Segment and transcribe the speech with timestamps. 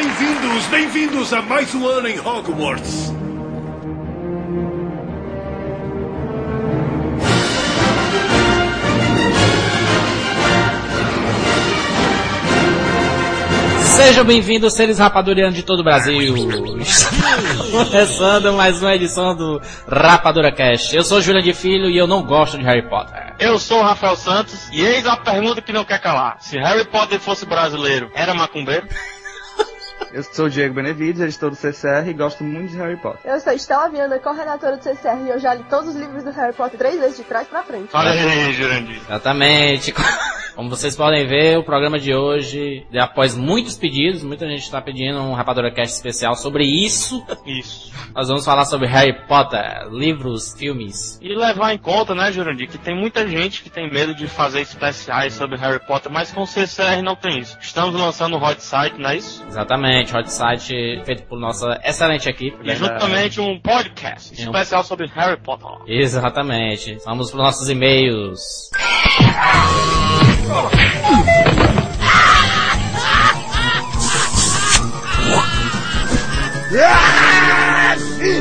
[0.00, 3.12] Bem-vindos, bem-vindos a mais um ano em Hogwarts.
[13.80, 16.48] Sejam bem-vindos, seres rapadurianos de todo o Brasil.
[17.72, 19.60] Começando mais uma edição do
[19.90, 20.94] Rapadura Cast.
[20.94, 23.34] Eu sou Julian de Filho e eu não gosto de Harry Potter.
[23.40, 26.36] Eu sou o Rafael Santos e eis a pergunta que não quer calar.
[26.38, 28.86] Se Harry Potter fosse brasileiro, era macumbeiro?
[30.12, 33.30] Eu sou o Diego Benevides, editor do CCR e gosto muito de Harry Potter.
[33.30, 36.30] Eu sou Estela Viana, corredatora do CCR e eu já li todos os livros do
[36.30, 37.90] Harry Potter três vezes de trás pra frente.
[37.92, 39.00] Olha aí, Jurandir.
[39.06, 39.94] Exatamente.
[40.58, 45.20] Como vocês podem ver, o programa de hoje, após muitos pedidos, muita gente está pedindo
[45.20, 47.24] um Rapadura Cast especial sobre isso.
[47.46, 47.92] Isso.
[48.12, 51.16] Nós vamos falar sobre Harry Potter, livros, filmes.
[51.22, 54.62] E levar em conta, né, Jurandir, que tem muita gente que tem medo de fazer
[54.62, 57.56] especiais sobre Harry Potter, mas com o CCR não tem isso.
[57.60, 59.44] Estamos lançando o Hot Site, não é isso?
[59.46, 62.58] Exatamente, hot site feito por nossa excelente equipe.
[62.64, 65.68] E juntamente um podcast especial sobre Harry Potter.
[65.86, 66.98] Exatamente.
[67.04, 68.70] Vamos para nossos e-mails.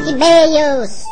[0.07, 1.03] E-mails.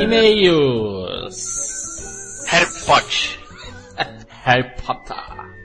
[0.00, 1.38] E-mails.
[2.48, 3.37] Harry Potter.
[4.48, 5.14] Harry Potter.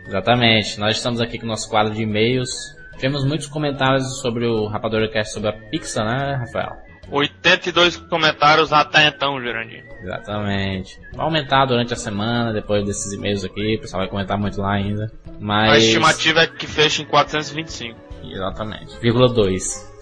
[0.05, 0.77] Exatamente.
[0.77, 2.49] Nós estamos aqui com o nosso quadro de e-mails.
[2.95, 6.75] Tivemos muitos comentários sobre o Rapadura Cast sobre a Pixar, né, Rafael?
[7.09, 9.85] 82 comentários até então, Jurandir.
[10.01, 10.99] Exatamente.
[11.13, 13.77] Vai aumentar durante a semana, depois desses e-mails aqui.
[13.77, 15.09] O pessoal vai comentar muito lá ainda.
[15.39, 15.71] Mas.
[15.71, 17.97] A estimativa é que feche em 425.
[18.25, 18.99] Exatamente.
[18.99, 19.93] Vírgula 2.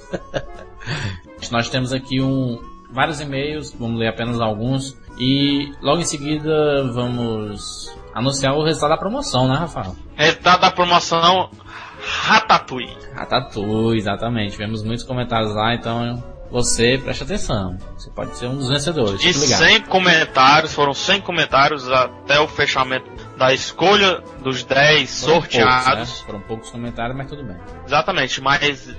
[1.51, 2.59] Nós temos aqui um,
[2.91, 4.97] vários e-mails, vamos ler apenas alguns.
[5.19, 9.95] E logo em seguida vamos anunciar o resultado da promoção, né, Rafael?
[10.15, 11.49] Resultado da promoção
[12.01, 12.97] Ratatouille.
[13.15, 14.53] Ratatouille, exatamente.
[14.53, 17.77] Tivemos muitos comentários lá, então você preste atenção.
[17.97, 19.19] Você pode ser um dos vencedores.
[19.19, 19.59] De Fique ligado.
[19.59, 25.85] 100 comentários, foram 100 comentários até o fechamento da escolha dos 10 Foram sorteados.
[25.85, 26.25] Poucos, né?
[26.25, 27.57] Foram poucos comentários, mas tudo bem.
[27.85, 28.89] Exatamente, mas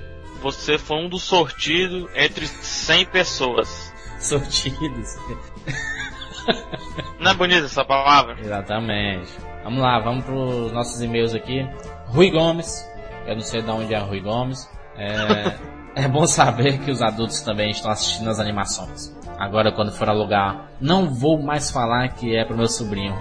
[0.41, 3.93] você foi um dos sortidos entre 100 pessoas.
[4.19, 5.17] Sortidos.
[7.23, 8.35] Não é bonita essa palavra?
[8.37, 9.31] Exatamente.
[9.63, 11.65] Vamos lá, vamos para os nossos e-mails aqui.
[12.07, 12.85] Rui Gomes,
[13.25, 14.69] eu não sei de onde é Rui Gomes.
[14.97, 15.55] É,
[16.03, 19.15] é bom saber que os adultos também estão assistindo as animações.
[19.39, 23.15] Agora, quando for alugar, não vou mais falar que é pro meu sobrinho.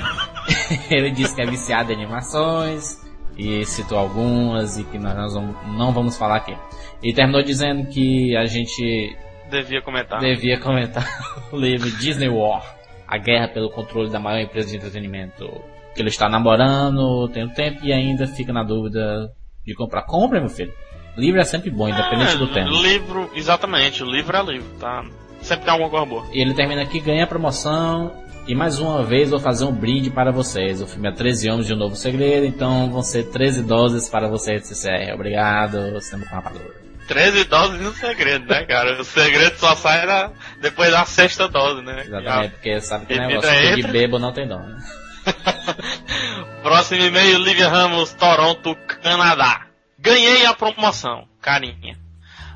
[0.90, 2.96] Ele disse que é viciado em animações
[3.36, 5.34] e citou algumas e que nós
[5.76, 6.56] não vamos falar aqui.
[7.02, 9.14] E terminou dizendo que a gente
[9.50, 10.20] Devia comentar.
[10.20, 11.06] devia comentar
[11.52, 12.62] o livro Disney War,
[13.06, 15.46] a guerra pelo controle da maior empresa de entretenimento.
[15.94, 19.30] Que ele está namorando, tem um tempo e ainda fica na dúvida
[19.66, 20.02] de comprar.
[20.02, 20.72] Compre, meu filho.
[21.16, 22.70] Livro é sempre bom, independente É, do tema.
[22.70, 25.04] Livro, exatamente, o livro é livro, tá?
[25.42, 26.24] Sempre tem alguma coisa boa.
[26.32, 28.12] E ele termina aqui, ganha a promoção.
[28.46, 30.80] E mais uma vez vou fazer um brinde para vocês.
[30.80, 34.28] O filme é 13 Homens de um Novo Segredo, então vão ser 13 doses para
[34.28, 35.12] vocês, CCR.
[35.14, 36.79] Obrigado, sendo com rapadura.
[37.10, 39.00] 13 doses no segredo, né, cara?
[39.00, 42.04] O segredo só sai na- depois da sexta dose, né?
[42.06, 43.92] Exatamente, porque sabe que negócio que de entra.
[43.92, 44.78] bebo não tem dó, né?
[46.62, 49.62] Próximo e-mail, Lívia Ramos, Toronto, Canadá.
[49.98, 51.98] Ganhei a promoção, carinha.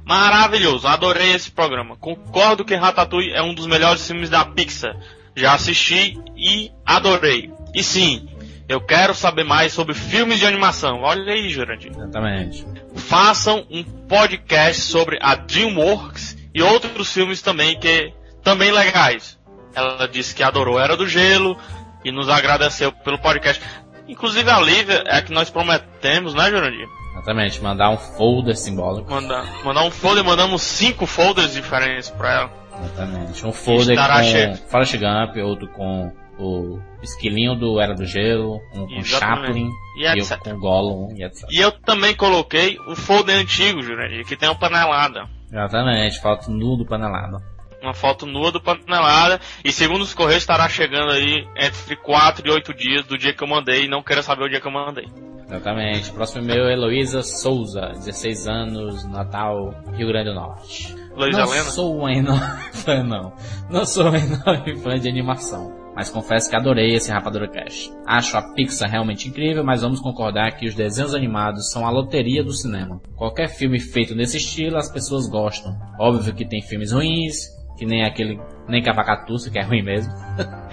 [0.04, 1.96] Maravilhoso, adorei esse programa.
[1.96, 4.94] Concordo que Ratatouille é um dos melhores filmes da Pixar.
[5.34, 7.50] Já assisti e adorei.
[7.74, 8.28] E sim,
[8.68, 11.00] eu quero saber mais sobre filmes de animação.
[11.02, 11.90] Olha aí, Jurandir.
[11.90, 12.64] Exatamente.
[13.06, 19.38] Façam um podcast sobre a DreamWorks e outros filmes também que também legais.
[19.74, 21.56] Ela disse que adorou Era do Gelo
[22.04, 23.62] e nos agradeceu pelo podcast.
[24.08, 26.86] Inclusive a Lívia é a que nós prometemos, né, Jurandir?
[27.12, 29.10] Exatamente, mandar um folder simbólico.
[29.10, 32.52] Mandar, mandar um folder, mandamos cinco folders diferentes pra ela.
[32.84, 33.46] Exatamente.
[33.46, 34.56] Um folder com cheio.
[34.68, 39.02] Forrest Gump, outro com o esquilinho do Era do Gelo, um com.
[39.04, 41.44] Chaplin, E e outro com Gollum, e etc.
[41.50, 45.28] E eu também coloquei o folder antigo, Jurandir, que tem uma panelada.
[45.50, 47.36] Exatamente, falta nu do panelado.
[47.80, 49.38] Uma foto nua do panelada.
[49.62, 53.44] E segundo os Correios estará chegando aí entre 4 e 8 dias do dia que
[53.44, 53.84] eu mandei.
[53.84, 55.06] E não quero saber o dia que eu mandei.
[55.46, 56.10] Exatamente.
[56.10, 60.94] Próximo e-mail é Heloísa Souza, 16 anos, Natal, Rio Grande do Norte.
[61.14, 61.64] Luiz não Helena?
[61.64, 63.34] sou um enorme fã, não.
[63.68, 65.70] Não sou um enorme fã de animação.
[65.94, 67.90] Mas confesso que adorei esse Rapadura Cash.
[68.06, 72.42] Acho a Pixar realmente incrível, mas vamos concordar que os desenhos animados são a loteria
[72.42, 73.00] do cinema.
[73.16, 75.72] Qualquer filme feito nesse estilo, as pessoas gostam.
[75.98, 77.48] Óbvio que tem filmes ruins,
[77.78, 80.12] que nem aquele, nem Cavacatuça, que é ruim mesmo.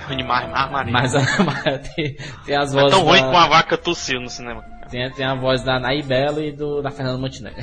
[0.07, 0.94] Ruim demais, mais Maria.
[0.94, 1.13] Mas,
[1.45, 2.15] mas tem,
[2.45, 4.63] tem as é vozes tão ruim da, que uma vaca tossiu no cinema.
[4.89, 7.62] tem, tem a voz da Naí Belo e do, da Fernanda Montenegro.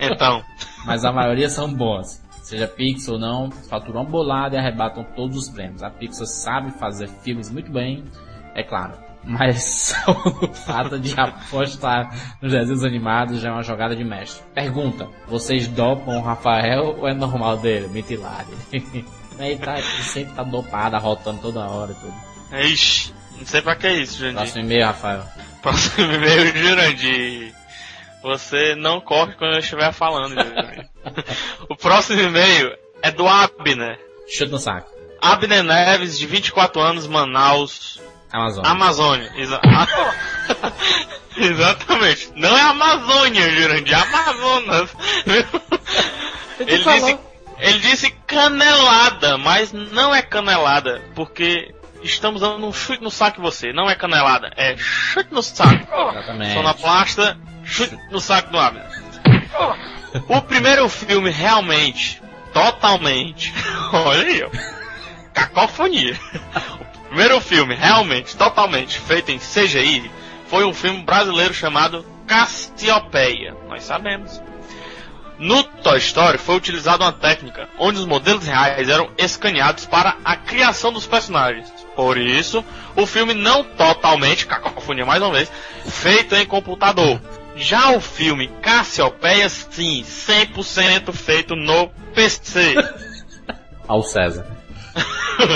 [0.00, 0.42] Então,
[0.84, 2.22] Mas a maioria são boas.
[2.44, 5.82] Seja Pixar ou não, faturam uma bolada e arrebatam todos os prêmios.
[5.82, 8.04] A Pixar sabe fazer filmes muito bem,
[8.54, 8.92] é claro.
[9.24, 14.44] Mas só o fato de apostar nos desenhos animados já é uma jogada de mestre.
[14.52, 17.88] Pergunta, vocês dopam o Rafael ou é normal dele?
[17.88, 18.52] Mitilari.
[18.70, 22.62] Ele, tá, ele sempre tá dopado, arrotando toda hora e tudo.
[22.62, 24.36] ixi, não sei pra que isso, Jurandir.
[24.36, 25.24] Próximo e-mail, Rafael.
[25.62, 27.54] Próximo e-mail, Jurandir.
[28.24, 30.34] Você não corre quando eu estiver falando,
[31.68, 34.00] o próximo e-mail é do Abner.
[34.26, 34.90] Chute no saco.
[35.20, 38.00] Abner Neves, de 24 anos, Manaus,
[38.32, 38.64] Amazon.
[38.64, 39.30] Amazônia.
[39.36, 39.60] Exa-
[41.36, 42.32] Exatamente.
[42.34, 44.90] Não é Amazônia, Jurandir, é Amazonas.
[46.60, 47.18] ele, disse,
[47.58, 53.42] ele disse canelada, mas não é canelada, porque estamos dando um chute no saco em
[53.42, 53.70] você.
[53.72, 56.10] Não é canelada, é chute no saco.
[56.10, 56.54] Exatamente.
[56.54, 57.38] Sonoplasta,
[57.74, 58.86] chute no saco do Abner.
[60.28, 62.22] O primeiro filme realmente,
[62.52, 63.52] totalmente,
[63.92, 64.50] olha aí, ó,
[65.32, 66.18] cacofonia.
[66.80, 70.08] O primeiro filme realmente, totalmente feito em CGI
[70.46, 73.56] foi um filme brasileiro chamado Cassiopeia.
[73.68, 74.40] Nós sabemos.
[75.36, 80.36] No Toy Story foi utilizada uma técnica onde os modelos reais eram escaneados para a
[80.36, 81.68] criação dos personagens.
[81.96, 85.50] Por isso, o filme não totalmente, cacofonia mais uma vez,
[85.84, 87.20] feito em computador.
[87.56, 92.74] Já o filme Cassiopeia, sim, 100% feito no PC.
[93.86, 94.46] Ao César.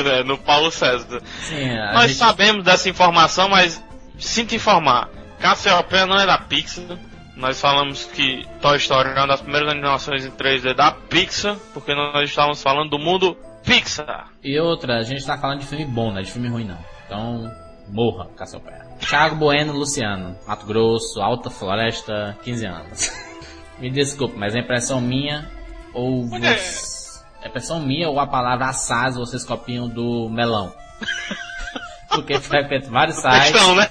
[0.05, 1.21] né, no Paulo César.
[1.43, 3.83] Sim, Nós gente- sabemos dessa informação, mas
[4.19, 5.09] sinto informar.
[5.41, 6.99] Cassiopeia não é da Pixar.
[7.37, 11.95] Nós falamos que Toy Story é uma das primeiras animações em 3D da Pixar, porque
[11.95, 14.29] nós estávamos falando do mundo Pixar.
[14.43, 16.79] E outra, a gente tá falando de filme bom, não é de filme ruim não.
[17.07, 17.49] Então,
[17.89, 18.88] morra, Cassiopeia.
[18.99, 23.13] Thiago Bueno Luciano, Mato Grosso, Alta Floresta, 15 anos.
[23.79, 25.51] Me desculpe, mas é impressão minha
[25.93, 26.99] ou você...
[27.41, 30.75] É impressão minha ou a palavra assaz vocês copiam do melão?
[32.11, 33.53] Porque frequento vários sites.
[33.53, 33.91] Bestão, né?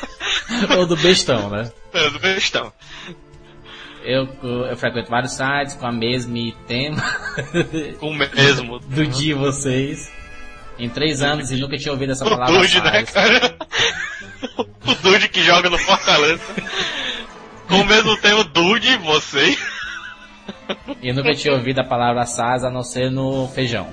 [0.78, 1.70] ou do bestão, né?
[1.92, 2.72] É, do bestão.
[4.02, 7.02] Eu, eu frequento vários sites com a mesma tema
[7.98, 8.78] Com o mesmo.
[8.78, 10.10] do dia vocês.
[10.78, 13.56] Em três anos e nunca tinha ouvido essa palavra Dude, né, cara?
[14.86, 16.42] O Dude que joga no Fortaleza.
[17.68, 19.56] Com o mesmo tema Dude, você.
[21.02, 23.88] Eu nunca tinha ouvido a palavra assaz a não ser no feijão.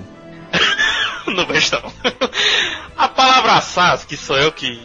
[1.26, 1.82] no bestão.
[2.96, 4.82] A palavra assaz, que sou eu que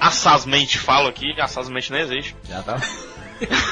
[0.00, 2.34] assazmente falo aqui, assazmente não existe.
[2.48, 2.80] Já tá?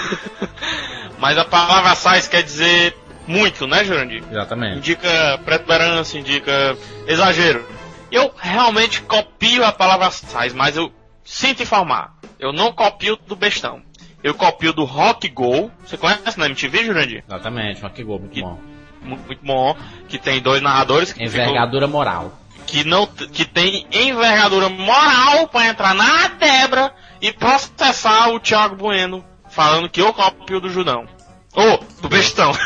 [1.18, 2.96] Mas a palavra assaz quer dizer
[3.26, 4.24] muito, né, Jurandir?
[4.30, 4.78] Exatamente.
[4.78, 7.64] Indica pretuberância, indica exagero.
[8.10, 10.92] Eu realmente copio a palavra assaz, mas eu
[11.30, 12.14] sinto informar.
[12.38, 13.82] Eu não copio do bestão.
[14.22, 15.70] Eu copio do Rock Go.
[15.84, 17.24] Você conhece na MTV, Jurandir?
[17.26, 18.58] Exatamente, que gol, muito Que- bom.
[19.02, 19.74] Mu- Muito bom.
[20.08, 22.32] Que tem dois narradores que ficam Envergadura moral.
[22.66, 29.24] que não que tem envergadura moral para entrar na Debra e processar o Thiago Bueno
[29.48, 31.06] falando que eu copio do Judão.
[31.54, 32.52] Ou do bestão.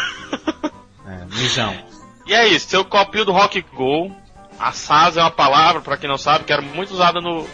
[1.07, 1.75] É, mijão.
[2.27, 4.11] e é isso, eu copio do Rock Go.
[4.59, 7.47] A SAS é uma palavra, para quem não sabe, que era muito usada no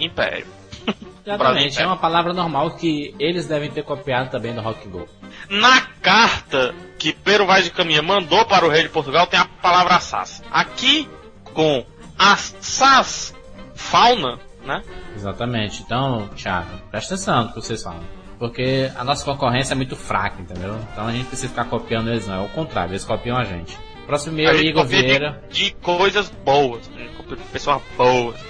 [0.00, 0.46] Império.
[1.26, 5.06] Exatamente, é uma palavra normal que eles devem ter copiado também do Rock Go.
[5.48, 9.44] Na carta que Pero Vaz de Caminha mandou para o rei de Portugal tem a
[9.44, 10.42] palavra assaz.
[10.50, 11.08] Aqui,
[11.52, 11.84] com
[12.18, 13.34] assaz
[13.74, 14.82] fauna, né?
[15.14, 15.82] Exatamente.
[15.82, 18.02] Então, Thiago, presta atenção no que vocês falam.
[18.38, 20.74] Porque a nossa concorrência é muito fraca, entendeu?
[20.92, 22.42] Então a gente precisa ficar copiando eles, não.
[22.42, 23.76] É o contrário, eles copiam a gente.
[24.06, 25.44] Próximo e-mail, Igor copia de- Vieira.
[25.50, 26.88] De, coisas boas.
[26.88, 28.49] De pessoas boas.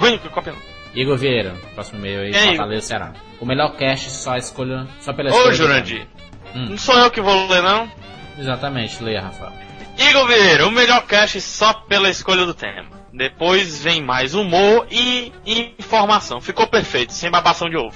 [0.00, 0.60] Ruim que copia não.
[0.94, 3.12] Igor Vieira, próximo e-mail aí, aí, Fortaleza, Ceará.
[3.38, 5.50] O melhor cast só escolha, só pela Ô, escolha.
[5.50, 6.06] do Jurandir.
[6.54, 6.66] Hum.
[6.70, 7.88] Não sou eu que vou ler, não.
[8.36, 9.52] Exatamente, leia, Rafael.
[9.98, 12.88] Igor Vieira, o melhor cast só pela escolha do tema.
[13.12, 16.40] Depois vem mais humor e informação.
[16.40, 17.94] Ficou perfeito, sem babação de ovo.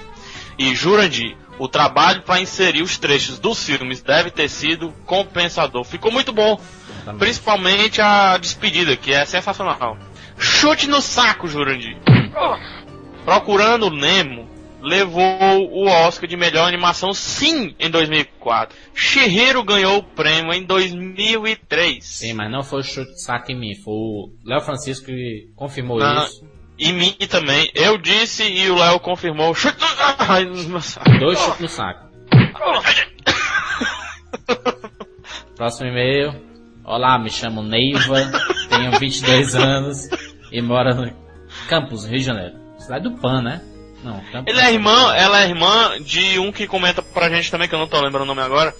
[0.58, 5.82] E Jurandir, o trabalho para inserir os trechos dos filmes deve ter sido compensador.
[5.84, 6.60] Ficou muito bom.
[7.18, 9.96] Principalmente a despedida, que é sensacional.
[10.38, 11.96] Chute no saco, Jurandir.
[13.24, 14.48] Procurando o Nemo,
[14.82, 15.22] levou
[15.70, 18.76] o Oscar de melhor animação sim em 2004.
[18.94, 22.04] Shihiro ganhou o prêmio em 2003.
[22.04, 25.98] Sim, mas não foi o chute saco em mim, foi o Léo Francisco que confirmou
[25.98, 26.24] Não.
[26.24, 26.44] isso.
[26.78, 27.70] E mim também.
[27.74, 29.54] Eu disse e o Léo confirmou.
[29.54, 29.78] Chute-
[30.68, 31.18] meu saco.
[31.18, 32.04] Dois chutes no saco.
[35.56, 36.34] Próximo e-mail.
[36.84, 38.30] Olá, me chamo Neiva,
[38.76, 40.08] tenho 22 anos
[40.50, 41.12] e moro no
[41.68, 42.54] Campos, Rio de Janeiro.
[42.78, 43.62] Cidade do Pan, né?
[44.02, 44.52] Não, Campos.
[44.52, 47.78] Ele é irmã, ela é irmã de um que comenta pra gente também, que eu
[47.78, 48.74] não tô lembrando o nome agora.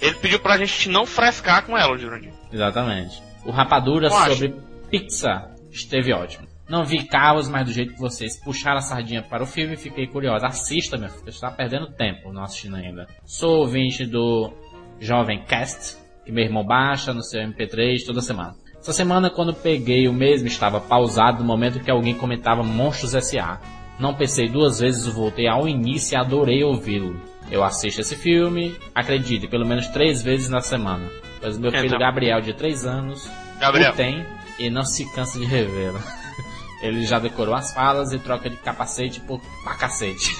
[0.00, 2.32] Ele pediu pra gente não frescar com ela, Jurandir.
[2.52, 3.22] Exatamente.
[3.44, 4.34] O Rapadura Eu acho.
[4.34, 4.54] sobre
[4.90, 6.46] Pixar esteve ótimo.
[6.68, 10.06] Não vi carros, mas do jeito que vocês puxaram a sardinha para o filme, fiquei
[10.06, 10.46] curiosa.
[10.46, 11.24] Assista, meu filho.
[11.24, 13.06] Você está perdendo tempo não assistindo ainda.
[13.24, 14.50] Sou ouvinte do
[14.98, 18.54] Jovem Cast, que meu irmão baixa no seu MP3 toda semana.
[18.84, 23.58] Essa semana, quando peguei o mesmo, estava pausado no momento que alguém comentava Monstros S.A.
[23.98, 27.18] Não pensei duas vezes, voltei ao início e adorei ouvi-lo.
[27.50, 31.08] Eu assisto esse filme, acredite, pelo menos três vezes na semana.
[31.40, 31.98] Pois meu filho Então.
[31.98, 33.26] Gabriel, de três anos,
[33.58, 33.90] Gabriel.
[33.90, 34.26] o tem
[34.58, 35.98] e não se cansa de revê-lo.
[36.82, 39.40] Ele já decorou as falas e troca de capacete por
[39.78, 40.30] cacete.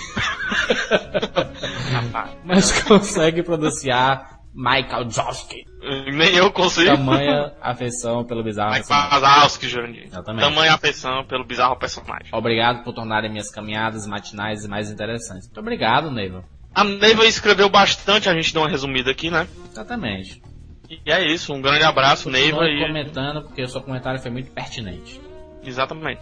[1.92, 2.30] Rapaz.
[2.44, 5.64] Mas consegue pronunciar Michael Josky.
[6.14, 6.96] Nem eu consigo.
[6.96, 9.20] Tamanha afeição pelo bizarro Mike personagem.
[9.20, 10.04] Wazowski, Jurandir.
[10.04, 10.44] Exatamente.
[10.44, 12.28] Tamanha afeição pelo bizarro personagem.
[12.32, 15.46] Obrigado por tornarem minhas caminhadas matinais mais interessantes.
[15.46, 16.44] Muito obrigado, Neiva.
[16.74, 19.46] A Neiva escreveu bastante, a gente deu uma resumida aqui, né?
[19.70, 20.42] Exatamente.
[20.88, 22.64] E é isso, um grande abraço, Neiva.
[22.66, 22.86] E...
[22.86, 25.20] comentando, porque o seu comentário foi muito pertinente.
[25.62, 26.20] Exatamente.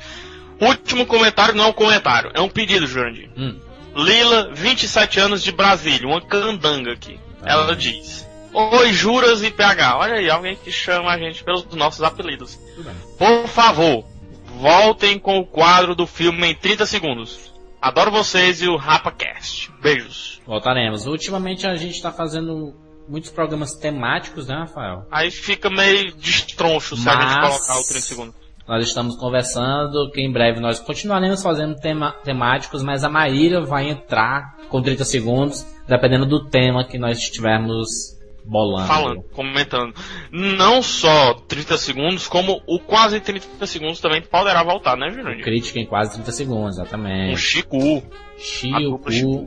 [0.61, 3.31] Último comentário não é um comentário, é um pedido, Jurandir.
[3.37, 3.59] Hum,
[3.97, 7.19] Lila, 27 anos de Brasília, uma candanga aqui.
[7.45, 9.99] Ela diz: Oi, Juras e PH.
[9.99, 12.59] Olha aí, alguém que chama a gente pelos nossos apelidos.
[13.19, 14.05] Por favor,
[14.61, 17.53] voltem com o quadro do filme em 30 segundos.
[17.81, 19.73] Adoro vocês e o RapaCast.
[19.81, 20.41] Beijos.
[20.47, 21.07] Voltaremos.
[21.07, 22.75] Ultimamente a gente está fazendo
[23.09, 25.05] muitos programas temáticos, né, Rafael?
[25.11, 28.35] Aí fica meio destroncho se a gente Mas- colocar o 30 segundos.
[28.67, 33.91] Nós estamos conversando que em breve nós continuaremos fazendo tema, temáticos, mas a Maíra vai
[33.91, 38.87] entrar com 30 segundos, dependendo do tema que nós estivermos bolando.
[38.87, 39.95] Falando, comentando.
[40.31, 45.45] Não só 30 segundos, como o quase 30 segundos também poderá voltar, né, Jurandir?
[45.45, 47.35] Crítica em quase 30 segundos, exatamente.
[47.35, 48.03] A Chico,
[48.37, 49.01] Chico.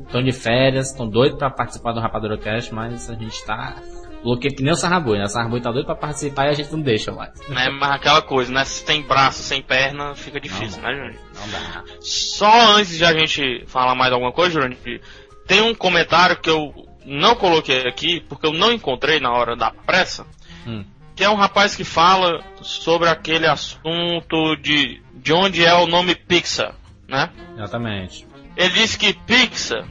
[0.06, 3.82] estão de férias, estão doidos pra participar do Rapadura Cast, mas a gente tá
[4.26, 5.24] bloqueio que nem o Sarrabui, né?
[5.24, 7.32] O Sarrabui tá doido pra participar e a gente não deixa mais.
[7.48, 8.66] Né, mas aquela coisa, né?
[8.66, 11.20] Sem braço, sem perna, fica difícil, Não, né, Jurandir?
[11.40, 11.84] Não dá.
[12.02, 15.02] Só antes de a gente falar mais alguma coisa, Jurandir,
[15.48, 16.74] tem um comentário que eu
[17.06, 20.26] não coloquei aqui, porque eu não encontrei na hora da pressa,
[20.68, 20.84] Hum.
[21.16, 26.16] que é um rapaz que fala sobre aquele assunto de, de onde é o nome
[26.16, 26.74] Pixar,
[27.08, 27.30] né?
[27.56, 28.26] Exatamente.
[28.58, 29.88] Ele disse que Pixar,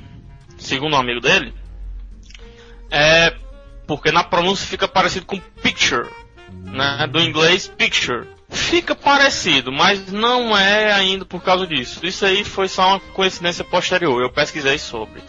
[0.59, 1.55] segundo um amigo dele,
[2.91, 3.33] é
[3.87, 6.09] porque na pronúncia fica parecido com picture,
[6.51, 7.07] né?
[7.11, 8.27] Do inglês picture.
[8.49, 12.05] Fica parecido, mas não é ainda por causa disso.
[12.07, 14.21] Isso aí foi só uma coincidência posterior.
[14.23, 15.23] Eu pesquisei sobre.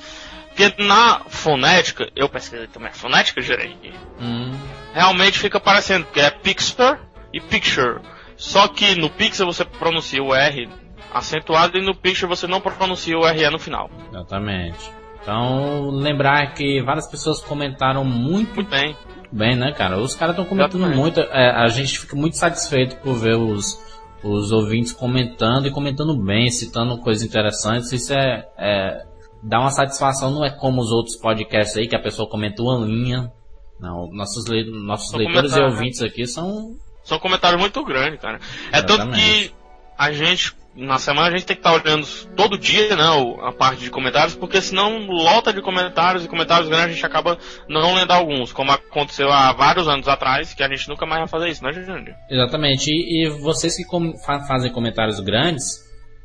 [0.49, 3.75] Porque na fonética, eu pesquisei também a fonética, gerei.
[4.19, 4.51] Hum,
[4.93, 6.97] Realmente fica parecendo, porque é picture
[7.33, 7.99] e picture.
[8.37, 10.69] Só que no pixel você pronuncia o R
[11.13, 13.89] acentuado e no picture você não pronuncia o RE no final.
[14.09, 14.91] exatamente.
[15.25, 18.95] Então, lembrar que várias pessoas comentaram muito Muito bem.
[19.31, 19.97] bem, né, cara?
[19.97, 20.99] Os caras estão comentando Exatamente.
[21.01, 21.19] muito.
[21.19, 23.75] é, a gente fica muito satisfeito por ver os,
[24.23, 27.91] os ouvintes comentando e comentando bem, citando coisas interessantes.
[27.91, 29.03] Isso é, é
[29.41, 32.85] dá uma satisfação, não é como os outros podcasts aí que a pessoa comenta uma
[32.85, 33.31] linha.
[33.79, 35.65] Não, nossos, le- nossos leitores e né?
[35.65, 36.75] ouvintes aqui são.
[37.03, 38.39] São comentários muito grandes, cara.
[38.71, 39.49] É tanto Exatamente.
[39.49, 39.55] que
[39.97, 42.05] a gente, na semana, a gente tem que estar olhando
[42.35, 43.03] todo dia, né,
[43.43, 47.37] a parte de comentários, porque senão lota de comentários e comentários grandes a gente acaba
[47.69, 51.27] não lendo alguns, como aconteceu há vários anos atrás, que a gente nunca mais vai
[51.29, 52.13] fazer isso, né, Jurandir?
[52.29, 52.87] Exatamente.
[52.91, 55.63] E, e vocês que com- fa- fazem comentários grandes,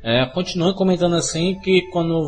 [0.02, 2.26] é, continuem comentando assim que quando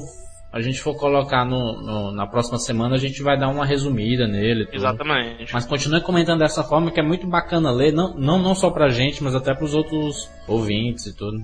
[0.53, 4.29] a gente for colocar no, no- na próxima semana a gente vai dar uma resumida
[4.29, 4.67] nele.
[4.67, 4.77] tudo.
[4.77, 5.51] Exatamente.
[5.53, 8.91] Mas continue comentando dessa forma que é muito bacana ler, não, não, não só pra
[8.91, 11.39] gente, mas até pros outros ouvintes e tudo.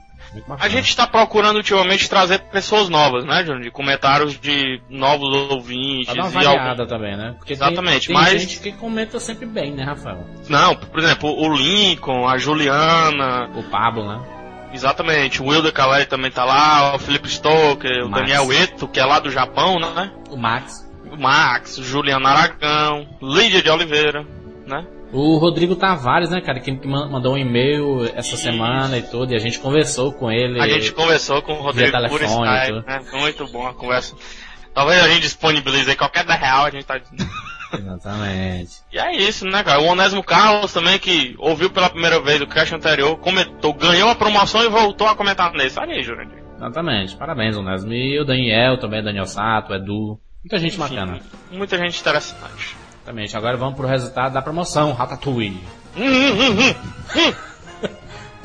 [0.58, 3.72] A gente está procurando ultimamente trazer pessoas novas, né, Jurandir?
[3.72, 6.86] Comentários de novos ouvintes Pra dar e algum...
[6.86, 7.34] também, né?
[7.38, 10.24] Porque Exatamente, tem, tem mas- gente que comenta sempre bem, né, Rafael?
[10.48, 14.20] Não, por exemplo, o Lincoln, a Juliana, O Pablo, né?
[14.72, 18.20] Exatamente, o Wilder Calais também tá lá, o Felipe Stoker, o Max.
[18.22, 20.12] Daniel Eto, que é lá do Japão, né?
[20.30, 20.86] O Max.
[21.10, 24.26] O Max, o Juliano Aragão, Lídia de Oliveira,
[24.66, 24.84] né?
[25.12, 29.32] O Rodrigo Tavares, né, cara, que que man- mandou um e-mail essa semana e tudo,
[29.32, 30.60] e a gente conversou com ele.
[30.60, 33.20] A gente conversou com o Rodrigo Via por telefone e Skype, né?
[33.20, 34.14] Muito bom a conversa.
[34.74, 37.00] Talvez a gente disponibilize aí qualquer da real, a gente tá...
[37.72, 38.70] Exatamente.
[38.92, 39.80] E é isso, né, cara?
[39.80, 44.14] O Onésimo Carlos também, que ouviu pela primeira vez o cast anterior, comentou, ganhou a
[44.14, 45.78] promoção e voltou a comentar nesse.
[45.78, 46.42] Olha aí, Jurandir.
[46.56, 47.16] Exatamente.
[47.16, 47.92] Parabéns, Onésimo.
[47.92, 50.18] E o Daniel também, Daniel Sato, Edu.
[50.42, 51.18] Muita gente bacana.
[51.50, 52.74] Muita gente interessante.
[53.08, 53.36] Exatamente.
[53.38, 55.64] Agora vamos pro resultado da promoção, Ratatouille.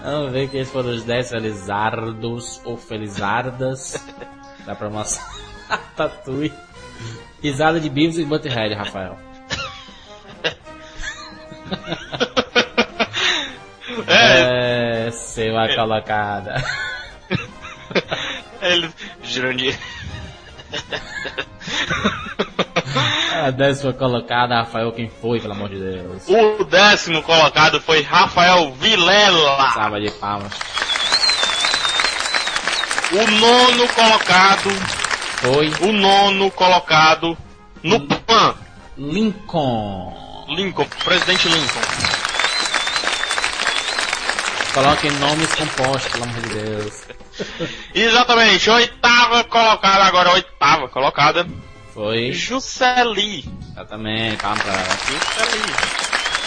[0.01, 4.05] Vamos ver quem foram os 10 felizardos ou felizardas
[4.65, 5.24] da promoção
[5.67, 6.53] Ratatouille.
[7.41, 9.17] Risada de Beavis e Butthead, Rafael.
[14.08, 16.63] É, É, a colocada.
[18.62, 18.89] ele...
[19.24, 19.77] Jurandir.
[23.43, 26.23] A décima colocada, Rafael, quem foi, pelo amor de Deus?
[26.29, 29.71] O décimo colocado foi Rafael Vilela.
[29.73, 30.53] Salva de palmas.
[33.11, 34.69] O nono colocado,
[35.41, 37.37] Foi o nono colocado
[37.83, 38.55] no PAN.
[38.97, 40.45] Lincoln.
[40.47, 42.12] Lincoln, presidente Lincoln.
[44.73, 47.03] Coloquem nomes compostos, pelo amor de Deus.
[47.93, 51.45] Exatamente, oitava colocada, agora oitava colocada,
[51.93, 53.45] Foi, Jusceli.
[53.71, 54.73] exatamente, palmas pra.
[54.73, 55.73] Jusceli.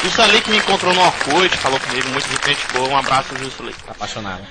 [0.03, 3.73] Jusceli que me encontrou no Orkut, falou comigo, muito gente boa, um abraço, Jusceli.
[3.75, 4.43] Tá apaixonada.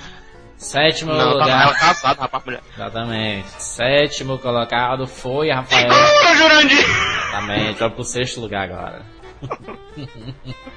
[0.58, 1.62] Sétimo Não, tá, lugar.
[1.64, 2.62] ela é casada, rapaz, mulher.
[2.76, 3.48] Exatamente.
[3.62, 5.92] Sétimo colocado foi Rafael.
[5.92, 6.80] Segura, Jurandir!
[6.80, 7.80] Exatamente.
[7.80, 9.02] Vamos pro sexto lugar agora.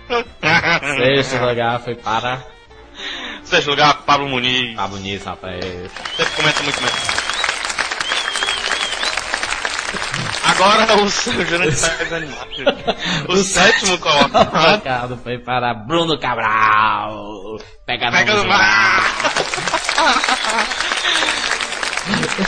[0.99, 2.43] Sexto lugar foi para
[3.49, 4.77] Sexto lugar, Pablo Muniz.
[4.77, 5.89] Pablo Nisso, Rafael.
[6.17, 6.91] Sempre comenta muito bem.
[10.45, 12.49] Agora o seu Jurandir tá desanimado.
[13.29, 15.19] O sétimo colocado.
[15.23, 17.59] foi para Bruno Cabral.
[17.87, 19.03] Pega, Pega no mar.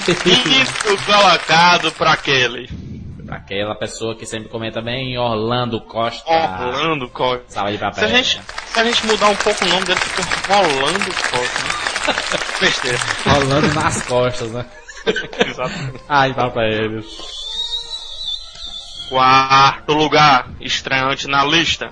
[0.04, 2.68] Quinto colocado pra aquele.
[3.30, 6.30] Aquela pessoa que sempre comenta bem, Orlando Costa.
[6.30, 7.44] Orlando Costa.
[7.48, 10.22] Salva de Se a, gente, se a gente mudar um pouco o nome dele, fica
[10.52, 11.62] Rolando Costa.
[11.64, 11.80] Né?
[12.60, 12.98] Besteira.
[13.36, 14.66] Orlando nas costas, né?
[15.46, 16.00] Exatamente.
[16.08, 17.06] Ai, fala pra eles.
[19.08, 21.90] Quarto lugar, estreante na lista.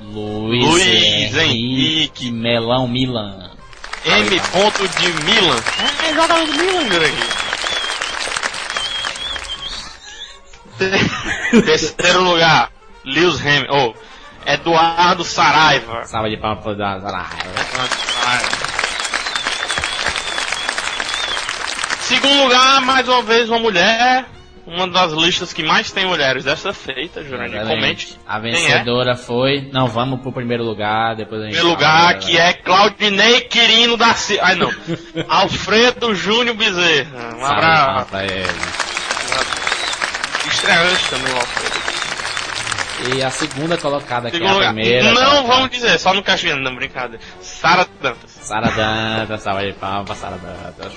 [0.00, 2.30] Luiz, Luiz Henrique Henrique.
[2.30, 3.50] Melão Milan.
[4.04, 4.40] M.
[4.52, 5.62] Ponto de Milan.
[6.02, 7.26] É exatamente Milan, Jurandir.
[11.64, 12.70] Terceiro lugar,
[13.04, 13.94] Lewis Hamilton.
[13.94, 14.10] Oh,
[14.50, 16.04] Eduardo Saraiva.
[16.04, 17.30] Salva de palmas pro Eduardo Saraiva.
[22.00, 24.24] Segundo lugar, mais uma vez, uma mulher.
[24.66, 27.60] Uma das listas que mais tem mulheres dessa feita, Jurandir.
[27.66, 28.18] Comente.
[28.26, 28.40] A é.
[28.40, 29.68] vencedora foi.
[29.72, 31.54] Não, vamos pro primeiro lugar, depois a gente.
[31.54, 34.44] Primeiro lugar, que é Claudinei Quirino da Silva.
[34.44, 34.70] Ai, não.
[35.28, 37.36] Alfredo Júnior Bezerra.
[37.36, 38.10] Um abraço.
[38.10, 38.46] pra ele.
[40.48, 41.80] Estreante também o Alfredo.
[43.16, 45.12] E a segunda colocada aqui é a primeira.
[45.12, 47.22] Não vamos dizer, só no Caxiano, não, brincadeira.
[47.40, 48.30] Sara Dantas.
[48.30, 50.92] Sara Dantas, salva de palmas pra Sara Dantas.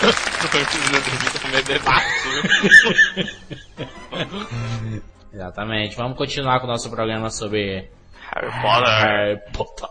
[5.32, 5.96] Exatamente.
[5.96, 7.90] Vamos continuar com o nosso programa sobre
[8.34, 8.88] Harry Potter.
[8.88, 9.88] Harry Potter.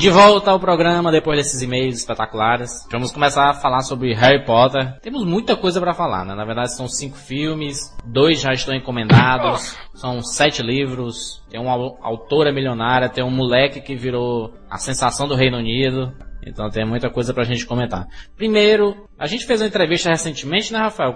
[0.00, 2.86] De volta ao programa depois desses e-mails espetaculares.
[2.90, 4.98] Vamos começar a falar sobre Harry Potter.
[5.02, 6.34] Temos muita coisa pra falar, né?
[6.34, 11.98] Na verdade são cinco filmes, dois já estão encomendados, são sete livros, tem uma au-
[12.00, 16.10] autora milionária, tem um moleque que virou a sensação do Reino Unido.
[16.46, 18.06] Então tem muita coisa pra gente comentar.
[18.36, 21.14] Primeiro, a gente fez uma entrevista recentemente, né, Rafael?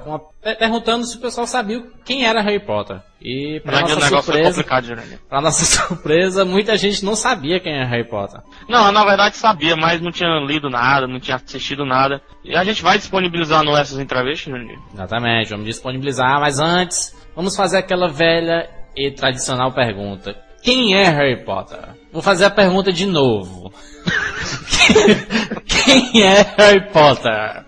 [0.58, 3.00] Perguntando se o pessoal sabia quem era Harry Potter.
[3.20, 5.18] E pra nossa é surpresa, Jurandir.
[5.28, 8.40] pra nossa surpresa, muita gente não sabia quem era Harry Potter.
[8.68, 12.20] Não, na verdade sabia, mas não tinha lido nada, não tinha assistido nada.
[12.44, 14.78] E a gente vai disponibilizar no essas entrevistas, Jurandir.
[14.92, 20.36] Exatamente, vamos disponibilizar, mas antes, vamos fazer aquela velha e tradicional pergunta.
[20.62, 21.78] Quem é Harry Potter?
[22.14, 23.72] Vou fazer a pergunta de novo.
[25.66, 27.64] Quem é Harry Potter?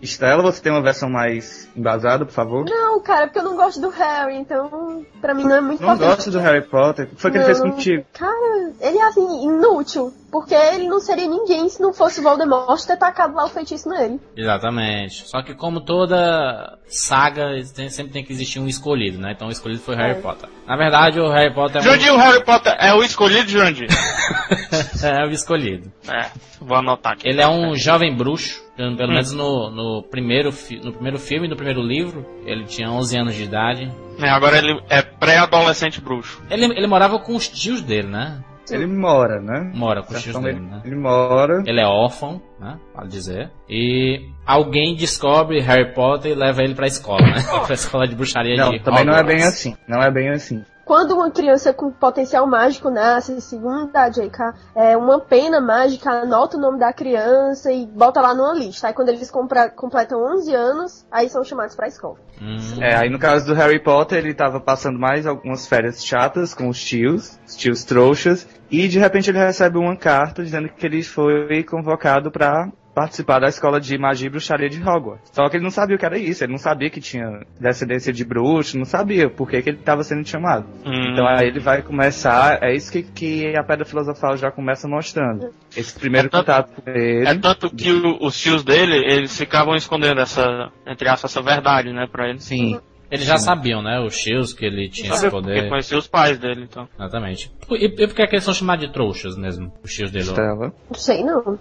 [0.00, 2.64] Estela, você tem uma versão mais embasada, por favor?
[2.68, 5.94] Não, cara, porque eu não gosto do Harry, então pra mim não é muito Não
[5.94, 6.16] importante.
[6.16, 7.06] gosto do Harry Potter.
[7.06, 8.04] O que foi que ele fez contigo?
[8.12, 10.12] Cara, ele é assim, inútil.
[10.30, 13.86] Porque ele não seria ninguém se não fosse o Voldemort ter tacado lá o feitiço
[13.90, 14.18] nele.
[14.34, 15.28] Exatamente.
[15.28, 19.32] Só que como toda saga, tem- sempre tem que existir um escolhido, né?
[19.36, 20.22] Então o escolhido foi Harry É.
[20.22, 20.48] Potter.
[20.66, 23.88] Na verdade, o Harry Potter é Jurandir, o Harry Potter é o escolhido, Jurandir.
[25.04, 25.92] é o escolhido.
[26.08, 26.30] É,
[26.60, 27.28] vou anotar aqui.
[27.28, 31.46] Ele é um jovem bruxo, pelo pelo menos no, no, primeiro, fi- no primeiro filme,
[31.46, 33.90] no primeiro livro, ele tinha 11 anos de idade.
[34.20, 36.42] É, agora ele é pré-adolescente bruxo.
[36.50, 38.42] Ele, ele morava com os tios dele, né?
[38.70, 39.70] Ele mora, né?
[39.74, 40.80] Mora com os tios Então, dele, ele, né?
[40.84, 41.62] ele mora.
[41.66, 42.78] Ele é órfão, né?
[42.94, 43.50] Vale dizer.
[43.68, 47.42] E alguém descobre Harry Potter e leva ele pra escola, né?
[47.66, 49.36] pra escola de bruxaria Não, de também não é Hogwarts.
[49.42, 49.76] bem assim.
[49.88, 50.64] Não é bem assim.
[50.84, 56.56] Quando uma criança com potencial mágico nasce, segundo a JK, é uma pena mágica, anota
[56.56, 58.88] o nome da criança e bota lá numa lista.
[58.88, 62.16] Aí quando eles compra- completam 11 anos, aí são chamados pra escola.
[62.40, 66.52] Hum, É, aí no caso do Harry Potter, ele tava passando mais algumas férias chatas
[66.52, 70.84] com os tios, os tios trouxas, e de repente ele recebe uma carta dizendo que
[70.84, 75.30] ele foi convocado pra participar da escola de magia e bruxaria de Hogwarts.
[75.32, 78.12] Só que ele não sabia o que era isso, ele não sabia que tinha descendência
[78.12, 80.66] de bruxo, não sabia por que, que ele estava sendo chamado.
[80.84, 84.86] Hum, Então aí ele vai começar, é isso que, que a Pedra Filosofal já começa
[84.86, 85.50] mostrando.
[85.76, 87.26] Esse primeiro É tanto- contato com ele.
[87.28, 91.92] É tanto que o- os tios dele, eles ficavam escondendo essa, entre aspas, essa verdade,
[91.92, 92.44] né, pra eles.
[92.44, 92.78] Sim.
[93.10, 94.00] Eles já sabiam, né?
[94.00, 95.68] Os tios que ele tinha esse Sabe porque poder.
[95.68, 96.88] conhecia os pais dele, então.
[96.98, 97.52] Exatamente.
[97.70, 99.70] E, e por que é que eles são chamados de trouxas mesmo?
[99.84, 100.24] Os tios dele.
[100.24, 100.72] Estela.
[100.90, 101.58] Não sei não.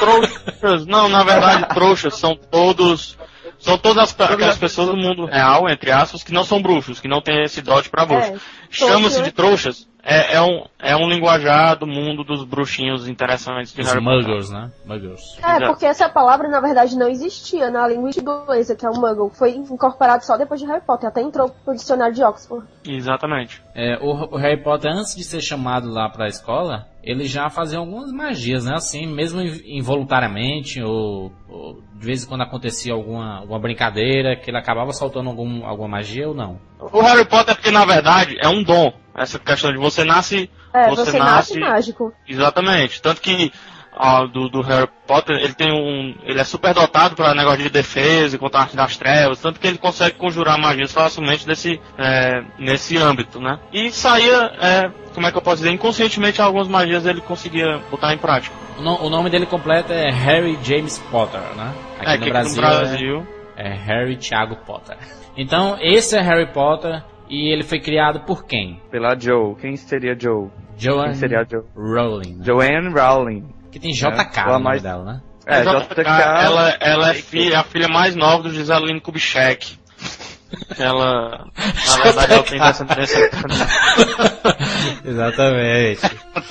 [0.00, 3.16] Trouxas, não, na verdade, trouxas são todos.
[3.58, 7.08] São todas as, aquelas pessoas do mundo real, entre aspas, que não são bruxos, que
[7.08, 8.34] não têm esse dote pra bruxo.
[8.34, 8.38] É,
[8.70, 9.88] Chama-se de trouxas.
[10.02, 14.22] É, é um, é um linguajar do mundo dos bruxinhos interessantes de Os Harry Potter.
[14.22, 14.70] muggles, né?
[14.86, 15.20] Muggles.
[15.42, 19.30] É, porque essa palavra na verdade não existia na linguística inglesa, que é o Muggle.
[19.34, 22.66] Foi incorporado só depois de Harry Potter, até entrou pro dicionário de Oxford.
[22.86, 23.60] Exatamente.
[23.74, 27.78] É, o, o Harry Potter, antes de ser chamado lá pra escola, ele já fazia
[27.78, 28.74] algumas magias, né?
[28.74, 34.50] Assim, mesmo in- involuntariamente, ou, ou de vez em quando acontecia alguma, alguma brincadeira, que
[34.50, 36.58] ele acabava soltando algum, alguma magia ou não.
[36.80, 38.92] O Harry Potter, porque na verdade é um dom.
[39.16, 40.48] Essa questão de você nasce.
[40.72, 42.12] É, Você você, nasce- nasce mágico.
[42.26, 43.02] Exatamente.
[43.02, 43.50] Tanto que
[43.96, 46.14] ah, do, do Harry Potter, ele tem um.
[46.22, 49.58] Ele é super dotado para negócio de defesa e contra a arte das trevas, tanto
[49.58, 53.58] que ele consegue conjurar magias facilmente nesse, é, nesse âmbito, né?
[53.72, 58.14] E saía, é, como é que eu posso dizer, inconscientemente algumas magias ele conseguia botar
[58.14, 58.54] em prática.
[58.78, 61.74] O, no- o nome dele completo é Harry James Potter, né?
[61.98, 63.28] Aqui é, no que Brasil, no Brasil.
[63.56, 64.96] É, é Harry Thiago Potter.
[65.38, 68.80] Então, esse é Harry Potter e ele foi criado por quem?
[68.90, 69.54] Pela Joe.
[69.60, 70.48] Quem seria Joe?
[70.76, 71.62] Joanne Quem seria Joe?
[71.76, 72.34] Rowling.
[72.36, 72.44] né?
[72.44, 73.48] Joanne Rowling.
[73.70, 75.20] Que tem JK É, no ela nome mais- dela, né?
[75.46, 76.00] É, A JK.
[76.00, 79.78] ela, ela é filha, a filha mais nova do Giseline Kubitschek.
[80.78, 81.46] Ela,
[81.86, 83.30] na verdade, ela tem descendência.
[85.04, 86.00] Exatamente.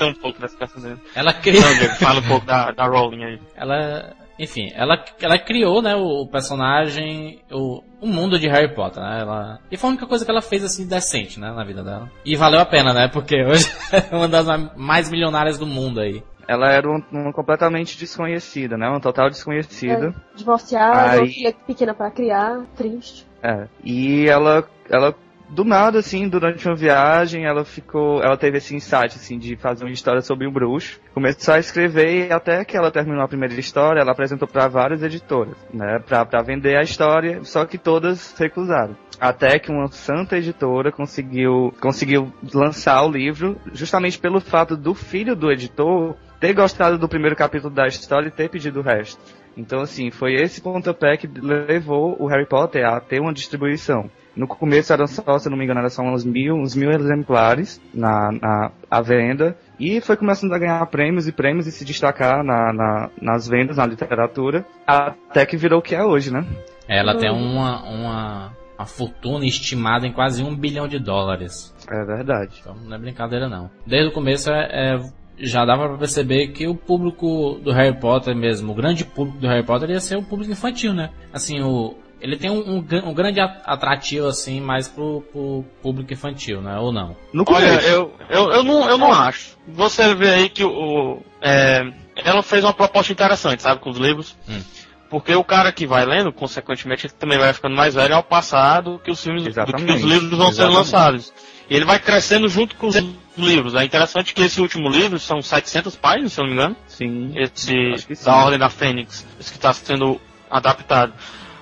[0.01, 0.99] um pouco dessa descendência.
[1.15, 1.63] Ela criou.
[1.63, 3.39] Então, Diego, fala um pouco da, da Rowling aí.
[3.55, 9.19] ela, enfim, ela, ela criou, né, o personagem, o, o mundo de Harry Potter, né?
[9.21, 12.09] Ela, e foi a única coisa que ela fez assim decente, né, na vida dela.
[12.25, 13.07] E valeu a pena, né?
[13.07, 13.65] Porque hoje
[14.11, 14.45] é uma das
[14.75, 16.23] mais milionárias do mundo aí.
[16.47, 18.87] Ela era um- uma completamente desconhecida, né?
[18.87, 20.15] Uma total desconhecida.
[20.33, 23.27] É, divorciada, Aí- filha pequena pra criar, triste.
[23.43, 23.67] É.
[23.83, 25.13] E ela, ela,
[25.49, 29.85] do nada, assim, durante uma viagem, ela ficou, ela teve esse insight, assim, de fazer
[29.85, 30.99] uma história sobre um bruxo.
[31.13, 35.01] Começou a escrever e até que ela terminou a primeira história, ela apresentou para várias
[35.01, 35.99] editoras, né?
[36.05, 38.95] Pra, pra vender a história, só que todas recusaram.
[39.19, 45.35] Até que uma santa editora conseguiu, conseguiu lançar o livro, justamente pelo fato do filho
[45.35, 49.19] do editor ter gostado do primeiro capítulo da história e ter pedido o resto.
[49.55, 54.07] Então, assim, foi esse pontapé que levou o Harry Potter a ter uma distribuição.
[54.37, 57.81] No começo eram só, se não me engano, eram só uns mil, uns mil exemplares
[57.93, 59.57] na, na à venda.
[59.79, 63.77] E foi começando a ganhar prêmios e prêmios e se destacar na, na- nas vendas,
[63.77, 64.65] na literatura.
[64.85, 66.45] Até que virou o que é hoje, né?
[66.87, 71.73] Ela tem uma, uma, uma fortuna estimada em quase um bilhão de dólares.
[71.89, 72.57] É verdade.
[72.61, 73.69] Então não é brincadeira não.
[73.85, 78.35] Desde o começo é, é- já dava pra perceber que o público do Harry Potter
[78.35, 81.11] mesmo, o grande público do Harry Potter ia ser o público infantil, né?
[81.31, 86.13] Assim, o, ele tem um, um, um grande a- atrativo assim mais pro, pro público
[86.13, 86.77] infantil, né?
[86.79, 87.15] Ou não?
[87.31, 89.57] No Olha, eu, eu, eu, não, eu não acho.
[89.67, 94.35] Você vê aí que o, é, ela fez uma proposta interessante, sabe, com os livros.
[94.49, 94.61] Hum.
[95.09, 98.81] Porque o cara que vai lendo, consequentemente, ele também vai ficando mais velho ao passar
[98.81, 100.75] do que os filmes, do que os livros vão Exatamente.
[100.77, 101.33] lançados.
[101.69, 102.95] E ele vai crescendo junto com os
[103.37, 103.73] livros.
[103.75, 106.75] É interessante que esse último livro são 700 páginas, se eu não me engano.
[106.87, 107.31] Sim.
[107.35, 111.13] Esse da Ordem da Fênix, esse que está sendo adaptado.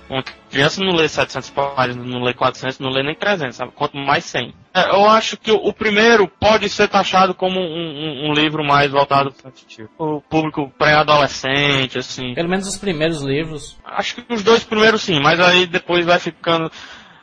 [0.09, 3.71] Uma criança não lê 700 páginas, não lê 400, não lê nem 300, sabe?
[3.73, 4.53] Quanto mais 100.
[4.73, 8.91] É, eu acho que o, primeiro pode ser taxado como um, um- um livro mais
[8.91, 9.51] voltado para
[9.97, 12.33] o público pré-adolescente, assim.
[12.35, 13.77] Pelo menos os primeiros livros.
[13.83, 16.71] Acho que os dois primeiros sim, mas aí depois vai ficando.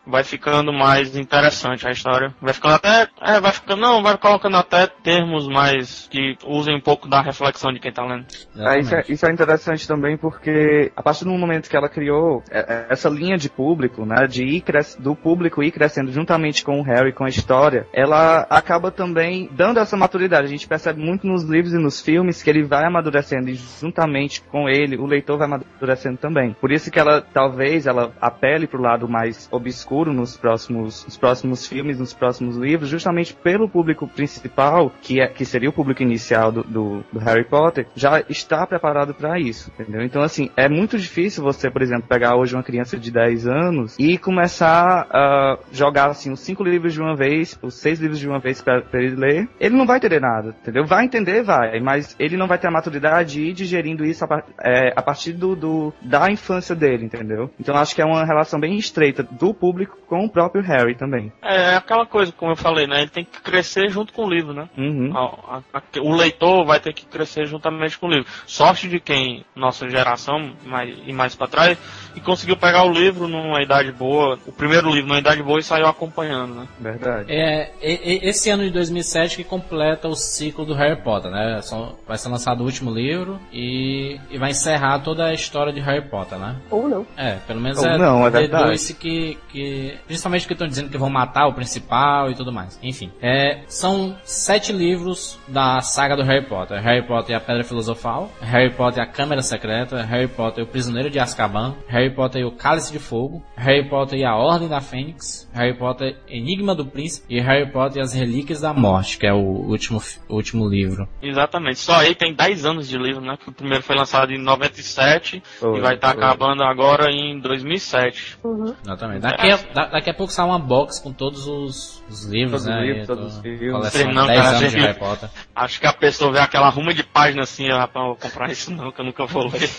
[0.06, 2.34] Vai ficando mais interessante a história.
[2.40, 6.80] Vai ficando até, é, vai ficando, não, vai colocando até termos mais que usem um
[6.80, 8.26] pouco da reflexão de quem tá lendo.
[8.56, 12.42] É, isso, é, isso é interessante também porque a partir do momento que ela criou
[12.50, 14.96] é, é, essa linha de público, né, de ir cres...
[14.98, 19.78] do público ir crescendo juntamente com o Harry, com a história, ela acaba também dando
[19.78, 20.46] essa maturidade.
[20.46, 24.42] A gente percebe muito nos livros e nos filmes que ele vai amadurecendo e juntamente
[24.42, 26.54] com ele, o leitor vai amadurecendo também.
[26.60, 31.66] Por isso que ela, talvez, ela apele pro lado mais obscuro nos próximos, nos próximos
[31.66, 36.50] filmes, nos próximos livros, justamente pelo público principal, que, é, que seria o público inicial
[36.50, 40.02] do, do, do Harry Potter, já está preparado para isso, entendeu?
[40.02, 43.96] Então, assim, é muito difícil você, por exemplo, pegar hoje uma criança de 10 anos
[43.98, 48.28] e começar a jogar, assim, os cinco livros de uma vez, os seis livros de
[48.28, 49.48] uma vez para ele ler.
[49.60, 50.86] Ele não vai entender nada, entendeu?
[50.86, 54.42] Vai entender, vai, mas ele não vai ter a maturidade de ir digerindo isso a,
[54.62, 57.50] é, a partir do, do, da infância dele, entendeu?
[57.58, 61.32] Então, acho que é uma relação bem estreita do público com o próprio Harry também.
[61.42, 63.02] É, é aquela coisa, como eu falei, né?
[63.02, 64.68] Ele tem que crescer junto com o livro, né?
[64.76, 65.16] Uhum.
[65.16, 68.26] A, a, a, o leitor vai ter que crescer juntamente com o livro.
[68.46, 71.78] Sorte de quem, nossa geração mais, e mais para trás,
[72.14, 75.62] e conseguiu pegar o livro numa idade boa, o primeiro livro numa idade boa e
[75.62, 76.68] saiu acompanhando, né?
[76.78, 77.32] Verdade.
[77.32, 81.60] É, esse ano de 2007 que completa o ciclo do Harry Potter, né?
[82.06, 86.02] Vai ser lançado o último livro e, e vai encerrar toda a história de Harry
[86.02, 86.56] Potter, né?
[86.70, 87.06] Ou não.
[87.16, 88.70] É, pelo menos Ou é, não, é The verdade.
[88.70, 89.98] Doce que, que.
[90.06, 92.78] Principalmente que estão dizendo que vão matar o principal e tudo mais.
[92.82, 93.10] Enfim.
[93.20, 96.80] É, são sete livros da saga do Harry Potter.
[96.80, 100.66] Harry Potter e a Pedra Filosofal, Harry Potter e a Câmara Secreta, Harry Potter e
[100.66, 104.34] o Prisioneiro de Azkaban, Harry Potter e o Cálice de Fogo, Harry Potter e a
[104.34, 108.72] Ordem da Fênix, Harry Potter Enigma do Príncipe e Harry Potter e as Relíquias da
[108.72, 111.08] Morte, que é o último, último livro.
[111.22, 111.78] Exatamente.
[111.78, 113.36] Só aí tem 10 anos de livro, né?
[113.46, 116.22] O primeiro foi lançado em 97 Foi, e vai estar foi.
[116.22, 118.38] acabando agora em 2007.
[118.44, 118.74] Uhum.
[118.84, 119.20] Exatamente.
[119.20, 122.66] Daqui a, da- daqui a pouco sai uma box com todos os, os livros, Todos
[122.66, 122.80] os né?
[122.86, 123.42] livros, E todos os.
[123.42, 125.28] Coleção Sei não, 10 cara, anos de gente- Harry Potter.
[125.54, 128.70] Acho que a pessoa vê aquela ruma de página assim, rapaz, eu vou comprar isso
[128.72, 129.70] não, que eu nunca vou ler.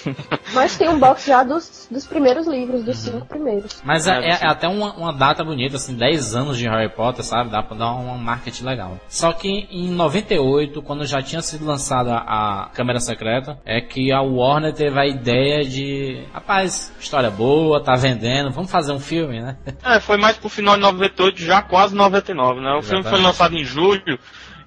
[0.54, 3.82] Mas tem um box já dos, dos primeiros livros, dos cinco primeiros.
[3.84, 7.24] Mas é, É, é- até uma, uma data bonita, assim, 10 anos de Harry Potter,
[7.26, 7.50] sabe?
[7.50, 9.00] Dá pra dar um marketing legal.
[9.08, 14.22] Só que em 98, quando já tinha sido lançada a Câmera Secreta, é que a
[14.22, 19.58] Warner teve a ideia de, rapaz, história boa, tá vendendo, vamos fazer um filme, né?
[19.84, 22.72] É, foi mais pro final de 98, já quase 99, né?
[22.74, 23.24] O filme foi Exatamente.
[23.26, 24.18] lançado em julho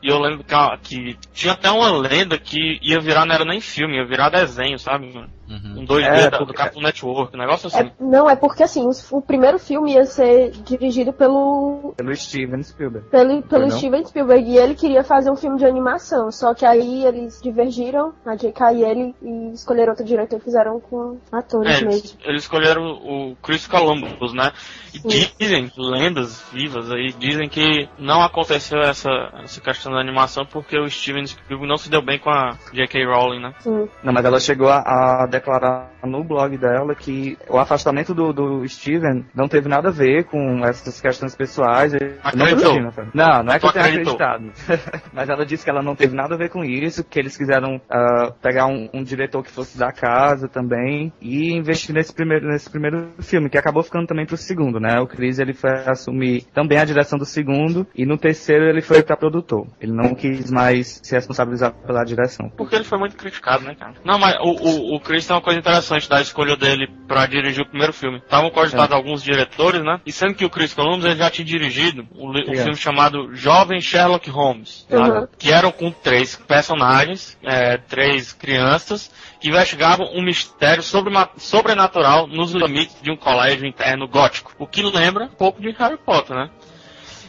[0.03, 3.61] e eu lembro que, que tinha até uma lenda que ia virar, não era nem
[3.61, 5.13] filme, ia virar desenho, sabe?
[5.49, 5.81] Uhum.
[5.81, 7.87] Um 2D É, da- do Cartoon Network, um negócio assim.
[7.87, 12.63] É, não, é porque assim, os- o primeiro filme ia ser dirigido pelo, Pelo Steven
[12.63, 13.09] Spielberg.
[13.09, 13.71] pelo, pelo?
[13.71, 16.31] Steven Spielberg e ele queria fazer um filme de animação.
[16.33, 18.73] Só que aí eles divergiram, a J.K.
[18.75, 22.19] e ele, e escolheram outro diretor e fizeram com atores É, eles, mesmo.
[22.25, 24.53] eles escolheram o Chris Columbus, né?
[24.95, 25.29] E Sim.
[25.39, 29.11] dizem, lendas vivas aí, dizem que não aconteceu essa,
[29.45, 33.05] essa questão da animação porque o Steven Spielberg não se deu bem com a J.K.
[33.07, 33.55] Rowling, né?
[33.61, 33.89] Sim.
[34.03, 38.69] Não, mas ela chegou a, a declarar no blog dela que o afastamento do, do
[38.69, 41.93] Steven não teve nada a ver com essas questões pessoais.
[41.93, 43.07] Não, acredito, Fran.
[43.15, 44.53] não, não é que eu tenha acreditado.
[45.13, 47.81] mas ela disse que ela não teve nada a ver com isso, que eles quiseram
[47.91, 52.71] ah, pegar um, um diretor que fosse da casa também e investir nesse primeiro, nesse
[52.71, 54.99] primeiro filme, que acabou ficando também pro segundo, né?
[55.01, 59.03] O Chris ele foi assumir também a direção do segundo e no terceiro ele foi
[59.03, 59.67] pra produtor.
[59.81, 62.51] Ele não quis mais se responsabilizar pela direção.
[62.57, 63.95] Porque ele foi muito criticado, né, cara?
[64.05, 67.63] Não, mas o, o, o Chris tem uma coisa interessante da escolha dele pra dirigir
[67.63, 68.19] o primeiro filme.
[68.19, 70.01] Estavam cogitados alguns diretores, né?
[70.07, 72.57] E sendo que o Chris Columbus ele já tinha dirigido o, o É.
[72.57, 74.87] filme chamado Jovem Sherlock Holmes.
[74.91, 75.27] Uhum.
[75.39, 79.11] que eram com três personagens, é, três crianças,
[79.41, 84.53] que investigavam um mistério sobrema- sobrenatural nos limites de um colégio interno gótico.
[84.59, 86.51] O que lembra um pouco de Harry Potter, né?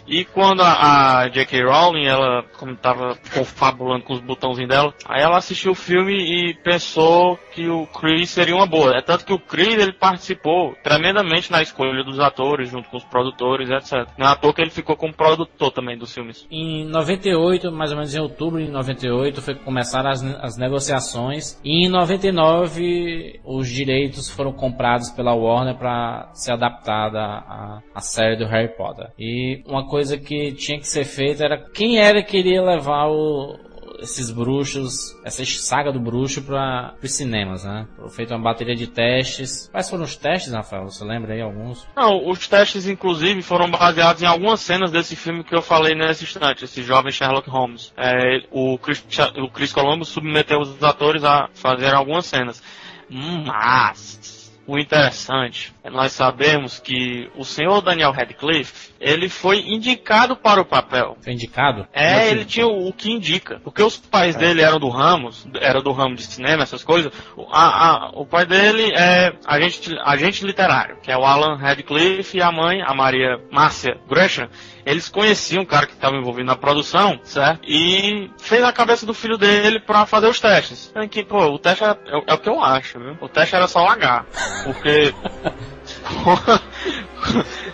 [0.08, 1.63] E quando a, a J.K.
[1.63, 6.54] Rowling, ela, como tava confabulando com os botãozinhos dela, aí ela assistiu o filme e
[6.54, 8.96] pensou que o Chris seria uma boa.
[8.96, 13.04] É tanto que o Chris, ele participou tremendamente na escolha dos atores, junto com os
[13.04, 14.08] produtores, etc.
[14.17, 16.48] Não é à toa que ele ficou como produtor também dos filmes.
[16.50, 21.60] Em 98, mais ou menos em outubro de 98, foi começaram as, as negociações.
[21.63, 28.38] E em 99, os direitos foram comprados pela Warner para ser adaptada a, a série
[28.38, 29.12] do Harry Potter.
[29.20, 33.58] E uma coisa que tinha que ser feita era quem era que iria levar o,
[34.00, 37.88] esses bruxos, essa saga do bruxo para os cinemas, né?
[37.98, 39.70] Foi feita uma bateria de testes.
[39.72, 40.86] Quais foram os testes, Rafael?
[40.86, 41.88] Você lembra aí alguns?
[41.96, 46.24] Não, os testes, inclusive, foram baseados em algumas cenas desse filme que eu falei nesse
[46.24, 47.94] instante, esse jovem Sherlock Holmes.
[47.98, 49.04] É, o, Chris,
[49.38, 52.62] o Chris Columbus submeteu os atores a fazer algumas cenas.
[53.10, 60.62] Mas o interessante é nós sabemos que o senhor Daniel Radcliffe, ele foi indicado para
[60.62, 61.18] o papel.
[61.22, 61.88] Foi indicado?
[61.94, 63.60] É, Assim, ele tinha o, o que indica.
[63.64, 67.12] Porque os pais dele eram do ramos, era do ramo de cinema, essas coisas.
[67.36, 72.38] O, a- a- o pai dele é agente, agente literário, que é o Alan Radcliffe
[72.38, 74.50] e a mãe, a Maria Márcia Gresham.
[74.86, 77.60] Eles conheciam o cara que estava envolvido na produção, certo?
[77.68, 80.92] E fez a cabeça do filho dele pra fazer os testes.
[80.96, 83.18] É que, pô, o teste é, é- é o que eu acho, viu?
[83.20, 84.26] O teste era só o H.
[84.64, 85.14] Porque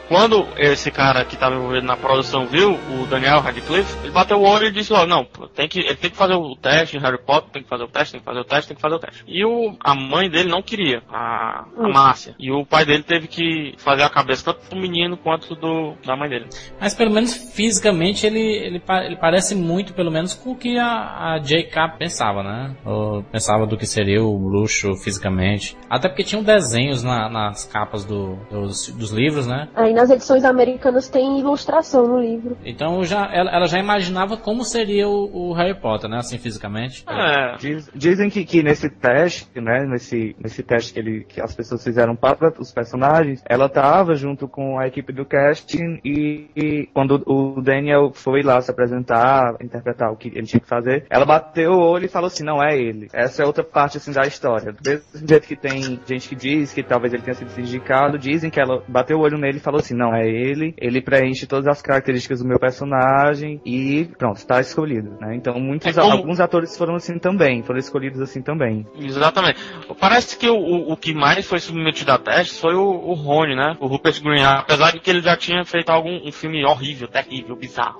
[0.07, 4.43] quando esse cara que estava envolvido na produção viu o Daniel Radcliffe, ele bateu o
[4.47, 6.99] olho e disse logo, não, pô, tem que, ele tem que fazer o teste em
[6.99, 8.95] Harry Potter, tem que fazer o teste, tem que fazer o teste, tem que fazer
[8.95, 9.23] o teste.
[9.27, 12.35] E o, a mãe dele não queria, a, a Márcia.
[12.39, 16.15] E o pai dele teve que fazer a cabeça tanto do menino quanto do, da
[16.15, 16.47] mãe dele.
[16.79, 21.33] Mas pelo menos fisicamente ele, ele, ele parece muito, pelo menos, com o que a,
[21.35, 21.89] a J.K.
[21.97, 22.75] pensava, né?
[22.85, 25.77] Ou pensava do que seria o bruxo fisicamente.
[25.89, 29.67] Até porque tinham desenhos na- nas capas do- dos, dos livros, né?
[29.75, 32.57] Aí nas edições americanas tem ilustração no livro.
[32.65, 36.17] Então já, ela, ela já imaginava como seria o, o Harry Potter, né?
[36.17, 37.03] Assim, fisicamente.
[37.07, 41.53] É, Diz- dizem que, que nesse teste, né, nesse, nesse teste que, ele, que as
[41.55, 46.87] pessoas fizeram para os personagens, ela tava junto com a equipe do casting e, e
[46.93, 51.25] quando o Daniel foi lá se apresentar, interpretar o que ele tinha que fazer, ela
[51.25, 53.07] bateu o olho e falou assim, não é ele.
[53.13, 54.73] Essa é outra parte assim da história.
[54.73, 58.49] Do mesmo jeito que tem gente que diz que talvez ele tenha sido indicado, dizem
[58.49, 61.67] que ela bateu o olho nele e falou assim, não é ele, ele preenche todas
[61.67, 65.35] as características do meu personagem e pronto, está escolhido, né?
[65.35, 68.85] Então muitos, É como- alguns atores foram assim também, foram escolhidos assim também.
[68.99, 69.59] Exatamente.
[69.99, 73.75] Parece que o, o, que mais foi submetido a teste foi o, o Rony, né?
[73.79, 74.43] O Rupert Green.
[74.43, 77.99] Apesar de que ele já tinha feito algum um filme horrível, terrível, bizarro.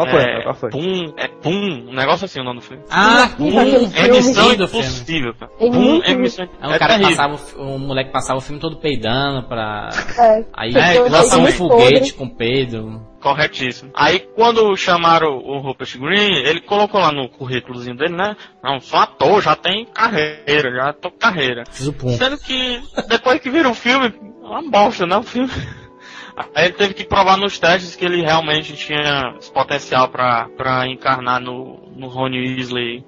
[0.00, 0.22] Qual foi?
[0.22, 0.70] É, Qual foi?
[0.70, 2.82] Pum, é Pum, um negócio assim o nome do filme.
[2.90, 5.52] Ah, um, aquele É missão impossível, cara.
[5.58, 8.38] É Pum muito é missão É um é cara que passava, um moleque que passava
[8.38, 9.90] o filme todo peidando pra.
[10.18, 10.44] É.
[10.54, 13.06] Aí É, lança um foguete com peido.
[13.20, 13.90] Corretíssimo.
[13.94, 18.34] Aí quando chamaram o Rupert Green, ele colocou lá no currículozinho dele, né?
[18.64, 21.64] Não, sou ator, já tem carreira, já tô com carreira.
[21.70, 22.16] Fiz o pum.
[22.16, 25.18] Sendo que depois que vira o filme, é uma bosta, né?
[25.18, 25.50] O filme.
[26.54, 30.86] Aí ele teve que provar nos testes que ele realmente tinha esse potencial pra, pra
[30.86, 33.04] encarnar no, no Ron Weasley.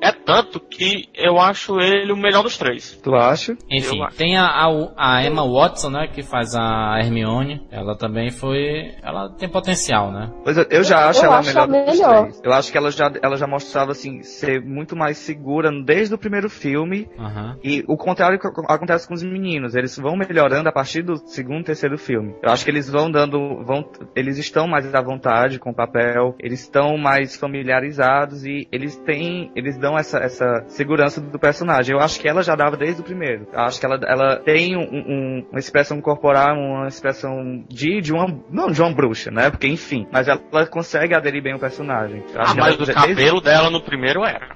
[0.00, 2.98] É tanto que eu acho ele o melhor dos três.
[3.02, 3.56] Tu acha?
[3.70, 7.66] Enfim, Eu tem a, a, a Emma Watson, né, que faz a Hermione.
[7.70, 8.92] Ela também foi.
[9.02, 10.30] Ela tem potencial, né?
[10.44, 12.22] Pois eu, eu já acho Eu ela acho a a melhor, dos melhor.
[12.22, 12.40] três.
[12.44, 16.18] Eu acho que ela já, ela já mostrava, assim, ser muito mais segura desde o
[16.18, 17.08] primeiro filme.
[17.18, 17.56] Aham.
[17.64, 19.74] E o contrário que acontece com os meninos.
[19.74, 22.34] Eles vão melhorando a partir do segundo, terceiro filme.
[22.42, 23.84] Eu acho que eles vão dando, vão,
[24.14, 29.50] eles estão mais à vontade com o papel, eles estão mais familiarizados e eles têm,
[29.56, 31.94] eles dão essa, essa segurança do personagem.
[31.94, 33.46] Eu acho que ela já dava desde o primeiro.
[33.52, 38.12] Eu acho que ela, ela tem um- um- uma expressão corporal, uma expressão de, de
[38.12, 39.50] uma, não de uma bruxa, né?
[39.50, 42.22] Porque enfim, mas ela, ela consegue aderir bem ao personagem.
[42.34, 44.54] Eu acho Ah, mas ela o desde- cabelo dela no primeiro era.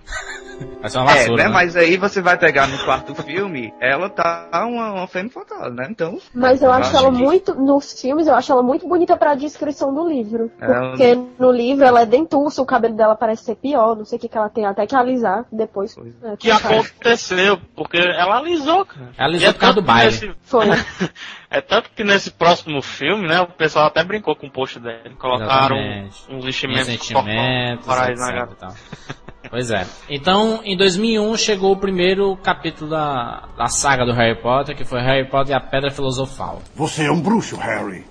[0.82, 1.42] Vai ser uma é, vassoura.
[1.42, 1.48] né?
[1.48, 1.54] né?
[1.54, 5.86] Mas aí você vai pegar no quarto filme, ela tá uma, uma femme fatale, né?
[5.90, 7.54] Então, Mas eu acho acho ela que- muito,
[8.00, 10.50] filmes, eu acho ela muito bonita pra descrição do livro.
[10.60, 14.18] Ela- Porque no livro ela é dentuça, o cabelo dela parece ser pior, não sei
[14.18, 15.94] o que, que ela tem até que alisar depois.
[15.94, 19.10] Pois É, que aconteceu, porque ela alisou, cara.
[19.16, 20.34] Ela alisou E é por causa do baile.
[20.42, 20.66] Foi.
[21.50, 25.16] é tanto que nesse próximo filme, né, o pessoal até brincou com o post dele.
[25.18, 26.16] Colocaram Exatamente.
[26.30, 28.68] uns vestimentos Ressentimentos, corporais na gata.
[29.48, 29.86] Pois é.
[30.08, 35.00] Então, em 2001 chegou o primeiro capítulo da, da saga do Harry Potter, que foi
[35.00, 36.60] Harry Potter e a Pedra Filosofal.
[36.76, 38.04] Você é um bruxo, Harry.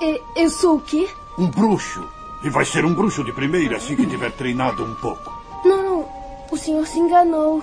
[0.00, 1.06] E- Eu sou o quê?
[1.38, 2.02] Um bruxo.
[2.42, 5.30] E vai ser um bruxo de primeira assim que tiver treinado um pouco.
[5.64, 6.08] Não.
[6.50, 7.62] O senhor se enganou.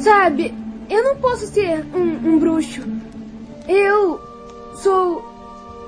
[0.00, 0.54] Sabe,
[0.90, 2.82] eu não posso ser um, um bruxo.
[3.68, 4.20] Eu
[4.74, 5.24] sou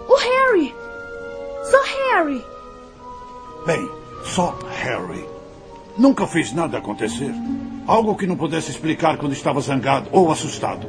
[0.09, 0.75] o Harry.
[1.65, 2.45] Sou Harry.
[3.67, 3.91] Bem,
[4.25, 5.27] só Harry.
[5.99, 7.35] Nunca fez nada acontecer.
[7.87, 10.87] Algo que não pudesse explicar quando estava zangado ou assustado.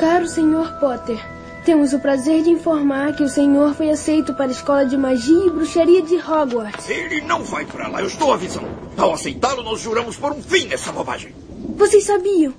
[0.00, 1.20] Caro senhor Potter,
[1.62, 5.44] temos o prazer de informar que o senhor foi aceito para a Escola de Magia
[5.44, 6.88] e Bruxaria de Hogwarts.
[6.88, 8.66] Ele não vai pra lá, eu estou avisando.
[8.96, 11.34] Ao aceitá-lo, nós juramos por um fim nessa bobagem.
[11.76, 12.54] Vocês sabiam?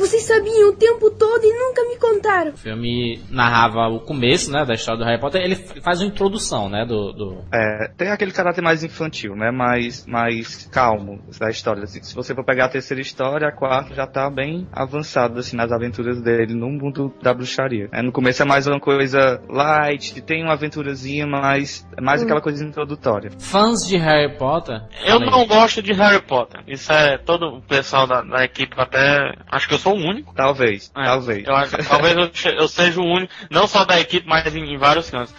[0.00, 2.52] Vocês sabiam o tempo todo e nunca me contaram.
[2.52, 5.42] O filme narrava o começo, né, da história do Harry Potter.
[5.42, 7.12] Ele faz uma introdução, né, do...
[7.12, 7.44] do...
[7.52, 11.82] É, tem aquele caráter mais infantil, né, mais, mais calmo da história.
[11.82, 15.54] Assim, se você for pegar a terceira história, a quarta já tá bem avançada, assim,
[15.54, 17.90] nas aventuras dele no mundo da bruxaria.
[17.92, 22.24] É, no começo é mais uma coisa light, tem uma aventurazinha, mas é mais hum.
[22.24, 23.30] aquela coisa introdutória.
[23.38, 24.80] Fãs de Harry Potter?
[25.04, 26.62] Eu não gosto de Harry Potter.
[26.66, 29.34] Isso é todo o pessoal da, da equipe até...
[29.52, 30.34] Acho que eu sou o único.
[30.34, 31.46] Talvez, é, talvez.
[31.46, 34.78] Eu acho, talvez eu, eu, seja o único, não só da equipe, mas em, em
[34.78, 35.34] vários cantos.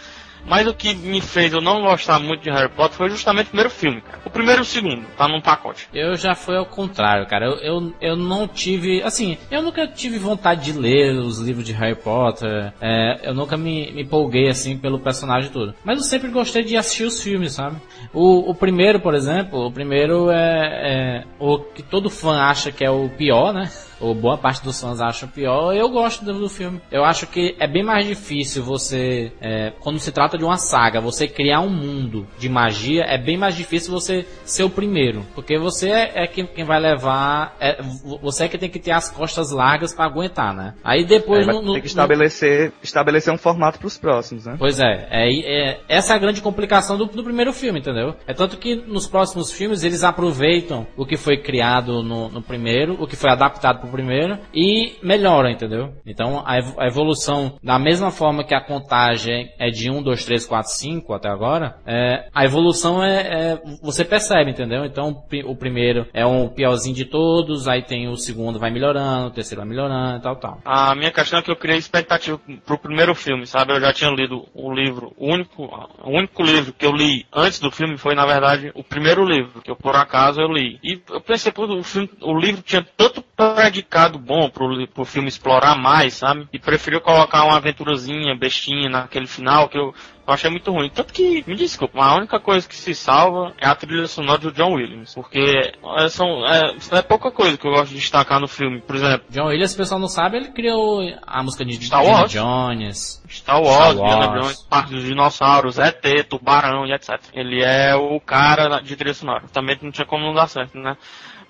[0.46, 3.50] Mas o que me fez eu não gostar muito de Harry Potter foi justamente o
[3.50, 4.20] primeiro filme, cara.
[4.24, 5.88] O primeiro e o segundo, tá num pacote.
[5.94, 7.46] Eu já fui ao contrário, cara.
[7.46, 9.02] Eu, eu, eu não tive.
[9.02, 12.72] Assim, eu nunca tive vontade de ler os livros de Harry Potter.
[12.80, 15.74] É, eu nunca me, me empolguei, assim, pelo personagem todo.
[15.84, 17.76] Mas eu sempre gostei de assistir os filmes, sabe?
[18.12, 22.84] O, o primeiro, por exemplo, o primeiro é, é o que todo fã acha que
[22.84, 23.70] é o pior, né?
[24.02, 26.80] Ou boa parte dos fãs acham pior, eu gosto do, do filme.
[26.90, 31.00] Eu acho que é bem mais difícil você, é, quando se trata de uma saga,
[31.00, 35.24] você criar um mundo de magia, é bem mais difícil você ser o primeiro.
[35.34, 37.80] Porque você é, é quem, quem, vai levar, é,
[38.20, 40.74] você é que tem que ter as costas largas para aguentar, né?
[40.82, 41.46] Aí depois...
[41.46, 42.72] É, no, no, tem que estabelecer, no...
[42.82, 44.56] estabelecer um formato para os próximos, né?
[44.58, 48.16] Pois é, é, é, essa é a grande complicação do, do primeiro filme, entendeu?
[48.26, 52.96] É tanto que nos próximos filmes eles aproveitam o que foi criado no, no primeiro,
[53.00, 55.92] o que foi adaptado pro primeiro e melhora, entendeu?
[56.06, 60.72] Então a evolução, da mesma forma que a contagem é de 1, 2, 3, 4,
[60.72, 64.84] 5 até agora, é, a evolução é, é, você percebe, entendeu?
[64.84, 69.30] Então o primeiro é um piorzinho de todos, aí tem o segundo vai melhorando, o
[69.30, 70.60] terceiro vai melhorando e tal, tal.
[70.64, 73.72] A minha questão é que eu criei expectativa pro primeiro filme, sabe?
[73.72, 75.64] Eu já tinha lido o livro, o único,
[76.02, 79.60] o único livro que eu li antes do filme foi, na verdade, o primeiro livro,
[79.60, 80.78] que eu por acaso eu li.
[80.82, 85.04] E eu pensei, pô, o, filme, o livro tinha tanto predicado predicado bom pro, pro
[85.04, 86.48] filme explorar mais, sabe?
[86.52, 89.94] E preferiu colocar uma aventurazinha, bestinha naquele final que eu,
[90.26, 90.88] eu achei muito ruim.
[90.88, 94.52] Tanto que, me desculpa, a única coisa que se salva é a trilha sonora do
[94.52, 95.14] John Williams.
[95.14, 98.80] Porque é, são, é, é pouca coisa que eu gosto de destacar no filme.
[98.80, 102.30] Por exemplo, John Williams, o pessoal não sabe, ele criou a música de Star Wars.
[102.30, 103.22] Jones.
[103.28, 104.40] Star Wars, Star Wars.
[104.40, 107.20] Jones, parte dos dinossauros, ET, Tubarão e etc.
[107.32, 109.44] Ele é o cara de trilha sonora.
[109.52, 110.96] Também não tinha como não dar certo, né?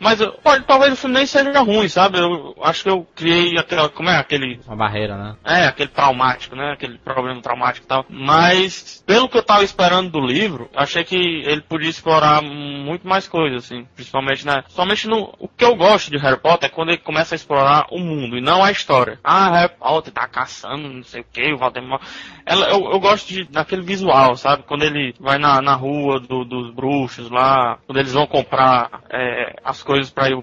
[0.03, 2.18] Mas pode, talvez o filme nem seja ruim, sabe?
[2.18, 3.88] Eu acho que eu criei aquela.
[3.88, 4.59] Como é aquele.
[4.66, 5.36] Uma barreira, né?
[5.44, 6.72] É, aquele traumático, né?
[6.72, 8.05] Aquele problema traumático e tal.
[8.11, 13.28] Mas, pelo que eu tava esperando do livro, achei que ele podia explorar muito mais
[13.28, 13.86] coisas, assim.
[13.94, 14.64] Principalmente, né?
[14.70, 15.32] Somente no.
[15.38, 18.36] O que eu gosto de Harry Potter é quando ele começa a explorar o mundo
[18.36, 19.20] e não a história.
[19.22, 22.03] Ah, Harry Potter tá caçando, não sei o que, o Voldemort.
[22.44, 24.64] Ela, eu, eu gosto de, daquele visual, sabe?
[24.64, 29.55] Quando ele vai na, na rua do, dos bruxos lá, quando eles vão comprar é,
[29.64, 30.36] as coisas coisas para ir,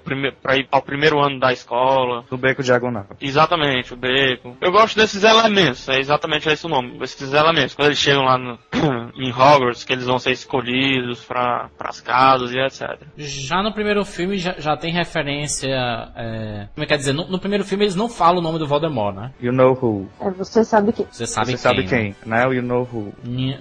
[0.60, 2.24] ir ao primeiro ano da escola.
[2.30, 3.06] Do beco diagonal.
[3.20, 4.56] Exatamente, o beco.
[4.62, 7.74] Eu gosto desses elementos, é exatamente esse o nome, esses elementos.
[7.74, 8.60] Quando eles chegam lá no,
[9.16, 13.02] em Hogwarts, que eles vão ser escolhidos para as casas e etc.
[13.18, 15.70] Já no primeiro filme já, já tem referência.
[16.16, 17.14] É, como é que quer dizer?
[17.14, 19.32] No, no, primeiro filme eles não falam o nome do Voldemort, né?
[19.41, 20.08] You know who.
[20.20, 21.06] É, você sabe quem.
[21.10, 21.58] Você sabe você quem.
[21.58, 22.43] Sabe quem né?
[22.43, 23.14] You know who.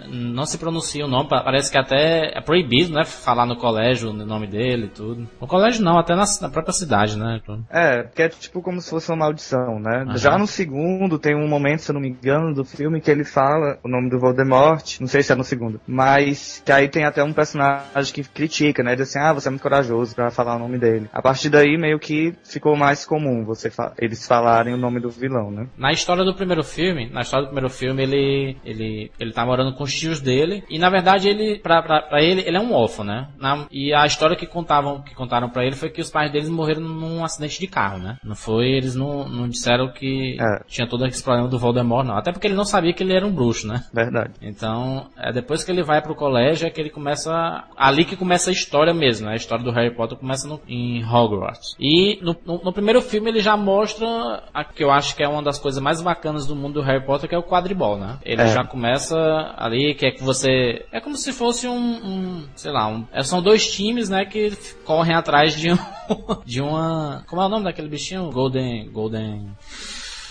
[0.09, 3.05] Não se pronuncia o nome, parece que até é proibido, né?
[3.05, 5.29] Falar no colégio o nome dele e tudo.
[5.41, 7.41] No colégio não, até na, na, própria cidade, né?
[7.71, 10.05] É, porque é tipo como se fosse uma maldição, né?
[10.07, 10.17] Uhum.
[10.17, 13.25] Já no segundo tem um momento, se eu não me engano, do filme que ele
[13.25, 17.05] fala o nome do Voldemort, não sei se é no segundo, mas que aí tem
[17.05, 18.95] até um personagem que critica, né?
[18.95, 21.09] Diz assim, ah, você é muito corajoso para falar o nome dele.
[21.13, 25.11] A partir daí meio que ficou mais comum você fa eles falarem o nome do
[25.11, 25.67] vilão, né?
[25.77, 29.75] Na história do primeiro filme, na história do primeiro filme, ele ele ele tá morando
[29.75, 33.29] com os tios dele e na verdade ele para ele ele é um órfão, né?
[33.39, 36.49] Na, e a história que contavam que contaram para ele foi que os pais deles
[36.49, 38.17] morreram num acidente de carro, né?
[38.23, 40.63] Não foi, eles não, não disseram que é.
[40.69, 42.17] tinha todo esse problema do Voldemort, não.
[42.17, 43.83] Até porque ele não sabia que ele era um bruxo, né?
[43.93, 44.35] Verdade.
[44.41, 47.65] Então, é depois que ele vai pro colégio é que ele começa.
[47.77, 49.33] Ali que começa a história mesmo, né?
[49.33, 51.75] A história do Harry Potter começa no, em Hogwarts.
[51.81, 55.29] E no, no, no, primeiro filme ele já mostra a que eu acho que é
[55.29, 58.19] uma das coisas mais bacanas do mundo do Harry Potter, que é o quadribol, né?
[58.23, 58.47] Ele é.
[58.47, 59.17] já começa
[59.57, 60.87] ali, que é que você.
[60.93, 61.75] É como se fosse um.
[61.75, 65.79] um sei lá, um, são dois times, né, que correm atrás de um,
[66.45, 67.25] de uma.
[67.27, 68.31] Como é o nome daquele bichinho?
[68.31, 68.91] Golden.
[68.91, 69.57] Golden.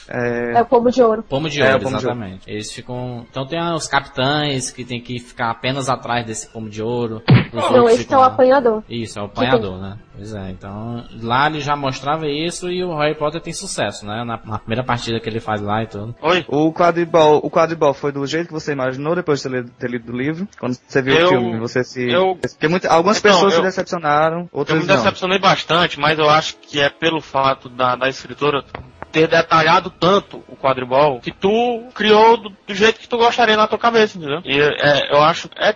[0.10, 1.24] É, É o pomo de ouro.
[1.24, 2.42] Pomo de É, ouro, o pomo de exatamente.
[2.50, 3.26] Eles ficam.
[3.30, 7.22] Então tem os capitães que tem que ficar apenas atrás desse pomo de ouro.
[7.54, 8.84] Os Não, esse ficam é o apanhador.
[8.90, 9.98] Isso, é o apanhador, né?
[10.16, 14.24] Pois é, então lá ele já mostrava isso e o Harry Potter tem sucesso, né?
[14.24, 16.16] Na, na primeira partida que ele faz lá e tudo.
[16.22, 16.44] Oi?
[16.48, 19.90] o quadribol, o quadribol foi do jeito que você imaginou depois de ter lido, ter
[19.90, 20.48] lido o livro?
[20.60, 22.10] Quando você viu Eu- o filme, você se...
[22.10, 24.96] eu- Porque muita- algumas Então, pessoas eu- se decepcionaram, Eu outras me não.
[24.96, 28.64] decepcionei bastante, mas eu acho que é pelo fato da, da escritora
[29.12, 33.68] ter detalhado tanto o quadribol que tu criou do, do jeito que tu gostaria na
[33.68, 34.42] tua cabeça, entendeu?
[34.44, 35.74] E é, eu acho é,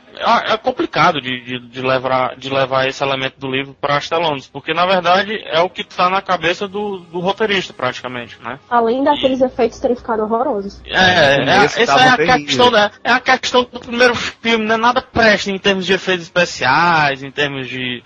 [0.53, 4.47] é complicado de, de, de levar, de levar esse elemento do livro para as telonas,
[4.47, 8.59] porque na verdade é o que tá na cabeça do, do roteirista praticamente, né?
[8.69, 10.81] Além daqueles efeitos terem ficado horrorosos.
[10.85, 12.45] É, é, é, essa é a terrível.
[12.45, 14.77] questão da, é a questão do primeiro filme, né?
[14.77, 18.03] Nada presta em termos de efeitos especiais, em termos de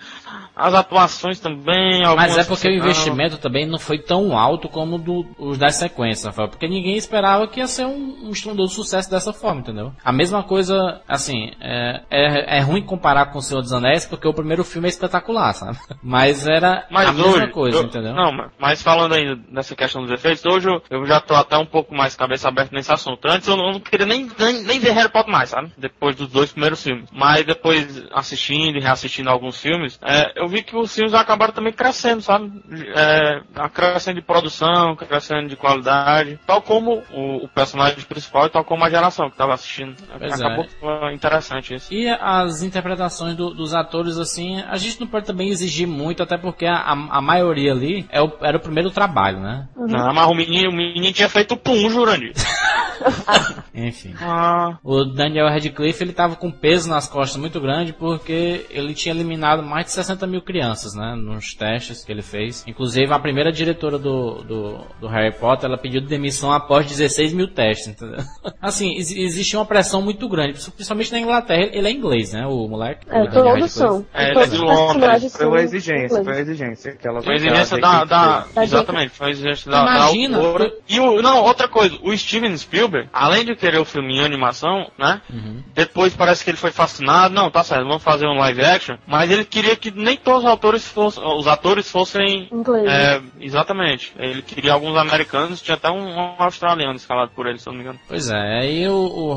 [0.55, 2.03] as atuações também.
[2.15, 6.25] Mas é porque o investimento também não foi tão alto como do, os das sequências,
[6.25, 6.47] Rafael.
[6.49, 9.91] Porque ninguém esperava que ia ser um, um estrondoso sucesso dessa forma, entendeu?
[10.03, 14.27] A mesma coisa, assim, é, é, é ruim comparar com o Senhor dos Anéis, porque
[14.27, 15.77] o primeiro filme é espetacular, sabe?
[16.01, 18.13] Mas era Mas a mesma hoje, coisa, eu- entendeu?
[18.13, 21.65] Não, mas- falando aí dessa questão dos efeitos, hoje eu, eu já tô até um
[21.65, 23.25] pouco mais cabeça aberta nesse assunto.
[23.27, 25.71] Antes eu não, eu não queria nem, nem, nem ver Harry Potter mais, sabe?
[25.77, 27.09] Depois dos dois primeiros filmes.
[27.11, 31.73] Mas depois, assistindo e reassistindo alguns filmes, é, eu vi que os filmes acabaram também
[31.73, 32.51] crescendo, sabe?
[32.95, 33.41] É,
[33.73, 36.39] crescendo de produção, crescendo de qualidade.
[36.45, 39.95] Tal como o, o personagem principal e tal como a geração que tava assistindo.
[40.17, 40.67] Pois Acabou é.
[40.67, 41.93] que foi interessante isso.
[41.93, 46.37] E as interpretações do- dos atores, assim, a gente não pode também exigir muito, até
[46.37, 49.67] porque a, a maioria ali é o- era o primeiro trabalho, né?
[49.75, 52.33] Não, mas o menino, o menino tinha feito pum, Jurandir.
[53.73, 54.13] Enfim.
[54.21, 59.13] Ah, O Daniel Radcliffe ele tava com peso nas costas muito grande porque ele tinha
[59.13, 61.15] eliminado mais de 60 mil crianças, né?
[61.15, 62.63] Nos testes que ele fez.
[62.67, 67.47] Inclusive a primeira diretora do, do, do Harry Potter ela pediu demissão após 16 mil
[67.47, 68.23] testes, entendeu?
[68.61, 71.69] Assim, ex- existe uma pressão muito grande, principalmente na Inglaterra.
[71.71, 72.45] Ele é inglês, né?
[72.45, 73.05] O moleque.
[73.09, 74.05] É, todos são.
[74.13, 75.37] É, todos ele é de personagens Londres.
[75.37, 79.29] Foi uma exigência, foi uma exigência Foi a exigência da, da, Da exatamente, foi a
[79.31, 80.73] exigência da, Imagina, da autora.
[80.87, 84.89] E o, não, outra coisa, o Steven Spielberg, além de querer o filme em animação,
[84.97, 85.21] né?
[85.29, 85.63] Uhum.
[85.73, 89.29] Depois parece que ele foi fascinado, não, tá certo, vamos fazer um live action, mas
[89.31, 92.85] ele queria que nem todos os atores fossem, os atores fossem, Inglês.
[92.87, 97.67] é, exatamente, ele queria alguns americanos, tinha até um, um australiano escalado por ele, se
[97.67, 97.99] eu não me engano.
[98.07, 98.95] Pois é, aí o,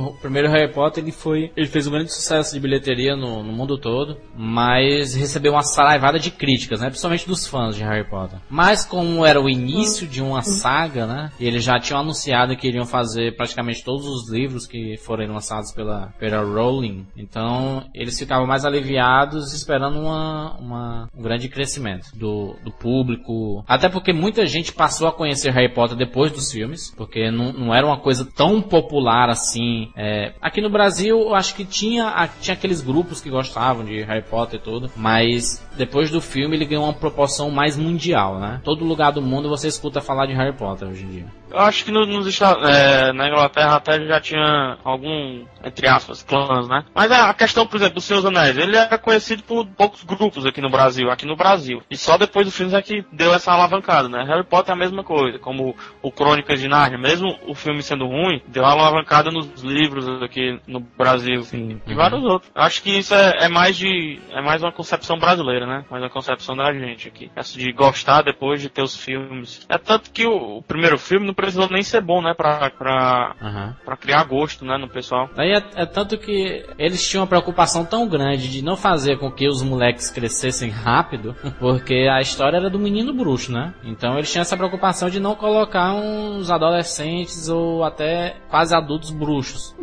[0.08, 1.52] o primeiro Harry Potter ele foi.
[1.56, 6.18] Ele fez um grande sucesso de bilheteria no, no mundo todo, mas recebeu uma saraivada
[6.18, 6.86] de críticas, né?
[6.88, 8.38] Principalmente dos fãs de Harry Potter.
[8.48, 11.30] Mas como era o início de uma saga, né?
[11.38, 15.70] E eles já tinham anunciado que iriam fazer praticamente todos os livros que forem lançados
[15.72, 17.06] pela, pela Rowling.
[17.16, 20.77] Então eles ficavam mais aliviados esperando uma, uma-
[21.16, 23.64] um grande crescimento do, do público.
[23.66, 27.74] Até porque muita gente passou a conhecer Harry Potter depois dos filmes, porque não, não
[27.74, 29.90] era uma coisa tão popular assim.
[29.96, 34.22] É, aqui no Brasil, eu acho que tinha, tinha aqueles grupos que gostavam de Harry
[34.22, 38.60] Potter e tudo, mas depois do filme ele ganhou uma proporção mais mundial, né?
[38.64, 41.26] Todo lugar do mundo você escuta falar de Harry Potter hoje em dia.
[41.50, 46.22] Eu acho que no- nos Estados, é, na Inglaterra até já tinha algum, entre aspas,
[46.22, 46.84] clãs, né?
[46.94, 50.67] Mas a questão, por exemplo, dos Anéis, ele era conhecido por poucos grupos aqui no
[50.70, 51.82] Brasil, aqui no Brasil.
[51.90, 54.24] E só depois do filme é que deu essa alavancada, né?
[54.24, 58.06] Harry Potter é a mesma coisa, como o Crônicas de Nárnia, mesmo o filme sendo
[58.06, 61.42] ruim, deu uma alavancada nos livros aqui no Brasil.
[61.42, 61.80] Sim.
[61.86, 62.50] E vários outros.
[62.54, 64.18] Acho que isso é, é mais de.
[64.30, 65.84] é mais uma concepção brasileira, né?
[65.90, 67.30] Mais uma concepção da gente aqui.
[67.36, 69.66] Essa de gostar depois de ter os filmes.
[69.68, 72.34] É tanto que o, o primeiro filme não precisou nem ser bom, né?
[72.34, 73.76] Pra, pra, Aham.
[73.84, 75.28] pra criar gosto, né, no pessoal.
[75.34, 79.30] Daí é, é tanto que eles tinham uma preocupação tão grande de não fazer com
[79.30, 83.72] que os moleques crescessem rápido, porque a história era do menino bruxo, né?
[83.84, 89.74] Então eles tinham essa preocupação de não colocar uns adolescentes ou até quase adultos bruxos.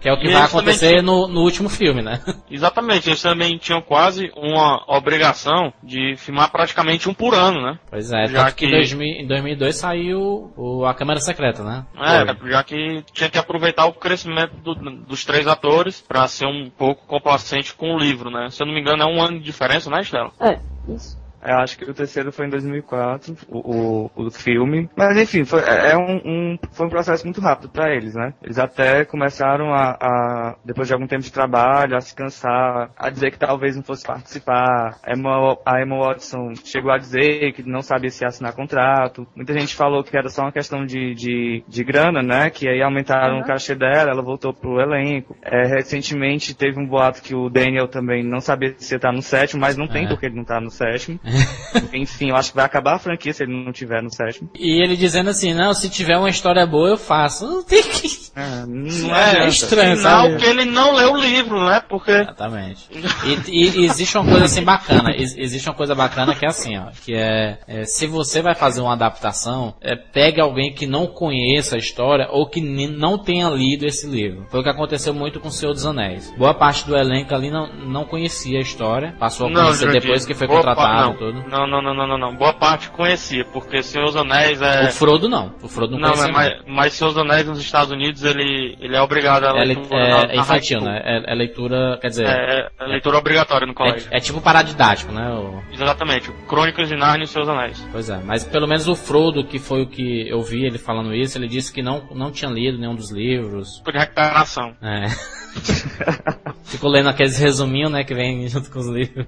[0.00, 2.20] Que é o que E vai acontecer tinham- no, no último filme, né?
[2.50, 7.78] Exatamente, eles também tinham quase uma obrigação de filmar praticamente um por ano, né?
[7.90, 11.62] Pois é, Já tanto que, que- em 2000 em 2002 saiu o, a Câmara Secreta,
[11.62, 11.84] né?
[11.98, 16.70] É, já que tinha que aproveitar o crescimento do- dos três atores pra ser um
[16.70, 18.48] pouco complacente com o livro, né?
[18.50, 20.02] Se eu não me engano, é um ano de diferença, né,
[20.40, 20.58] É,
[20.88, 21.16] isso.
[21.44, 24.88] Eu acho que o terceiro foi em 2004, o, o, o filme.
[24.96, 28.32] Mas enfim, foi, é é um, um- foi um processo muito rápido para eles, né?
[28.42, 33.10] Eles até começaram a, a, depois de algum tempo de trabalho, a se cansar, a
[33.10, 34.96] dizer que talvez não fosse participar.
[35.02, 39.26] A Emma, a Emma Watson chegou a dizer que não sabia se assinar contrato.
[39.36, 42.50] Muita gente falou que era só uma questão de, de, de grana, né?
[42.50, 45.36] Que aí aumentaram o cachê dela, ela voltou pro elenco.
[45.42, 49.22] É, recentemente teve um boato que o Daniel também não sabia se ia estar no
[49.22, 50.08] sétimo, mas não tem É.
[50.08, 51.18] porque ele não tá no sétimo.
[51.92, 54.48] Enfim, eu acho que vai acabar a franquia se ele não tiver no sétimo.
[54.54, 57.46] E ele dizendo assim, não, se tiver uma história boa eu faço.
[57.46, 58.24] Não tem que...
[58.36, 59.48] É, não É, adianta.
[59.48, 60.36] estranho, Sinal sabe?
[60.36, 61.80] que ele não leu o livro, né?
[61.88, 62.10] Porque.
[62.10, 62.88] Exatamente.
[63.24, 65.10] E, e- existe uma coisa assim bacana.
[65.16, 66.86] Ex- existe uma coisa bacana que é assim, ó.
[67.04, 71.76] Que é, é, se você vai fazer uma adaptação, é, pegue alguém que não conheça
[71.76, 74.46] a história ou que não tenha lido esse livro.
[74.50, 76.32] Foi o que aconteceu muito com o Senhor dos Anéis.
[76.36, 79.14] Boa parte do elenco ali não, não conhecia a história.
[79.18, 81.48] Passou a conhecer Jurandir, depois que foi contratado tudo.
[81.48, 82.34] não, não, não, não, não, não.
[82.34, 84.84] Boa parte conhecia, porque Senhor dos Anéis é.
[84.84, 85.54] O Frodo não.
[85.62, 86.32] O Frodo não, Não, conhecia.
[86.32, 89.64] mas, mas, mas Senhor dos Anéis nos Estados Unidos ele, ele é obrigado a É,
[89.64, 91.00] le- leitura é- na- é infantil, né?
[91.04, 92.36] É, é leitura, quer dizer, school.
[92.40, 94.08] É, é leitura obrigatória no colégio.
[94.10, 95.28] é, é tipo paradidático, né?
[95.30, 96.30] O- Exatamente.
[96.48, 97.86] Crônicas de Narnia e Seus Anéis.
[97.92, 101.14] Pois é, mas pelo menos o Frodo, que foi o que eu vi ele falando
[101.14, 103.82] isso, ele disse que não, não tinha lido nenhum dos livros.
[103.84, 104.74] De recuperação.
[104.82, 105.06] É.
[106.64, 109.26] Ficou lendo aqueles resuminhos, né, que vem junto com os livros.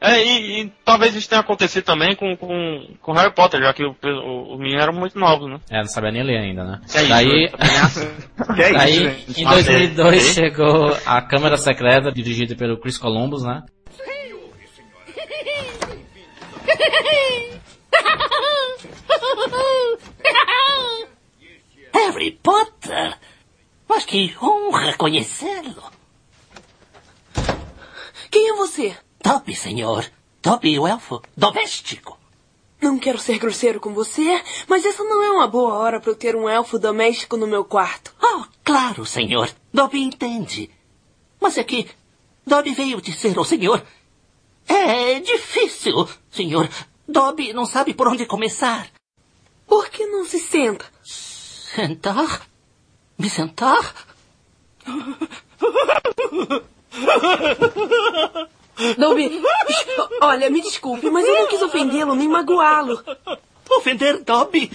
[0.00, 3.84] É, e, e talvez isso tenha acontecido também com, com, com Harry Potter, já que
[3.84, 5.58] o, o, os meninos eram muito novos, né?
[5.70, 6.80] É, não sabia nem ler ainda, né?
[6.88, 7.50] Que é isso, Daí, né?
[8.36, 8.70] Também é.
[8.70, 9.40] Que isso, daí gente?
[9.40, 10.32] em Mas, 2002 é.
[10.32, 13.62] chegou a Câmara Secreta, dirigida pelo Chris Columbus, né?
[21.92, 23.18] Harry Potter!
[23.88, 25.95] Mas que honra conhecê-lo!
[28.36, 28.94] Quem é você?
[29.24, 30.04] Dobby, senhor.
[30.42, 32.20] Dobby, o elfo doméstico.
[32.82, 36.14] Não quero ser grosseiro com você, mas essa não é uma boa hora para eu
[36.14, 38.14] ter um elfo doméstico no meu quarto.
[38.22, 39.48] Oh, claro, senhor.
[39.72, 40.70] Dobby entende.
[41.40, 41.88] Mas é que
[42.46, 43.82] Dobby veio dizer ao senhor.
[44.68, 46.68] É difícil, senhor.
[47.08, 48.86] Dobby não sabe por onde começar.
[49.66, 50.84] Por que não se senta?
[51.02, 52.46] Sentar?
[53.18, 53.94] Me sentar?
[58.98, 59.42] Dobby,
[60.20, 63.02] olha, me desculpe, mas eu não quis ofendê-lo nem magoá-lo.
[63.70, 64.70] Ofender Dobby?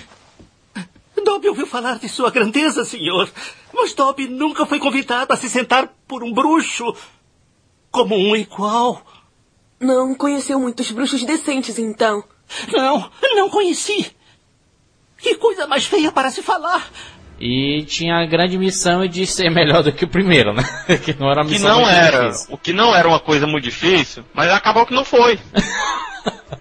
[1.23, 3.29] Dobby ouviu falar de sua grandeza, senhor.
[3.73, 6.95] Mas Dobby nunca foi convidado a se sentar por um bruxo.
[7.91, 9.01] Como um igual.
[9.79, 12.23] Não conheceu muitos bruxos decentes, então.
[12.71, 14.15] Não, não conheci.
[15.17, 16.89] Que coisa mais feia para se falar.
[17.43, 20.63] E tinha a grande missão de ser melhor do que o primeiro, né?
[21.03, 22.47] que não era que não muito era, difícil.
[22.53, 25.39] o que não era uma coisa muito difícil, mas acabou que não foi.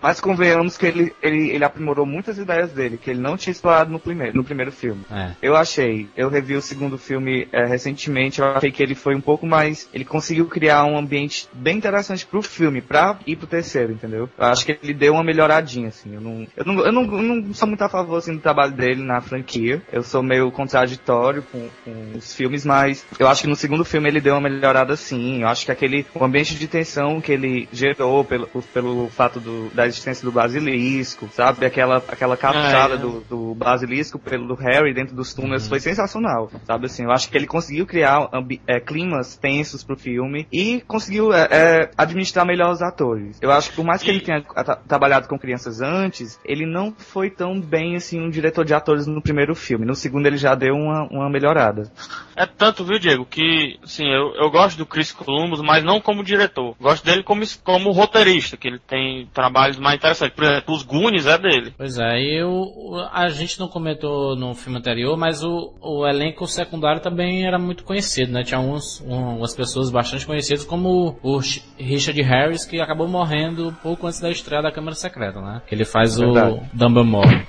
[0.00, 3.90] Mas convenhamos que ele, ele, ele aprimorou muitas ideias dele, que ele não tinha explorado
[3.90, 5.02] no primeiro, no primeiro filme.
[5.10, 5.32] É.
[5.42, 9.20] Eu achei, eu revi o segundo filme é, recentemente, eu achei que ele foi um
[9.20, 9.88] pouco mais.
[9.92, 14.28] Ele conseguiu criar um ambiente bem interessante pro filme, pra ir pro terceiro, entendeu?
[14.38, 16.14] Eu acho que ele deu uma melhoradinha, assim.
[16.14, 18.72] Eu não, eu não, eu não, eu não sou muito a favor assim, do trabalho
[18.72, 19.82] dele na franquia.
[19.92, 24.08] Eu sou meio contraditório com, com os filmes, mas eu acho que no segundo filme
[24.08, 25.42] ele deu uma melhorada sim.
[25.42, 29.49] Eu acho que aquele o ambiente de tensão que ele gerou pelo, pelo fato do,
[29.74, 31.66] da existência do basilisco, sabe?
[31.66, 33.00] Aquela, aquela captada É, é.
[33.00, 37.04] do, do basilisco pelo Harry dentro dos túneis foi sensacional, sabe assim?
[37.04, 38.28] Eu acho que ele conseguiu criar
[38.66, 43.38] é, climas tensos pro filme e conseguiu é, é, administrar melhor os atores.
[43.40, 46.92] Eu acho que por mais que ele tenha tra- trabalhado com crianças antes, ele não
[46.96, 49.86] foi tão bem assim um diretor de atores no primeiro filme.
[49.86, 51.90] No segundo ele já deu uma, uma melhorada.
[52.36, 56.24] É tanto, viu, Diego, que, assim, eu, eu gosto do Chris Columbus, mas não como
[56.24, 56.74] diretor.
[56.80, 60.34] Gosto dele como, como roteirista, que ele tem trabalhos mais interessantes.
[60.36, 61.72] Por exemplo, os Goonies é dele.
[61.76, 66.46] Pois é, e o, a gente não comentou no filme anterior, mas o, o elenco
[66.46, 68.42] secundário também era muito conhecido, né?
[68.42, 73.08] Tinha uns, um- umas pessoas bastante conhecidas, como o, o Ch- Richard Harris, que acabou
[73.08, 75.62] morrendo pouco antes da estreia da Câmara Secreta, né?
[75.66, 76.52] Que ele faz Verdade.
[76.54, 77.46] o Dumbledore,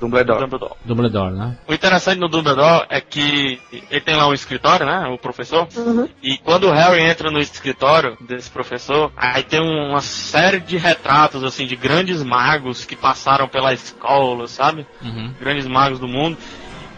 [0.00, 0.40] Dumbledore.
[0.40, 0.74] Dumbledore.
[0.84, 1.58] Dumbledore, né?
[1.66, 5.06] O interessante no Dumbledore é que ele tem lá um escritório, né?
[5.08, 5.66] O professor.
[5.76, 6.08] Uhum.
[6.22, 11.42] E quando o Harry entra no escritório desse professor, aí tem uma série de retratos,
[11.42, 14.86] assim, de grandes magos que passaram pela escola, sabe?
[15.02, 15.32] Uhum.
[15.40, 16.36] Grandes magos do mundo.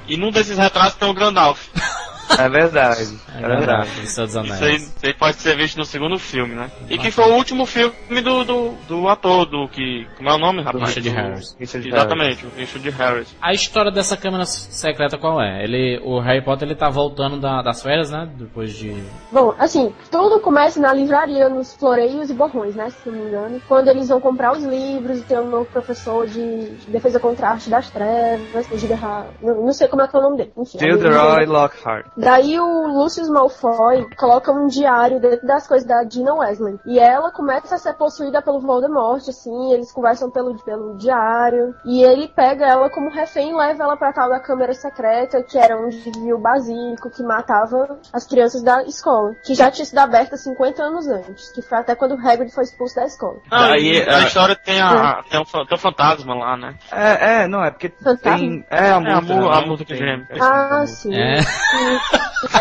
[0.08, 1.68] E num desses retratos tem o Gandalf.
[2.38, 3.18] É verdade.
[3.34, 3.88] É É verdade.
[4.02, 4.20] Isso
[4.64, 6.70] aí, isso aí pode ser visto no segundo filme, né?
[6.90, 10.06] E que foi o último filme do, do, do ator, do que.
[10.16, 10.94] Como é o nome, rapaz?
[10.94, 11.56] Richard Do- Harris.
[11.58, 13.34] Richard Exatamente, o Richard Harris.
[13.40, 15.62] A história dessa Câmara Secreta qual é?
[15.64, 18.28] Ele, o Harry Potter ele tá voltando da- das férias, né?
[18.36, 18.94] Depois de...
[19.32, 22.90] Bom, assim, tudo começa na livraria, nos floreios e borrões, né?
[22.90, 23.62] Se não me engano.
[23.68, 27.50] Quando eles vão comprar os livros e tem um novo professor de defesa contra a
[27.52, 30.52] arte das trevas, o Gilderoy, não, não sei como é que é o nome dele.
[30.56, 32.06] Enfim, Gilderoy ele- Lockhart.
[32.18, 36.78] Daí o Lucius Malfoy coloca um diário dentro das coisas da Gina Wesley.
[36.84, 41.74] E ela começa a ser possuída pelo Voldemort, assim, eles conversam pelo, pelo diário.
[41.84, 45.56] E ele pega ela como refém e leva ela pra tal da câmara secreta, que
[45.58, 49.34] era onde vivia o Basílico, que matava as crianças da escola.
[49.44, 51.52] Que já tinha sido aberta 50 anos antes.
[51.52, 53.36] Que foi até quando o Hagrid foi expulso da escola.
[53.50, 56.74] Ah, Daí, e a é- história tem, a, tem, um, tem um fantasma lá, né?
[56.90, 58.38] É, é, não, é porque Fantasma?
[58.38, 58.66] tem.
[58.70, 59.34] É a É, a música.
[59.34, 59.56] mu- né?
[59.56, 60.26] a música Tem- gêmea.
[60.40, 61.14] Ah, sim.
[61.14, 61.38] É.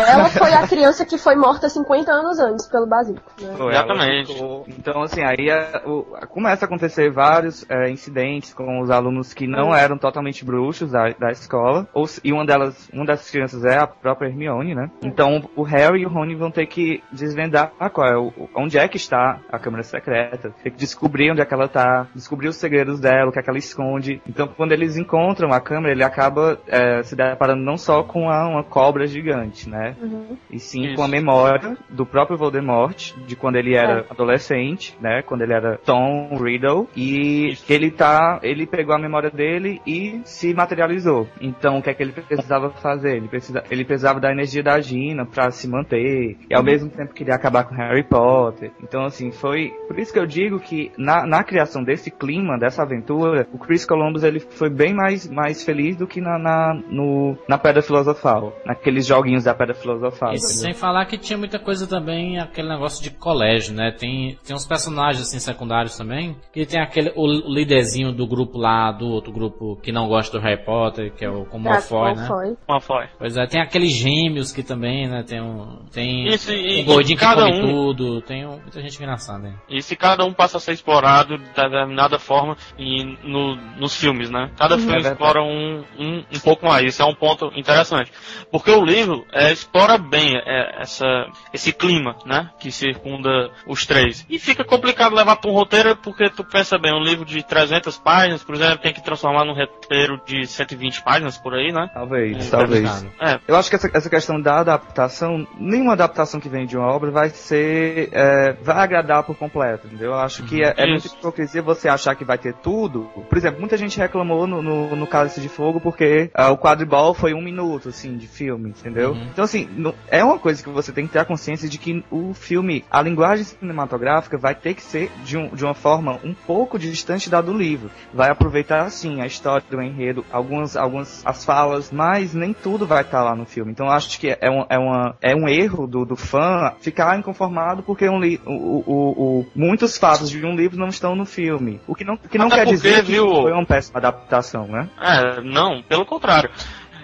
[0.08, 3.30] Ela foi a criança que foi morta 50 anos antes pelo Basílico.
[3.40, 3.54] Né?
[3.56, 4.32] Foi, Exatamente.
[4.34, 9.32] ficou- Então, assim, aí é, o- começa a acontecer vários é, incidentes com os alunos
[9.32, 11.86] que não eram totalmente bruxos da, da escola.
[11.94, 14.90] Ou, se- e uma delas, uma dessas crianças é a própria Hermione, né?
[15.02, 18.78] Então, o Harry e o Rony vão ter que desvendar ah, qual é o, onde
[18.78, 20.52] é que está a câmara secreta.
[20.62, 23.42] Tem que descobrir onde é que ela tá, descobrir os segredos dela, o que é
[23.42, 24.20] que ela esconde.
[24.28, 28.48] Então, quando eles encontram a câmera, ele acaba é, se deparando não só com a-
[28.48, 29.37] uma cobra gigante,
[29.68, 29.94] né?
[30.00, 30.36] Uhum.
[30.50, 30.96] E sim Isso.
[30.96, 34.04] com a memória do próprio Voldemort, de quando ele era É.
[34.10, 35.22] adolescente, né?
[35.22, 36.88] Quando ele era Tom Riddle.
[36.96, 37.64] E Isso.
[37.72, 38.38] ele tá.
[38.42, 41.28] Ele pegou a memória dele e se materializou.
[41.40, 43.16] Então o que é que ele precisava fazer?
[43.16, 46.36] Ele, precisa, ele precisava da energia da Gina pra se manter.
[46.48, 48.70] E ao mesmo tempo queria acabar com Harry Potter.
[48.82, 49.72] Então, assim, foi.
[49.86, 53.84] Por isso que eu digo que na, na criação desse clima, dessa aventura, o Chris
[53.84, 58.52] Columbus ele foi bem mais, mais feliz do que na, na, no, na Pedra Filosofal.
[58.64, 60.30] Naqueles joguinhos da Pedra Filosofal.
[60.32, 60.48] E entendeu?
[60.56, 63.90] sem falar que tinha muita coisa também, aquele negócio de colégio, né?
[63.90, 68.92] Tem, tem uns personagens assim secundários também, que tem aquele, o líderzinho do grupo lá,
[68.92, 72.56] do outro grupo que não gosta do Harry Potter, que é o como Malfoy, né?
[72.68, 73.06] Malfoy.
[73.18, 75.22] Pois é, tem aqueles gêmeos que também, né?
[75.26, 78.80] Tem um, tem Isso, e- um gordinho que cada come um- tudo, tem um- muita
[78.80, 79.54] gente engraçada, hein?
[79.68, 84.30] E se cada um passa a ser explorado de determinada forma e no, nos filmes,
[84.30, 84.50] né?
[84.56, 85.14] Cada filme verdade.
[85.14, 86.84] explora um, um, um pouco mais.
[86.86, 88.12] Isso é um ponto interessante.
[88.50, 91.06] Porque o livro é, explora bem é, essa,
[91.52, 92.50] esse clima, né?
[92.58, 94.24] Que circunda os três.
[94.28, 97.98] E fica complicado levar para um roteiro porque tu pensa bem, um livro de 300
[97.98, 101.90] páginas, por exemplo, tem que transformar num roteiro de 120 páginas por aí, né?
[101.92, 102.88] Talvez, É talvez.
[102.90, 103.12] complicado.
[103.20, 106.86] É, Eu acho que essa, essa questão da adaptação, nenhuma adaptação que vem de uma
[106.86, 110.08] obra vai ser, é, vai agradar por completo, entendeu?
[110.12, 113.04] Eu acho que é, é muita hipocrisia você achar que vai ter tudo.
[113.28, 117.14] Por exemplo, muita gente reclamou no, no, no Cálice de Fogo porque ah, o quadribol
[117.14, 118.97] foi um minuto, assim, de filme, entendeu?
[119.06, 119.26] Uhum.
[119.32, 122.04] Então, assim, não- é uma coisa que você tem que ter a consciência de que
[122.10, 126.34] o filme, a linguagem cinematográfica vai ter que ser de, um- de uma forma um
[126.34, 127.90] pouco distante da do livro.
[128.12, 133.02] Vai aproveitar, assim, a história do enredo, algumas, algumas as falas, mas nem tudo vai
[133.02, 133.70] estar lá no filme.
[133.70, 137.82] Então, acho que é um, é uma, é um erro do, do fã ficar inconformado
[137.82, 141.80] porque um li, o, o, o- muitos fatos de um livro não estão no filme.
[141.86, 144.66] O que não, que não Até quer porque, dizer que viu, foi uma péssima adaptação,
[144.66, 144.88] né?
[145.00, 146.50] É, não, pelo contrário.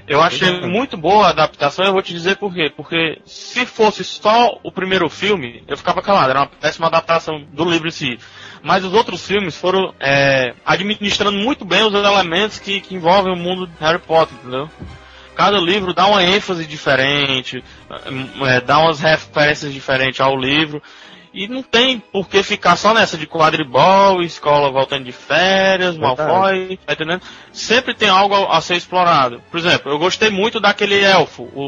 [0.07, 2.71] Eu achei muito boa a adaptação e eu vou te dizer por quê.
[2.75, 7.65] Porque se fosse só o primeiro filme, eu ficava calado, era uma péssima adaptação do
[7.65, 8.19] livro em si.
[8.63, 13.37] Mas os outros filmes foram é, administrando muito bem os elementos que, que envolvem o
[13.37, 14.71] mundo de Harry Potter, entendeu?
[15.35, 17.63] Cada livro dá uma ênfase diferente,
[18.47, 20.83] é, dá umas referências diferentes ao livro.
[21.35, 25.97] E não tem por que ficar só nessa de quadribol, escola voltando de férias.
[25.97, 27.23] Malfoy, tá entendendo?
[27.53, 29.43] Sempre tem algo a, a ser explorado.
[29.51, 31.63] Por exemplo, eu gostei muito daquele elfo, o,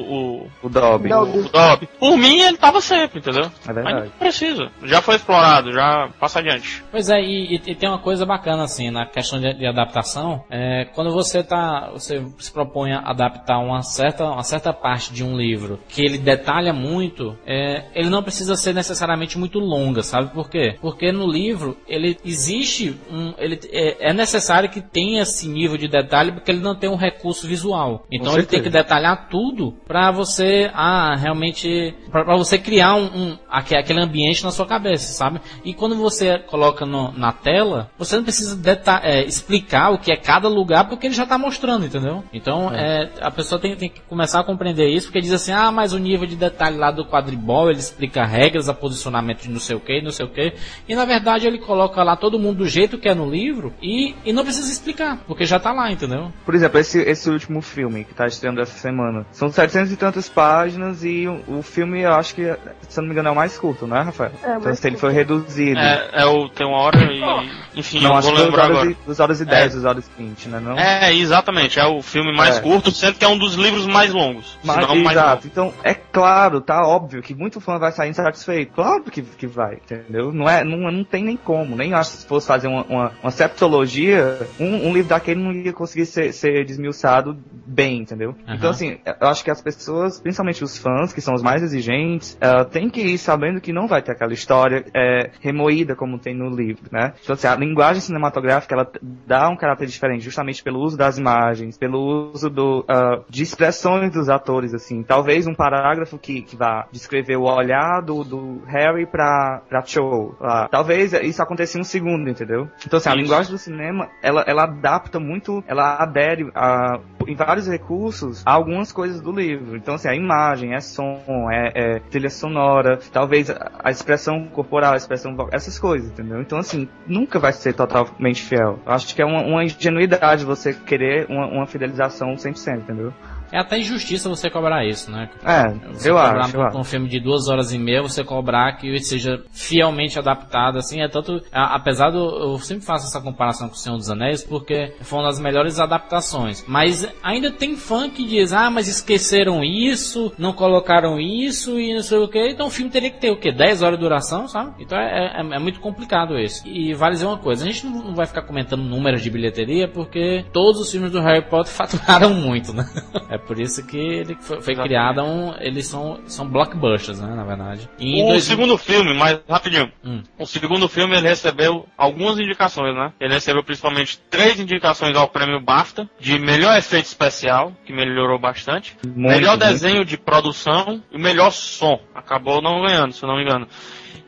[0.45, 1.09] o, O Dobby.
[1.09, 1.39] Dobby.
[1.41, 1.89] o Dobby.
[1.99, 3.45] Por mim, ele tava sempre, entendeu?
[3.45, 4.01] É Mas verdade.
[4.07, 4.71] não precisa.
[4.85, 6.85] Já foi explorado, já passa adiante.
[6.91, 10.45] Pois é, e, e- e tem uma coisa bacana assim na questão de, de adaptação.
[10.51, 15.25] É, quando você tá, você se propõe a adaptar uma certa, uma certa parte de
[15.25, 20.33] um livro que ele detalha muito, é, ele não precisa ser necessariamente muito longa, sabe
[20.33, 20.77] por quê?
[20.81, 25.89] Porque no livro ele existe um, ele é, é necessário que tenha esse nível de
[25.89, 28.05] detalhe porque ele não tem um recurso visual.
[28.11, 33.39] Então ele tem que detalhar tudo para você, ah, realmente, para você criar um, um
[33.49, 35.41] aque- aquele ambiente na sua cabeça, sabe?
[35.65, 38.59] E quando você coloca no- na tela, você não precisa
[39.03, 42.23] é, explicar o que é cada lugar porque ele já está mostrando, entendeu?
[42.33, 45.71] Então é, a pessoa tem, tem que começar a compreender isso porque diz assim, ah,
[45.71, 49.61] mas o nível de detalhe lá do quadribol ele explica regras, a posicionamento de não
[49.61, 50.53] sei o que, não sei o que,
[50.88, 54.14] e na verdade ele coloca lá todo mundo do jeito que é no livro e,
[54.24, 56.32] e não precisa explicar porque já tá lá, entendeu?
[56.44, 59.26] Por exemplo, esse, esse último filme que tá estreando essa semana.
[59.32, 62.42] São 700 e tantas páginas e o, o filme, eu acho que,
[62.88, 64.32] se não me engano, é o mais curto, né, Rafael?
[64.42, 65.78] É, então se ele foi reduzido.
[65.78, 67.78] É, é o, tem uma hora e.
[67.78, 68.90] Enfim, não, eu acho vou que duas lembrar horas, agora.
[68.90, 69.68] e, duas horas e 10, É.
[69.68, 70.61] duas horas e 20, né?
[70.61, 70.78] Não?
[70.78, 71.78] É, exatamente.
[71.78, 72.61] É o filme mais É.
[72.61, 74.59] curto, sendo que é um dos livros mais longos.
[74.64, 75.34] Mas, se não o mais exato.
[75.34, 75.47] longo.
[75.47, 78.72] Então, é claro, tá óbvio que muito fã vai sair insatisfeito.
[78.74, 80.32] Claro que que vai, entendeu?
[80.32, 83.12] Não, é, não, não tem nem como, nem acho que se fosse fazer uma, uma,
[83.22, 88.30] uma septologia, um, um, livro daquele não ia conseguir ser, ser desmiuçado bem, entendeu?
[88.30, 88.55] Uhum.
[88.55, 92.37] Então, assim, eu acho que as pessoas, principalmente os fãs, que são os mais exigentes,
[92.37, 96.34] uh, tem que ir sabendo que não vai ter aquela história é, remoída como tem
[96.34, 97.12] no livro, né?
[97.22, 98.91] Então, assim, a linguagem cinematográfica, ela
[99.26, 104.12] dá um caráter diferente, justamente pelo uso das imagens, pelo uso do, uh, de expressões
[104.12, 105.03] dos atores, assim.
[105.03, 110.35] Talvez um parágrafo que, que vá descrever o olhar do, do Harry pra, pra Cho.
[110.39, 112.69] Uh, talvez isso aconteça em um segundo, entendeu?
[112.87, 117.67] Então, assim, a linguagem do cinema, ela, ela adapta muito, ela adere a, em vários
[117.67, 119.75] recursos a algumas coisas do livro.
[119.75, 121.19] Então, assim, a imagem, é som,
[121.51, 126.43] é, é trilha sonora, talvez a, a expressão corporal, a expressão vocal, essas coisas, entendeu?
[126.43, 128.79] Então, assim, nunca vai ser totalmente fiel.
[128.85, 133.14] Eu acho que é uma, uma ingenuidade você querer uma, uma fidelização 100%, entendeu?
[133.53, 135.28] É até injustiça você cobrar isso, né?
[135.44, 136.70] É, você eu cobrar acho.
[136.72, 140.78] Com um filme de duas horas e meia, você cobrar que ele seja fielmente adaptado,
[140.78, 141.42] assim, é tanto...
[141.53, 142.18] A, apesar do...
[142.18, 145.78] Eu sempre faço essa comparação com o Senhor dos Anéis, porque foi uma das melhores
[145.78, 146.64] adaptações.
[146.66, 152.03] Mas ainda tem fã que diz, ah, mas esqueceram isso, não colocaram isso e não
[152.03, 152.49] sei o que.
[152.49, 153.53] Então o filme teria que ter o quê?
[153.53, 154.74] 10 horas de duração, sabe?
[154.80, 156.66] Então é, é, é muito complicado isso.
[156.66, 160.44] E vale dizer uma coisa, a gente não vai ficar comentando números de bilheteria, porque
[160.53, 162.84] todos os filmes do Harry Potter faturaram muito, né?
[163.28, 165.55] É por isso que ele foi, foi criado um.
[165.59, 167.34] Eles são, são blockbusters, né?
[167.34, 167.88] Na verdade.
[167.99, 168.44] E o dois...
[168.44, 169.90] segundo filme, mais rapidinho.
[170.05, 170.22] Hum.
[170.38, 173.12] O segundo filme ele recebeu algumas indicações, né?
[173.20, 178.97] Ele recebeu principalmente três indicações ao prêmio BAFTA de melhor efeito especial, que melhorou bastante.
[179.07, 180.09] Muito, melhor desenho muito.
[180.09, 182.01] de produção e melhor som.
[182.14, 183.68] Acabou não ganhando, se eu não me engano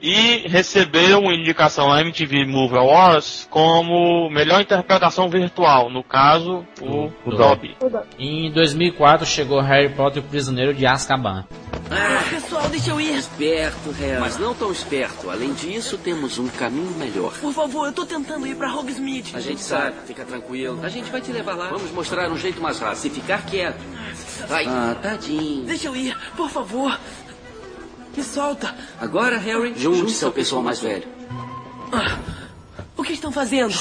[0.00, 7.10] e recebeu uma indicação na MTV Movie Awards como melhor interpretação virtual, no caso, o,
[7.24, 7.76] o Dobby.
[8.18, 11.44] Em 2004 chegou Harry Potter e o Prisioneiro de Azkaban.
[11.90, 13.16] Ah, pessoal, deixa eu ir.
[13.16, 14.20] Esperto, Harry.
[14.20, 15.30] Mas não tão esperto.
[15.30, 17.32] Além disso, temos um caminho melhor.
[17.40, 19.32] Por favor, eu tô tentando ir pra Hogsmeade.
[19.34, 20.80] A gente sabe, fica tranquilo.
[20.82, 21.68] A gente vai te levar lá.
[21.68, 22.98] Vamos mostrar um jeito mais rápido.
[22.98, 23.80] Se ficar quieto.
[24.46, 24.66] Vai.
[24.66, 25.64] Ah, tadinho.
[25.64, 26.98] Deixa eu ir, por favor.
[28.18, 28.74] Me solta.
[29.00, 31.06] Agora, Harry, junte-se ao pessoal mais velho.
[31.92, 32.18] Ah,
[32.96, 33.72] o que estão fazendo?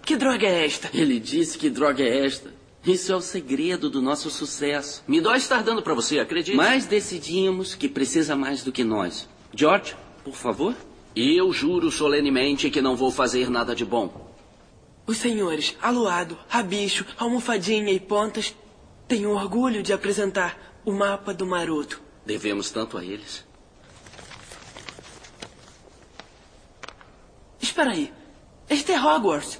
[0.00, 0.88] Que droga é esta?
[0.94, 2.54] Ele disse que droga é esta.
[2.86, 5.02] Isso é o segredo do nosso sucesso.
[5.08, 6.56] Me dói estar dando para você, acredite.
[6.56, 9.28] Mas decidimos que precisa mais do que nós.
[9.52, 10.72] George, por favor.
[11.16, 14.32] E eu juro solenemente que não vou fazer nada de bom.
[15.04, 18.54] Os senhores, Aluado, Rabicho, Almofadinha e Pontas,
[19.08, 22.06] têm orgulho de apresentar o mapa do Maroto.
[22.28, 23.42] Devemos tanto a eles.
[27.58, 28.12] Espera aí.
[28.68, 29.58] Este é Hogwarts.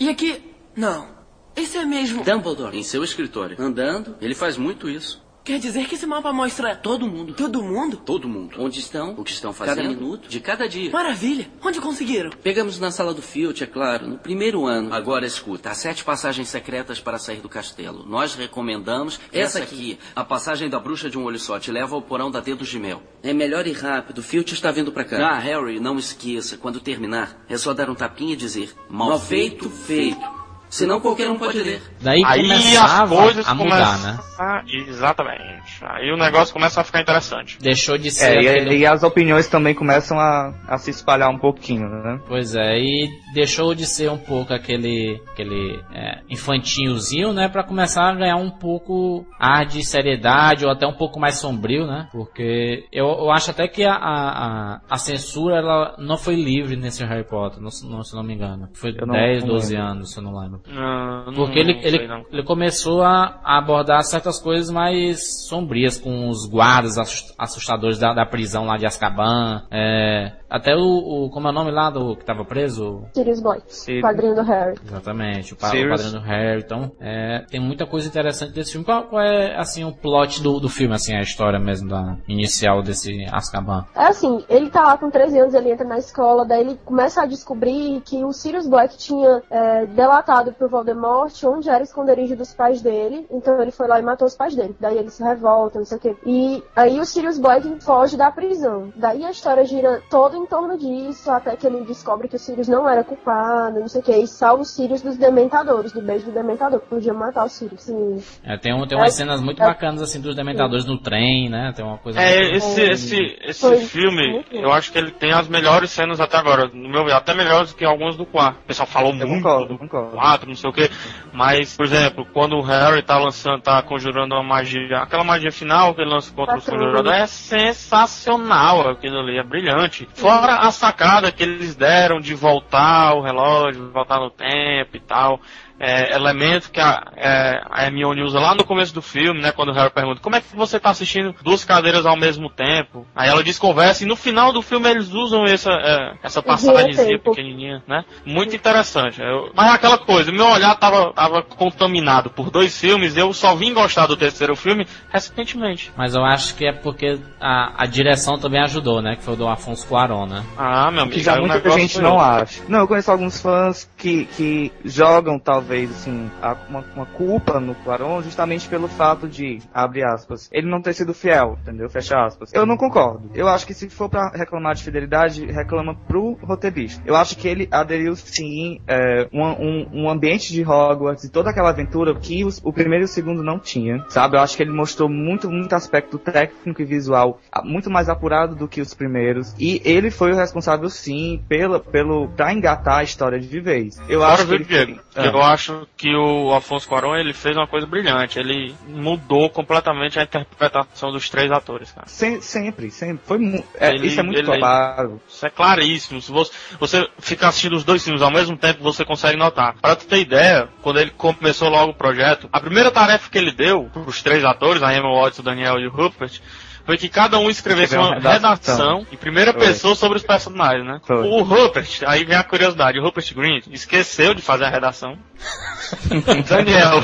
[0.00, 0.42] E aqui...
[0.74, 1.16] Não.
[1.54, 2.24] Esse é mesmo...
[2.24, 3.56] Dumbledore, em seu escritório.
[3.60, 5.24] Andando, ele faz muito isso.
[5.48, 7.32] Quer dizer que esse mapa mostra todo mundo.
[7.32, 7.96] Todo mundo?
[7.96, 8.56] Todo mundo.
[8.58, 9.76] Onde estão, o que estão fazendo.
[9.76, 10.90] Cada minuto, de cada dia.
[10.90, 11.48] Maravilha.
[11.64, 12.28] Onde conseguiram?
[12.42, 14.92] Pegamos na sala do Filch, é claro, no primeiro ano.
[14.92, 18.04] Agora escuta, há sete passagens secretas para sair do castelo.
[18.04, 19.98] Nós recomendamos essa, aqui.
[20.14, 22.78] A passagem da bruxa de um olho só te leva ao porão da Dedos de
[22.78, 23.02] Mel.
[23.22, 24.22] É melhor ir rápido.
[24.22, 25.30] Filch está vindo para cá.
[25.30, 26.58] Ah, Harry, não esqueça.
[26.58, 30.14] Quando terminar, é só dar um tapinha e dizer mal, mal feito, feito.
[30.14, 30.38] feito.
[30.70, 31.80] Senão qualquer um pode ler.
[32.00, 34.18] Daí Aí as coisas a mudar, né?
[34.66, 35.82] Exatamente.
[35.82, 37.58] Aí o negócio começa a ficar interessante.
[37.60, 38.36] Deixou de ser.
[38.36, 38.76] É, aquele...
[38.76, 42.20] e, e, as opiniões também começam a, a se espalhar um pouquinho, né?
[42.28, 47.48] Pois é, e deixou de ser um pouco aquele, aquele é, infantinhozinho, né?
[47.48, 51.86] Pra começar a ganhar um pouco ar de seriedade ou até um pouco mais sombrio,
[51.86, 52.08] né?
[52.12, 57.04] Porque eu, eu acho até que a, a, a censura ela não foi livre nesse
[57.04, 58.68] Harry Potter, não, não se não me engano.
[58.74, 60.57] Foi eu 10, não 12 anos, se eu não lembro.
[60.66, 66.46] Não, Porque ele, não ele, ele começou a, abordar certas coisas mais sombrias com os
[66.46, 66.96] guardas
[67.38, 69.62] assustadores da, da prisão lá de Azkaban.
[69.70, 70.80] É, até o,
[71.26, 73.04] o, Como é o nome lá do que tava preso?
[73.14, 73.62] Sirius Black.
[73.98, 74.78] O padrinho do Harry.
[74.84, 76.62] Exatamente, o, o padrinho do Harry.
[76.64, 78.84] Então, é, tem muita coisa interessante desse filme.
[78.84, 82.82] Qual, qual, é, assim, o plot do, do filme, assim, a história mesmo da inicial
[82.82, 83.86] desse Azkaban?
[83.94, 87.22] É assim, ele tá lá com 13 anos, ele entra na escola, daí ele começa
[87.22, 92.36] a descobrir que o Sirius Black tinha é, delatado pro Voldemort onde era o esconderijo
[92.36, 93.26] dos pais dele.
[93.30, 94.74] Então ele foi lá e matou os pais dele.
[94.80, 96.16] Daí ele se revolta, não sei o quê.
[96.26, 98.92] E aí o Sirius Black foge da prisão.
[98.96, 102.68] Daí a história gira toda em torno disso, até que ele descobre que o Sirius
[102.68, 106.26] não era culpado, não sei o que, e salva o Sirius dos Dementadores, do beijo
[106.26, 107.82] do Dementador, que podia matar o Sirius.
[107.82, 108.22] Sim.
[108.44, 111.48] É, tem, um, tem umas é, cenas muito é, bacanas, assim, dos Dementadores no trem,
[111.48, 111.72] né?
[111.74, 112.20] Tem uma coisa...
[112.20, 113.78] É, esse, esse, esse Foi.
[113.78, 117.34] filme, eu acho que ele tem as melhores cenas até agora, no meu ver, até
[117.34, 118.58] melhores do que alguns do quarto.
[118.60, 120.16] O pessoal falou eu muito concordo, do concordo.
[120.46, 120.90] Não sei o que.
[121.32, 125.94] Mas, por exemplo, quando o Harry tá lançando, tá conjurando uma magia, aquela magia final
[125.94, 130.08] que ele lança contra os conjuradores é sensacional aquilo ali, é brilhante.
[130.14, 135.40] Fora a sacada que eles deram de voltar o relógio, voltar no tempo e tal
[135.78, 139.52] é, elemento que a, é, a Hermione usa lá no começo do filme, né?
[139.52, 143.06] Quando o Harry pergunta como é que você está assistindo duas cadeiras ao mesmo tempo.
[143.14, 147.82] Aí ela desconversa e no final do filme eles usam essa, é, essa passagemzinha pequenininha,
[147.86, 148.04] né?
[148.24, 149.20] Muito interessante.
[149.20, 153.72] Eu, mas aquela coisa, meu olhar tava, tava contaminado por dois filmes, eu só vim
[153.72, 155.92] gostar do terceiro filme recentemente.
[155.96, 159.16] Mas eu acho que é porque a, a direção também ajudou, né?
[159.16, 160.44] Que foi o do Afonso Cuarón, né?
[160.56, 161.16] Ah, meu amigo.
[161.16, 162.62] Que já muita gente não acha.
[162.68, 166.30] Não, eu conheço alguns fãs que, que jogam talvez talvez, assim,
[166.70, 171.12] uma, uma culpa no Quaron justamente pelo fato de, abre aspas, ele não ter sido
[171.12, 171.90] fiel, entendeu?
[171.90, 172.54] Fecha aspas.
[172.54, 173.30] Eu não concordo.
[173.34, 177.02] Eu acho que se for para reclamar de fidelidade, reclama pro roteirista.
[177.04, 181.50] Eu acho que ele aderiu, sim, é, um, um, um, ambiente de Hogwarts e toda
[181.50, 184.36] aquela aventura que os, o primeiro e o segundo não tinha, sabe?
[184.36, 188.66] Eu acho que ele mostrou muito, muito aspecto técnico e visual muito mais apurado do
[188.66, 189.54] que os primeiros.
[189.58, 194.00] E ele foi o responsável, sim, pela, pelo, pra engatar a história de vez.
[194.08, 195.00] Eu acho que ele, Diego.
[195.26, 198.38] Eu acho que o Afonso Cuarón ele fez uma coisa brilhante.
[198.38, 202.06] Ele mudou completamente a interpretação dos três atores, cara.
[202.06, 203.20] Sem, sempre, sempre.
[203.24, 205.20] Foi é, ele, isso é muito ele, claro.
[205.28, 206.20] Isso é claríssimo.
[206.20, 209.74] Se você, você ficar assistindo os dois filmes ao mesmo tempo, você consegue notar.
[209.80, 213.52] Para tu ter ideia, quando ele começou logo o projeto, a primeira tarefa que ele
[213.52, 216.40] deu para os três atores, a Emma Watson, o Daniel e o Rupert,
[216.88, 219.60] foi que cada um escrevesse uma redação, redação em primeira foi.
[219.60, 220.98] pessoa sobre os personagens, né?
[221.06, 221.28] Foi.
[221.28, 225.18] O Rupert, aí vem a curiosidade, o Rupert Green esqueceu de fazer a redação.
[226.48, 227.02] Daniel,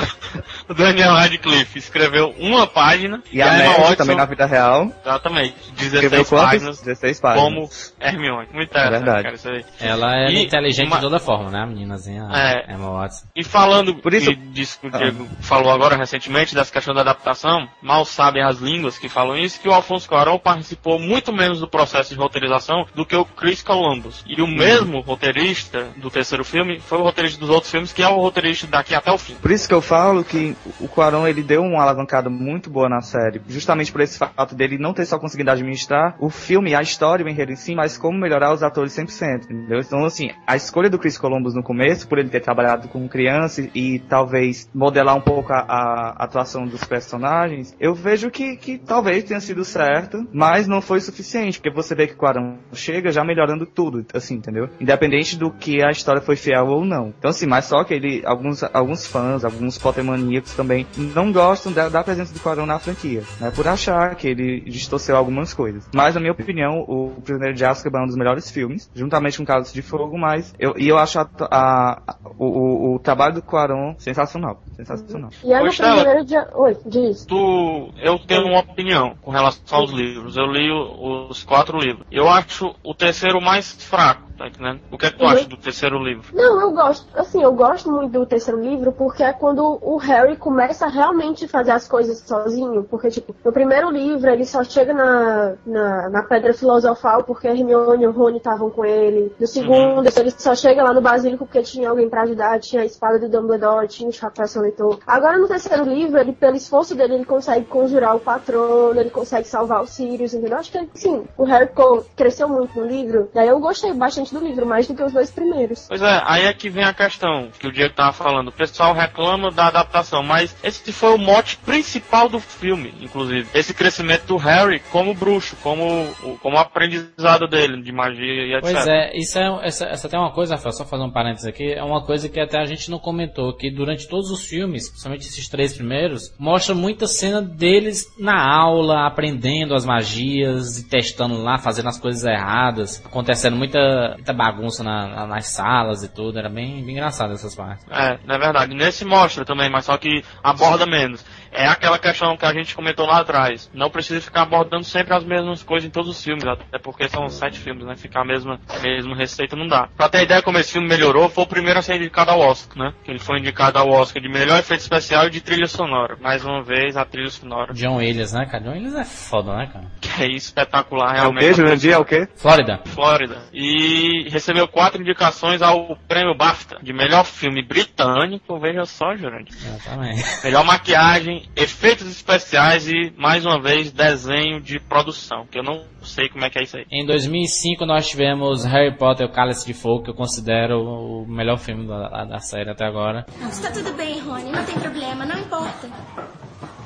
[0.68, 3.22] o Daniel Radcliffe escreveu uma página.
[3.30, 4.90] E, e a Emma Watson também na vida real.
[5.02, 6.80] Exatamente, 16 páginas.
[6.80, 7.44] 16 páginas.
[7.44, 7.70] Como
[8.00, 8.48] Hermione.
[8.52, 9.38] Muito interessante, é verdade.
[9.42, 10.96] Cara, Ela é e, inteligente uma...
[10.96, 12.26] de toda forma, né, a meninazinha?
[12.32, 12.74] É.
[12.74, 13.26] Emma Watson.
[13.36, 14.34] E falando Por isso...
[14.34, 15.42] disso que o Diego ah.
[15.42, 19.68] falou agora recentemente, dessa questão da adaptação, mal sabem as línguas que falam isso, que
[19.68, 24.24] o Alfonso Cuarón participou muito menos do processo de roteirização do que o Chris Columbus.
[24.26, 28.08] E o mesmo roteirista do terceiro filme foi o roteirista dos outros filmes, que é
[28.08, 29.34] o roteirista daqui até o fim.
[29.34, 33.00] Por isso que eu falo que o Cuarón ele deu uma alavancada muito boa na
[33.00, 37.24] série, justamente por esse fato dele não ter só conseguido administrar o filme, a história,
[37.24, 39.80] o enredo em si, mas como melhorar os atores 100%, entendeu?
[39.80, 43.62] Então, assim, a escolha do Chris Columbus no começo, por ele ter trabalhado com criança
[43.62, 48.78] e, e talvez modelar um pouco a, a, atuação dos personagens, eu vejo que, que
[48.78, 53.10] talvez tenha sido certo, mas não foi suficiente, porque você vê que o Cuarón chega
[53.10, 54.68] já melhorando tudo, assim, entendeu?
[54.80, 57.12] Independente do que a história foi fiel ou não.
[57.18, 61.88] Então, assim, mas só que ele, alguns, alguns fãs, alguns potemaníacos também não gostam da,
[61.88, 63.50] da presença do Cuarón na franquia, né?
[63.50, 65.88] Por achar que ele distorceu algumas coisas.
[65.94, 69.44] Mas, na minha opinião, o Prisioneiro de Azkaban é um dos melhores filmes, juntamente com
[69.44, 73.42] Cálice de Fogo, mas eu, e eu acho a, a, a, o, o, trabalho do
[73.42, 74.62] Cuarón sensacional.
[74.76, 75.30] Sensacional.
[75.42, 76.36] E é no Prisioneiro de...
[76.54, 77.24] Oi, diz.
[77.24, 80.36] Tu, eu tenho uma opinião com relação aos livros.
[80.36, 82.06] Eu li os quatro livros.
[82.10, 84.80] Eu acho o terceiro mais fraco tá entendendo?
[84.90, 85.30] O que é que tu uhum.
[85.30, 86.24] acha do terceiro livro?
[86.34, 90.36] Não, eu gosto, assim, eu gosto muito do terceiro livro porque é quando o Harry
[90.36, 94.92] começa a realmente fazer as coisas sozinho, porque, tipo, no primeiro livro ele só chega
[94.92, 99.32] na, na, na Pedra Filosofal porque Hermione e o Rony estavam com ele.
[99.38, 100.04] No segundo, uhum.
[100.16, 103.28] ele só chega lá no Basílico porque tinha alguém para ajudar, tinha a espada do
[103.28, 104.98] Dumbledore, tinha o chapéu seletor.
[105.06, 109.46] Agora, no terceiro livro, ele, pelo esforço dele, ele consegue conjurar o patrono, ele consegue
[109.46, 110.58] salvar o Sirius, entendeu?
[110.58, 111.70] Acho que, sim, o Harry
[112.16, 115.30] cresceu muito no livro, daí eu gostei bastante do livro, mais do que os dois
[115.30, 115.86] primeiros.
[115.88, 118.48] Pois é, aí é que vem a questão que o Diego tava falando.
[118.48, 123.48] O pessoal reclama da adaptação, mas esse foi o mote principal do filme, inclusive.
[123.54, 128.62] Esse crescimento do Harry como bruxo, como, como aprendizado dele de magia e etc.
[128.62, 131.72] Pois é, isso é, essa, essa tem uma coisa, Rafael, só fazer um parênteses aqui,
[131.72, 135.26] é uma coisa que até a gente não comentou, que durante todos os filmes, principalmente
[135.26, 141.58] esses três primeiros, mostra muita cena deles na aula, aprendendo as magias e testando lá,
[141.58, 146.38] fazendo as coisas erradas, acontecendo muita muita bagunça na, na, nas salas e tudo.
[146.38, 147.86] Era bem, bem engraçado essas partes.
[147.90, 148.74] É, é verdade.
[148.74, 151.24] Nesse mostra também, mas só que aborda menos.
[151.54, 153.70] É aquela questão que a gente comentou lá atrás.
[153.72, 157.28] Não precisa ficar abordando sempre as mesmas coisas em todos os filmes, até porque são
[157.28, 157.94] sete filmes, né?
[157.96, 159.88] Ficar a mesma, a mesma receita não dá.
[159.96, 162.76] Pra ter ideia como esse filme melhorou, foi o primeiro a ser indicado ao Oscar,
[162.76, 162.92] né?
[163.04, 166.16] Que ele foi indicado ao Oscar de melhor efeito especial e de trilha sonora.
[166.20, 167.72] Mais uma vez, a trilha sonora.
[167.72, 168.64] John Williams, né, cara?
[168.64, 169.84] John Williams é foda, né, cara?
[170.24, 171.44] é espetacular, É o realmente.
[171.46, 171.92] quê, Jurandir?
[171.92, 172.28] É o quê?
[172.36, 172.80] Flórida.
[172.86, 173.42] Flórida.
[173.52, 178.58] E recebeu quatro indicações ao prêmio BAFTA de melhor filme britânico.
[178.58, 179.54] Veja só, Jurandir.
[179.56, 180.24] Exatamente.
[180.44, 185.46] Melhor maquiagem, efeitos especiais e, mais uma vez, desenho de produção.
[185.46, 186.86] Que eu não sei como é que é isso aí.
[186.90, 191.26] Em 2005 nós tivemos Harry Potter e o Cálice de Fogo, que eu considero o
[191.26, 193.26] melhor filme da, da série até agora.
[193.48, 194.50] Está tudo bem, Rony.
[194.50, 195.88] Não tem problema, não importa.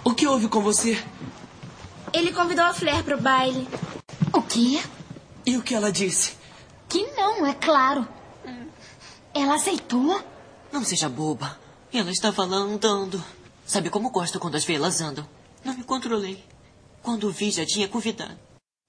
[0.04, 1.02] O que houve com você?
[2.12, 3.68] Ele convidou a Flair pro baile.
[4.32, 4.80] O quê?
[5.44, 6.36] E o que ela disse?
[6.88, 8.06] Que não, é claro.
[9.34, 10.20] Ela aceitou?
[10.72, 11.58] Não seja boba.
[11.92, 13.22] Ela estava lá andando.
[13.68, 15.28] Sabe como gosto quando as velas andam?
[15.62, 16.42] Não me controlei.
[17.02, 18.38] Quando vi, já tinha convidado.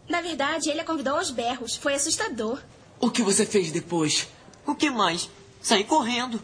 [0.07, 1.75] Na verdade, ele a convidou aos berros.
[1.75, 2.61] Foi assustador.
[2.97, 4.29] O que você fez depois?
[4.65, 5.29] O que mais?
[5.61, 6.41] Saí correndo.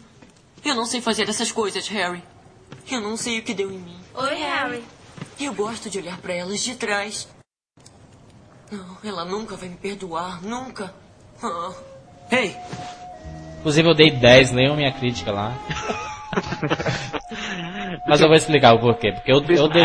[0.62, 2.22] Eu não sei fazer essas coisas, Harry.
[2.90, 3.98] Eu não sei o que deu em mim.
[4.14, 4.84] Oi, Harry.
[5.40, 7.26] Eu gosto de olhar para elas de trás.
[8.70, 10.94] Não, ela nunca vai me perdoar, nunca.
[11.42, 11.72] Ah.
[12.30, 12.54] Ei,
[13.60, 15.56] Inclusive eu dei 10, leiam minha crítica lá.
[18.06, 19.12] Mas eu vou explicar o porquê.
[19.12, 19.84] Porque eu, eu, dei,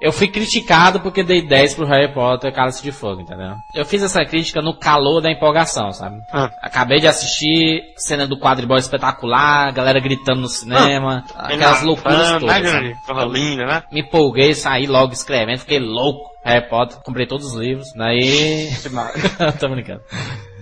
[0.00, 3.54] eu fui criticado porque dei 10 pro Harry Potter e Cálice de Fogo, entendeu?
[3.74, 6.16] Eu fiz essa crítica no calor da empolgação, sabe?
[6.32, 6.50] Ah.
[6.60, 12.62] Acabei de assistir cena do quadribol espetacular, galera gritando no cinema, aquelas loucuras Ah, todas.
[12.62, 12.94] Né,
[13.30, 13.82] linda, né?
[13.92, 16.32] Me empolguei, saí logo escrevendo, fiquei louco.
[16.44, 18.68] Harry Potter, comprei todos os livros, daí...
[19.60, 20.02] Tô brincando.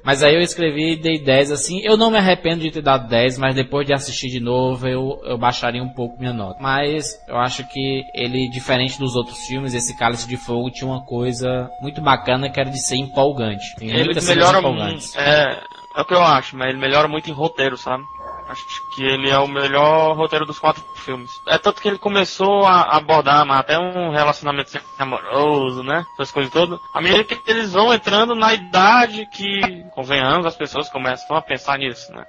[0.05, 1.81] Mas aí eu escrevi e dei 10 assim.
[1.83, 5.21] Eu não me arrependo de ter dado 10, mas depois de assistir de novo eu,
[5.25, 6.61] eu baixaria um pouco minha nota.
[6.61, 11.05] Mas eu acho que ele, diferente dos outros filmes, esse Cálice de Fogo tinha uma
[11.05, 13.75] coisa muito bacana que era de ser empolgante.
[13.77, 15.19] Tem Ele melhora muito.
[15.19, 15.61] É,
[15.97, 18.03] é o que eu acho, mas ele melhora muito em roteiro, sabe?
[18.51, 21.31] Acho que ele é o melhor roteiro dos quatro filmes.
[21.47, 26.05] É tanto que ele começou a abordar mas até um relacionamento amoroso, né?
[26.15, 26.81] Essas coisas todas.
[26.93, 31.79] A medida que eles vão entrando na idade que, convenhamos, as pessoas começam a pensar
[31.79, 32.27] nisso, né?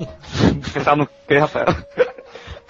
[0.72, 1.66] Pensar no quê, Rafael?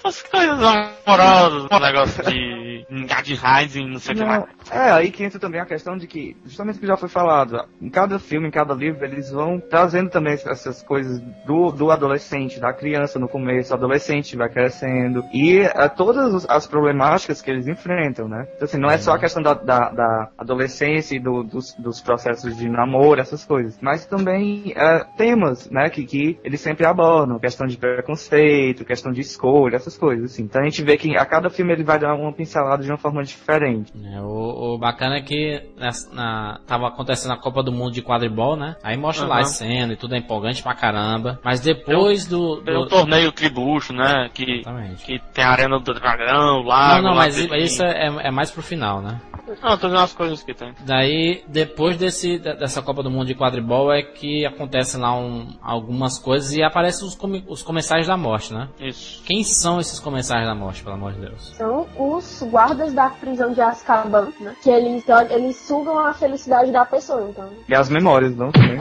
[0.09, 4.43] Essas coisas amorosas, um negócio de Gadheisen, não sei o que mais.
[4.71, 7.63] é, aí que entra também a questão de que, justamente o que já foi falado,
[7.79, 12.59] em cada filme, em cada livro, eles vão trazendo também essas coisas do, do adolescente,
[12.59, 17.67] da criança no começo, o adolescente vai crescendo, e é, todas as problemáticas que eles
[17.67, 18.47] enfrentam, né?
[18.55, 22.01] Então, assim, não é só a questão da, da, da adolescência e do- dos, dos
[22.01, 27.37] processos de namoro, essas coisas, mas também é, temas, né, que, que eles sempre abordam,
[27.37, 30.43] questão de preconceito, questão de escolha, essas coisas, assim.
[30.43, 32.97] Então a gente vê que a cada filme ele vai dar uma pincelada de uma
[32.97, 33.91] forma diferente.
[34.03, 38.01] É, o, o bacana é que nessa- na, tava acontecendo a Copa do Mundo de
[38.01, 38.75] quadribol, né?
[38.83, 39.41] Aí mostra lá Aham.
[39.43, 41.39] as cenas e tudo é empolgante pra caramba.
[41.43, 42.61] Mas depois do.
[42.61, 44.29] Tem do- o torneio Tribucho, né?
[44.33, 44.63] Que,
[45.05, 46.95] que tem a Arena do Dragão, lá.
[46.95, 49.19] Não, não, lá mas isso é, é mais pro final, né?
[49.61, 50.73] Não, tô dizendo as coisas que tem.
[50.85, 56.17] Daí, depois desse, dessa Copa do Mundo de quadribol, é que acontecem lá um- algumas
[56.19, 58.67] coisas e aparecem os, come- os comerciais da morte, né?
[58.79, 59.23] Isso.
[59.25, 61.53] Quem são esses comerciais da morte, pelo amor de Deus?
[61.55, 64.55] São os guardas da prisão de Azkaban, né?
[64.63, 67.49] Que eles, eles sugam a felicidade da pessoa, então.
[67.67, 68.51] E as memórias, não?
[68.51, 68.79] Também.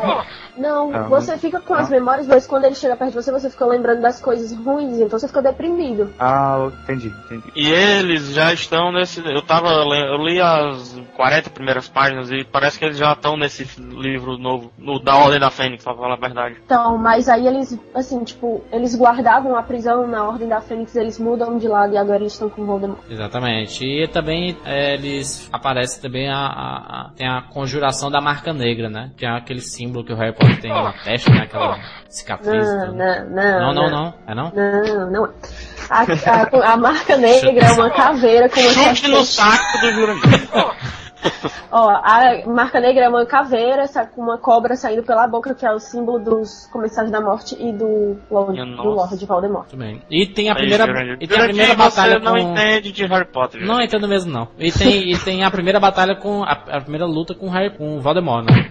[0.58, 1.90] Não, Ah, você fica com as ah.
[1.90, 5.18] memórias, mas quando ele chega perto de você, você fica lembrando das coisas ruins, então
[5.18, 6.12] você fica deprimido.
[6.18, 7.44] Ah, entendi, entendi.
[7.54, 9.20] E eles já estão nesse.
[9.24, 9.68] Eu tava.
[9.70, 14.72] Eu li as 40 primeiras páginas e parece que eles já estão nesse livro novo,
[14.78, 16.56] no da Ordem da Fênix, pra falar a verdade.
[16.64, 21.18] Então, mas aí eles, assim, tipo, eles guardavam a prisão na Ordem da Fênix, eles
[21.18, 22.98] mudam de lado e agora eles estão com Voldemort.
[23.08, 23.84] Exatamente.
[23.84, 28.88] E também é, eles aparece também a, a- a- tem a conjuração da marca negra,
[28.88, 29.10] né?
[29.16, 31.42] Que é aquele símbolo que o Harry Potter tem na testa, né?
[31.42, 31.78] Aquela
[32.08, 32.66] cicatriz.
[32.66, 33.60] Não, não, não.
[33.60, 34.14] Não, não, não.
[34.26, 34.52] É não?
[34.54, 35.30] Não, não é.
[35.90, 40.48] A, a- a marca negra é uma caveira com uma Chute no saco do Jurandir.
[41.70, 45.72] Ó, a marca negra é uma caveira com uma cobra saindo pela boca, que é
[45.72, 48.82] o símbolo dos Comensais da Morte e do Lord, do.
[48.82, 49.74] Lord Voldemort.
[49.74, 50.02] Bem.
[50.10, 51.18] E tem a Aí, primeira, Jurandir.
[51.20, 52.38] e tem a primeira batalha você não com...
[52.38, 53.60] entende de Harry Potter.
[53.66, 54.48] Não entendo mesmo não.
[54.58, 57.76] E tem, e tem a primeira batalha com a, a primeira luta com o Harry,
[57.76, 58.70] com o Voldemort, né?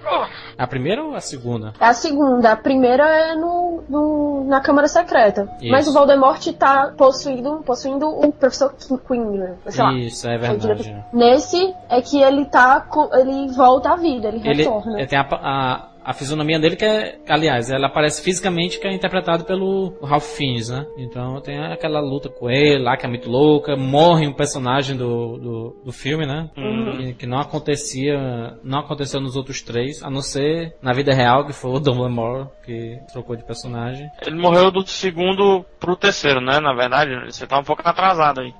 [0.57, 1.73] A primeira ou a segunda?
[1.79, 2.51] É a segunda.
[2.51, 5.47] A primeira é no, no- na Câmara Secreta.
[5.61, 5.71] Isso.
[5.71, 8.73] Mas o Voldemort tá possuindo, possuindo o Professor
[9.07, 9.55] Queen, né?
[9.67, 9.93] Sei lá.
[9.93, 10.81] Isso, é verdade.
[10.83, 12.81] diretor- Nesse é que ele tá.
[12.81, 14.97] com- Ele volta à vida, ele, Ele, retorna.
[14.99, 18.93] ele tem a, a, a fisionomia dele que é, aliás, ela aparece fisicamente que é
[18.93, 20.85] interpretado pelo Ralph Fiennes, né?
[20.97, 25.37] Então tem aquela luta com ele lá que é muito louca, morre um personagem do,
[25.37, 26.49] do, do filme, né?
[26.55, 26.97] Uhum.
[26.97, 31.45] Que, que não acontecia, não aconteceu nos outros três, a não ser na vida real
[31.45, 34.09] que foi o Dumbledore que trocou de personagem.
[34.25, 36.61] Ele morreu do segundo pro terceiro, né?
[36.61, 38.53] Na verdade, você tá um pouco atrasado aí.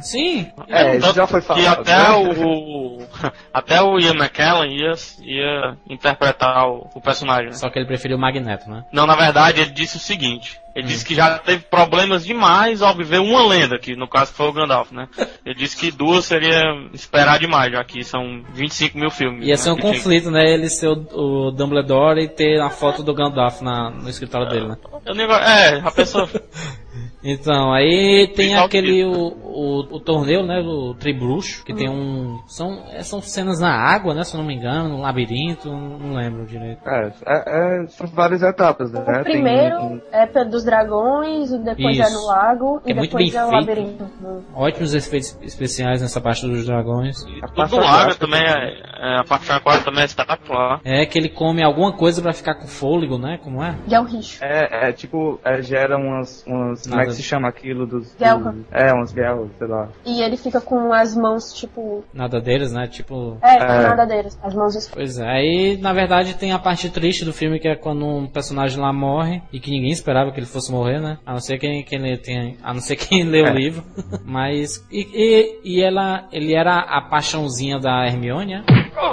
[0.00, 0.50] Sim.
[0.68, 1.80] É, isso Tanto já foi falado.
[1.80, 2.44] até né?
[2.44, 2.98] o,
[3.52, 7.46] até o Ian McKellen ia, ia interpretar o, o personagem.
[7.46, 7.52] né?
[7.52, 8.84] Só que ele preferiu o Magneto, né?
[8.92, 10.60] Não, na verdade, ele disse o seguinte.
[10.74, 14.46] Ele disse que já teve problemas demais ao viver uma lenda, que no caso foi
[14.48, 15.08] o Gandalf, né?
[15.44, 16.62] Ele disse que duas seria
[16.92, 19.44] esperar demais, já que são 25 mil filmes.
[19.44, 20.48] Ia né, ser um que tinha- conflito, né?
[20.52, 24.68] Ele ser o, o Dumbledore e ter a foto do Gandalf na, no escritório dele,
[24.68, 24.76] né?
[25.04, 26.28] Eu É, a pessoa.
[27.22, 32.82] Então, aí tem aquele o, o, o torneio, né, o Tribruxo, que tem um são
[32.90, 36.46] é, são cenas na água, né, se eu não me engano, no labirinto, não lembro
[36.46, 36.80] direito.
[36.88, 39.00] É, é, é, são várias etapas, né?
[39.00, 42.14] O Tem primeiro um- é dos dragões, e depois é Isso.
[42.14, 43.60] no lago, É e muito depois bem é o feito.
[43.60, 44.04] labirinto.
[44.24, 44.42] Hum.
[44.54, 47.22] Ótimos efeitos especiais nessa parte dos dragões.
[47.54, 50.80] Tudo do lago também é, é, A parte aquática também é espetacular.
[50.84, 53.38] É que ele come alguma coisa pra ficar com fôlego, né?
[53.42, 53.76] Como é?
[53.86, 54.42] Gelricho.
[54.42, 56.90] É, é tipo, é, gera umas, umas é.
[57.10, 58.14] Que se chama aquilo dos...
[58.18, 58.52] Gelka.
[58.52, 59.88] dos- É, umas guerras, sei lá.
[60.04, 62.04] E ele fica com as mãos, tipo.
[62.12, 62.86] Nada deles, né?
[62.86, 63.36] Tipo.
[63.42, 63.82] É, É.
[63.88, 64.38] nadadeiras.
[64.42, 64.94] As mãos escuras.
[64.94, 68.26] Pois é, aí na verdade tem a parte triste do filme que é quando um
[68.26, 71.18] personagem lá morre e que ninguém esperava que ele fosse morrer, né?
[71.26, 73.50] A não ser quem, quem lê, tem, a não ser quem lê É.
[73.50, 73.82] o livro.
[74.24, 78.64] Mas e, e, e ela, ele era a paixãozinha da Hermione, né?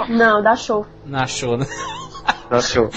[0.08, 0.86] Não, dá show.
[1.04, 1.66] Na show, né?
[2.48, 2.88] Tá show.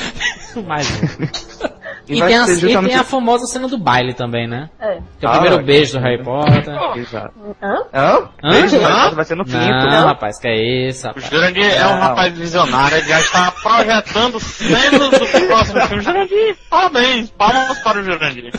[0.65, 1.80] Mais um.
[2.11, 4.69] E E, tem a, ser e justamente- tem a famosa cena do baile também, né?
[4.79, 4.97] É.
[5.19, 5.63] Que é o Ah, primeiro é.
[5.63, 6.75] beijo do Harry Potter.
[6.97, 7.33] Exato.
[7.61, 7.75] Hã?
[7.93, 8.29] Hã?
[8.49, 9.11] Beijo, Hã?
[9.15, 9.57] vai ser no quinto.
[9.57, 11.29] Não, rapaz, que é isso, O rapaz.
[11.29, 16.03] Jurandir é um rapaz visionário, ele já está projetando cenas do próximo filme.
[16.03, 18.51] Jurandir, parabéns, palmas para o Jurandir.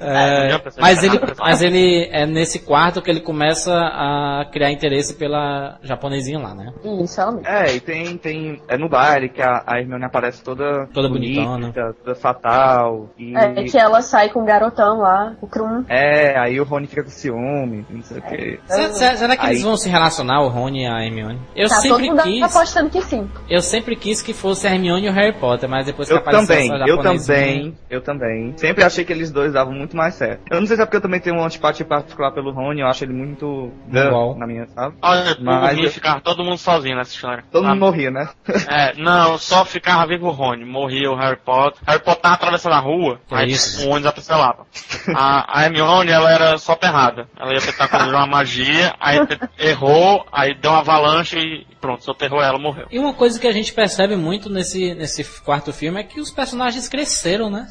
[0.00, 0.82] É, já percebi.
[0.82, 6.38] mas ele, mas ele é nesse quarto que ele começa a criar interesse pela japonesinha
[6.38, 6.72] lá, né?
[7.02, 7.20] Isso.
[7.44, 8.60] É, e tem, tem.
[8.68, 10.86] É no baile que a, a Hermione aparece toda.
[10.92, 13.10] Toda bonita, Toda fatal.
[13.18, 13.34] E.
[13.36, 15.84] É que ela sai com o garotão lá, o Krum.
[15.88, 18.60] É, aí o Rony fica com ciúme, não sei o que.
[18.66, 21.40] Será, será- que eles Aí- vão se relacionar, o Rony e a Hermione?
[21.56, 23.28] Eu Tá todo sempre mundo quis, apostando que sim.
[23.48, 26.18] eu sempre quis que fosse a Hermione e o Harry Potter, mas depois que Eu
[26.18, 28.54] apareceu também, essa eu também, eu também.
[28.56, 30.42] Sempre achei que eles dois davam muito mais certo.
[30.50, 32.86] Eu não sei se é porque eu também tenho uma antipatia particular pelo Rony, eu
[32.86, 34.36] acho ele muito Igual.
[34.36, 34.94] na minha, sabe?
[35.02, 37.44] Olha, Mas eu- ficar todo mundo sozinho nessa história.
[37.50, 38.28] Todo Ah, mundo morria, né?
[38.68, 40.64] É, não, só ficava vivo o Rony.
[40.64, 41.80] Morria o Harry Potter.
[41.86, 43.86] Harry Potter tava atravessando a rua, Que aí isso?
[43.86, 44.66] o ônibus atropelava.
[45.14, 47.28] A, a Hermione, ela era só perrada.
[47.38, 49.18] Ela ia tentar conjurar uma magia, aí
[49.58, 52.86] errou, aí deu uma avalanche e pronto, soterrou ela, morreu.
[52.90, 56.30] E uma coisa que a gente percebe muito nesse, nesse quarto filme é que os
[56.30, 57.66] personagens cresceram, né?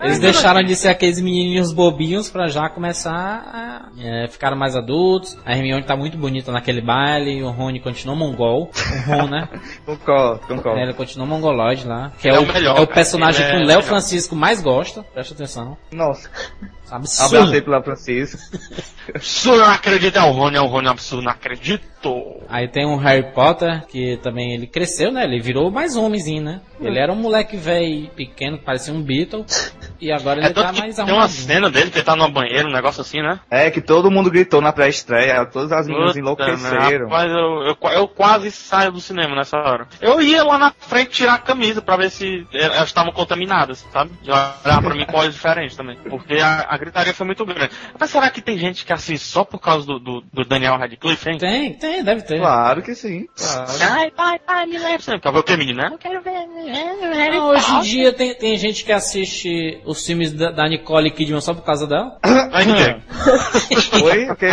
[0.00, 5.36] Eles deixaram de ser aqueles menininhos bobinhos pra já começar a é, ficar mais adultos.
[5.44, 8.70] A Hermione tá muito bonita naquele baile, o Rony continua mongol.
[8.70, 9.48] O Ron, né?
[9.84, 10.78] Concordo, concordo.
[10.78, 12.12] É, ele continua mongoloide lá.
[12.20, 13.82] Que é, é o, melhor, é o personagem que é o Léo melhor.
[13.82, 15.02] Francisco mais gosta.
[15.02, 15.76] Presta atenção.
[15.92, 16.30] Nossa,
[16.90, 17.36] Absurdo.
[17.36, 18.38] abracei pela Francisco.
[19.14, 21.88] Isso eu não acredito, é o Rony, é o Rony, é um absurdo, não acredito.
[22.48, 25.24] Aí tem o Harry Potter, que também ele cresceu, né?
[25.24, 26.60] Ele virou mais homenzinho, né?
[26.80, 29.44] Ele era um moleque velho, pequeno, que parecia um Beatle.
[30.00, 32.16] E agora É ele tá tanto que mais tem uma cena dele que ele tá
[32.16, 33.40] no banheiro, um negócio assim, né?
[33.50, 37.06] É, que todo mundo gritou na pré-estreia, todas as meninas enlouqueceram.
[37.08, 37.12] né?
[37.12, 39.86] Rapaz, eu, eu, eu quase saio do cinema nessa hora.
[40.00, 44.10] Eu ia lá na frente tirar a camisa pra ver se elas estavam contaminadas, sabe?
[44.22, 45.96] E olhar pra mim com olhos diferentes também.
[46.08, 47.70] Porque a, a gritaria foi muito grande.
[47.98, 51.28] Mas será que tem gente que assiste só por causa do, do, do Daniel Radcliffe,
[51.30, 51.38] hein?
[51.38, 52.38] Tem, tem, deve ter.
[52.38, 53.26] Claro que sim.
[53.36, 53.70] Claro.
[53.92, 54.98] Ai, pai, pai, me leva.
[54.98, 55.88] Você quer ver o que, menina?
[55.92, 56.30] Eu quero ver.
[56.30, 61.10] é, Não, hoje em dia tem, tem gente que assiste os filmes da, da Nicole
[61.10, 62.16] Kidman só por causa dela.
[62.52, 63.02] Ai, ninguém.
[64.04, 64.26] Oi?
[64.26, 64.46] Porque...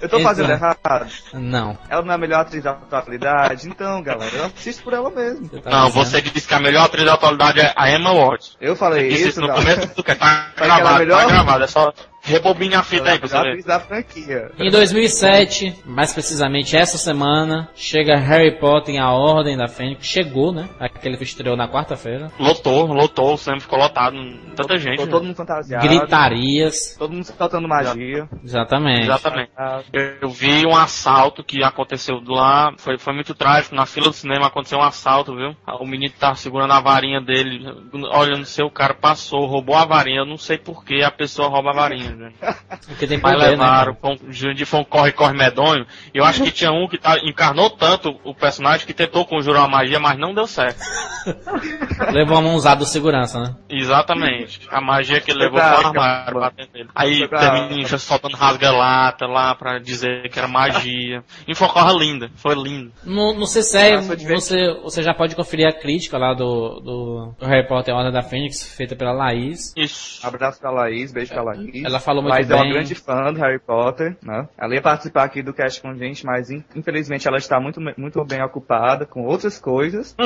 [0.00, 0.80] eu tô fazendo Exato.
[0.84, 1.10] errado.
[1.34, 1.78] Não.
[1.88, 5.48] Ela não é a melhor atriz da atualidade, então, galera, eu assisto por ela mesmo.
[5.48, 6.04] Você tá Não, dizendo.
[6.04, 8.52] você disse que a melhor atriz da atualidade é a Emma Watson.
[8.60, 9.74] Eu falei Disse isso, isso no galera.
[9.74, 11.20] começo do que tá é gravado, melhor?
[11.22, 11.64] tá gravado.
[11.64, 11.92] É só
[12.32, 14.50] rebobine a fita aí da franquia.
[14.58, 20.06] Em 2007, mais precisamente essa semana, chega Harry Potter em A Ordem da Fênix.
[20.06, 20.68] Chegou, né?
[20.78, 22.30] Aquele que estreou na quarta-feira.
[22.38, 24.16] Lotou, lotou, o cinema ficou lotado.
[24.56, 24.92] Tanta gente.
[24.92, 25.12] Ficou né?
[25.12, 25.86] todo mundo fantasiado.
[25.86, 26.96] Gritarias.
[26.98, 28.28] Todo mundo soltando magia.
[28.44, 29.04] Exatamente.
[29.04, 29.50] Exatamente.
[29.92, 33.74] Eu, eu vi um assalto que aconteceu lá, foi, foi muito trágico.
[33.74, 35.56] Na fila do cinema aconteceu um assalto, viu?
[35.80, 37.66] O menino tava segurando a varinha dele.
[38.10, 40.20] Olha, não sei, o cara passou, roubou a varinha.
[40.20, 42.10] Eu não sei por que a pessoa rouba a varinha.
[42.20, 42.38] Jurandir.
[42.86, 43.50] Porque tem Mas poder, né?
[43.50, 45.86] levaram, um- Jurandir foi um corre-corre medonho.
[46.14, 49.64] E eu acho que tinha um que tá, encarnou tanto o personagem que tentou conjurar
[49.64, 50.78] a magia, mas não deu certo.
[52.12, 53.54] Levou uma mãozada do segurança, né?
[53.68, 54.60] Exatamente.
[54.70, 56.88] A magia que ele levou pra- foi o armário batendo nele.
[56.94, 61.22] Aí pra- termina soltando rasga-lata lá pra dizer que era magia.
[61.46, 62.30] E foi uma coisa linda.
[62.36, 62.92] Foi lindo.
[63.04, 67.92] No, no CCE, você, você já pode conferir a crítica lá do, do Harry Potter
[67.92, 69.72] e a Ordem da Fênix, feita pela Laís.
[69.76, 70.26] Isso.
[70.26, 71.84] Abraço pra Laís, beijo pra Laís.
[71.84, 72.56] Ela falou muito é bem.
[72.56, 74.48] uma grande fã do Harry Potter, né?
[74.58, 77.80] Ela ia participar aqui do cast com a gente, mas in- infelizmente ela está muito,
[77.96, 80.14] muito bem ocupada com outras coisas.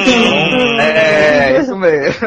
[0.00, 2.26] Então, é, isso mesmo.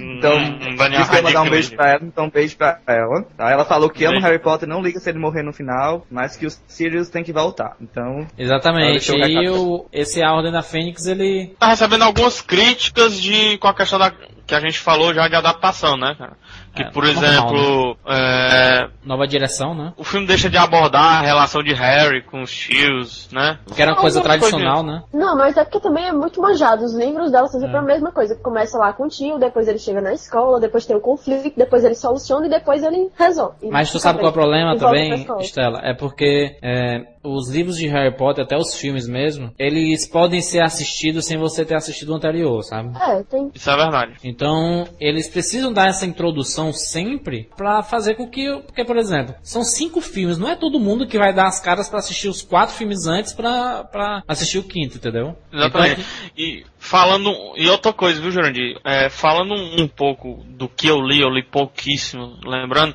[0.00, 3.22] Então, Hum, disse que ia mandar um beijo pra ela, então um beijo pra ela.
[3.36, 3.50] Tá?
[3.50, 4.20] Ela falou que ama.
[4.20, 7.32] Harry Potter, não liga se ele morrer no final, mas que o Sirius tem que
[7.32, 7.76] voltar.
[7.80, 9.10] Então, Exatamente.
[9.12, 11.54] Ela E o, esse A Ordem da Fênix, ele...
[11.58, 14.12] Tá recebendo algumas críticas de com a questão da
[14.44, 16.32] que a gente falou já de adaptação, né, cara?
[16.74, 19.92] Que, É, por normal, exemplo, é, Nova direção, né?
[19.96, 23.58] o filme deixa de abordar a relação de Harry com os tios, né?
[23.74, 25.02] Que era uma coisa tradicional, né?
[25.12, 26.84] Não, mas é porque também é muito manjado.
[26.84, 27.64] Os livros dela são É.
[27.64, 28.34] sempre a mesma coisa.
[28.36, 31.84] Começa lá com o tio, depois ele chega na escola, depois tem o conflito, depois
[31.84, 33.56] ele soluciona e depois ele resolve.
[33.62, 35.26] E Mas tu sabe qual é o problema também.
[35.40, 35.80] Estela?
[35.82, 40.62] É porque é, os livros de Harry Potter, até os filmes mesmo, eles podem ser
[40.62, 42.96] assistidos sem você ter assistido o anterior, sabe?
[42.98, 43.50] É, tem.
[43.54, 44.14] Isso é verdade.
[44.24, 48.42] Então, eles precisam dar essa introdução sempre pra fazer com que.
[48.66, 51.88] Porque, por exemplo, são cinco filmes, não é todo mundo que vai dar as caras
[51.88, 55.36] pra assistir os quatro filmes antes pra, pra assistir o quinto, entendeu?
[55.52, 56.00] Exatamente.
[56.00, 57.32] Então, E falando.
[57.56, 58.78] E outra coisa, viu, Jurandir?
[58.84, 62.94] É, falando um pouco do que eu li, eu li pouquíssimo, lembrando.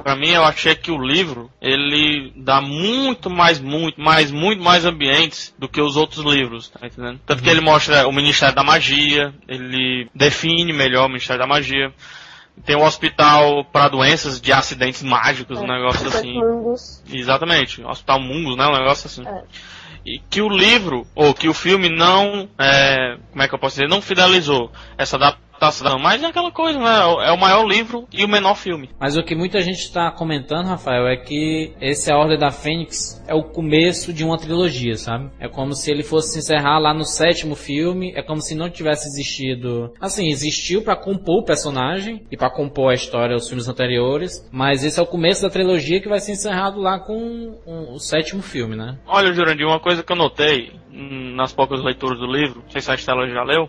[0.00, 4.84] Pra mim, eu achei que o livro, ele dá muito mais, muito mais, muito mais
[4.84, 7.20] ambientes do que os outros livros, tá entendendo?
[7.26, 11.92] Tanto que ele mostra o Ministério da Magia, ele define melhor o Ministério da Magia.
[12.64, 16.34] Tem o hospital para doenças de acidentes mágicos, um negócio assim.
[16.34, 17.02] Mundos.
[17.10, 18.66] Exatamente, Hospital Mungus, né?
[18.66, 19.26] Um negócio assim.
[19.26, 19.42] É.
[20.04, 23.76] E que o livro, ou que o filme não, é, como é que eu posso
[23.76, 25.51] dizer, não fidelizou essa adaptação.
[25.98, 27.00] Mas é aquela coisa, né?
[27.26, 28.90] É o maior livro e o menor filme.
[28.98, 33.22] Mas o que muita gente está comentando, Rafael, é que esse A Ordem da Fênix
[33.26, 35.30] é o começo de uma trilogia, sabe?
[35.38, 38.70] É como se ele fosse se encerrar lá no sétimo filme, é como se não
[38.70, 39.92] tivesse existido.
[40.00, 44.84] Assim, existiu para compor o personagem e para compor a história dos filmes anteriores, mas
[44.84, 48.76] esse é o começo da trilogia que vai ser encerrado lá com o sétimo filme,
[48.76, 48.98] né?
[49.06, 52.80] Olha, Jurandir, uma coisa que eu notei hum, nas poucas leituras do livro, não sei
[52.80, 53.68] se a Estela já leu,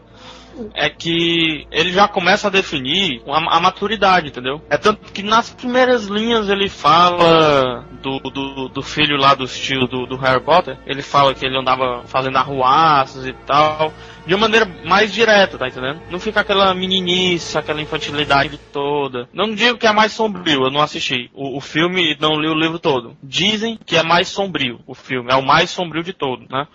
[0.73, 4.61] é que ele já começa a definir a, a maturidade, entendeu?
[4.69, 9.89] É tanto que nas primeiras linhas ele fala do, do, do filho lá dos tios
[9.89, 13.93] do, do Harry Potter, ele fala que ele andava fazendo arruaças e tal,
[14.25, 16.01] de uma maneira mais direta, tá entendendo?
[16.09, 19.27] Não fica aquela meninice, aquela infantilidade toda.
[19.33, 22.47] Não digo que é mais sombrio, eu não assisti o, o filme e não li
[22.47, 23.15] o livro todo.
[23.21, 26.67] Dizem que é mais sombrio o filme, é o mais sombrio de todo, né?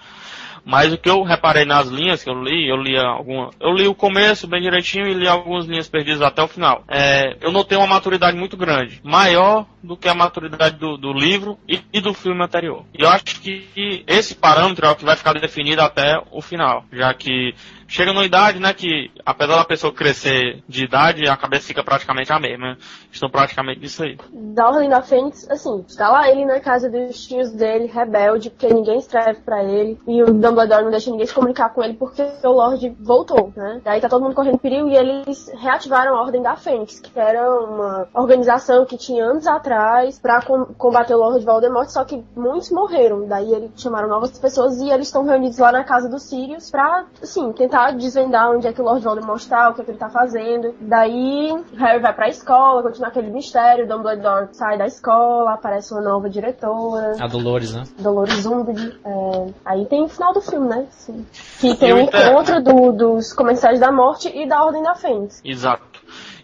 [0.64, 3.86] Mas o que eu reparei nas linhas que eu li, eu li alguma, eu li
[3.86, 6.84] o começo bem direitinho e li algumas linhas perdidas até o final.
[6.88, 11.58] É, eu notei uma maturidade muito grande, maior do que a maturidade do, do livro
[11.68, 12.84] e, e do filme anterior.
[12.92, 16.84] E eu acho que esse parâmetro é o que vai ficar definido até o final,
[16.92, 17.54] já que
[17.88, 22.32] chega numa idade, né, que apesar da pessoa crescer de idade, a cabeça fica praticamente
[22.32, 22.76] a mesma.
[23.10, 24.16] Estão praticamente nisso aí.
[24.30, 28.72] Da Ordem da Fênix, assim, tá lá ele na casa dos tios dele, rebelde, porque
[28.72, 32.22] ninguém escreve pra ele, e o Dumbledore não deixa ninguém se comunicar com ele porque
[32.44, 33.80] o Lorde voltou, né?
[33.82, 37.50] Daí tá todo mundo correndo perigo e eles reativaram a Ordem da Fênix, que era
[37.64, 42.70] uma organização que tinha anos atrás pra com- combater o Lorde Voldemort, só que muitos
[42.70, 43.26] morreram.
[43.26, 47.06] Daí eles chamaram novas pessoas e eles estão reunidos lá na casa dos Sirius pra,
[47.22, 49.98] assim, tentar desvendar onde é que o Lord Voldemort tá, o que é que ele
[49.98, 50.74] tá fazendo.
[50.80, 56.28] Daí Harry vai pra escola, continua aquele mistério, Dumbledore sai da escola, aparece uma nova
[56.28, 57.16] diretora.
[57.20, 57.84] A Dolores, né?
[57.98, 58.98] Dolores Umbridge.
[59.04, 60.86] É, aí tem o final do filme, né?
[60.90, 61.26] Sim.
[61.60, 65.40] Que tem o inter- encontro do- dos Comensais da Morte e da Ordem da Fênix.
[65.44, 65.86] Exato.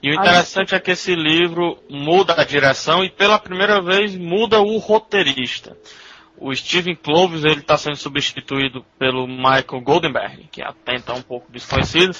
[0.02, 4.61] E o interessante é que esse livro muda a direção e pela primeira vez muda
[4.61, 5.74] o roteirista.
[6.36, 11.23] O Steven Kloves ele está sendo substituído pelo Michael Goldenberg, que é até então um
[11.23, 12.15] pouco desconhecido,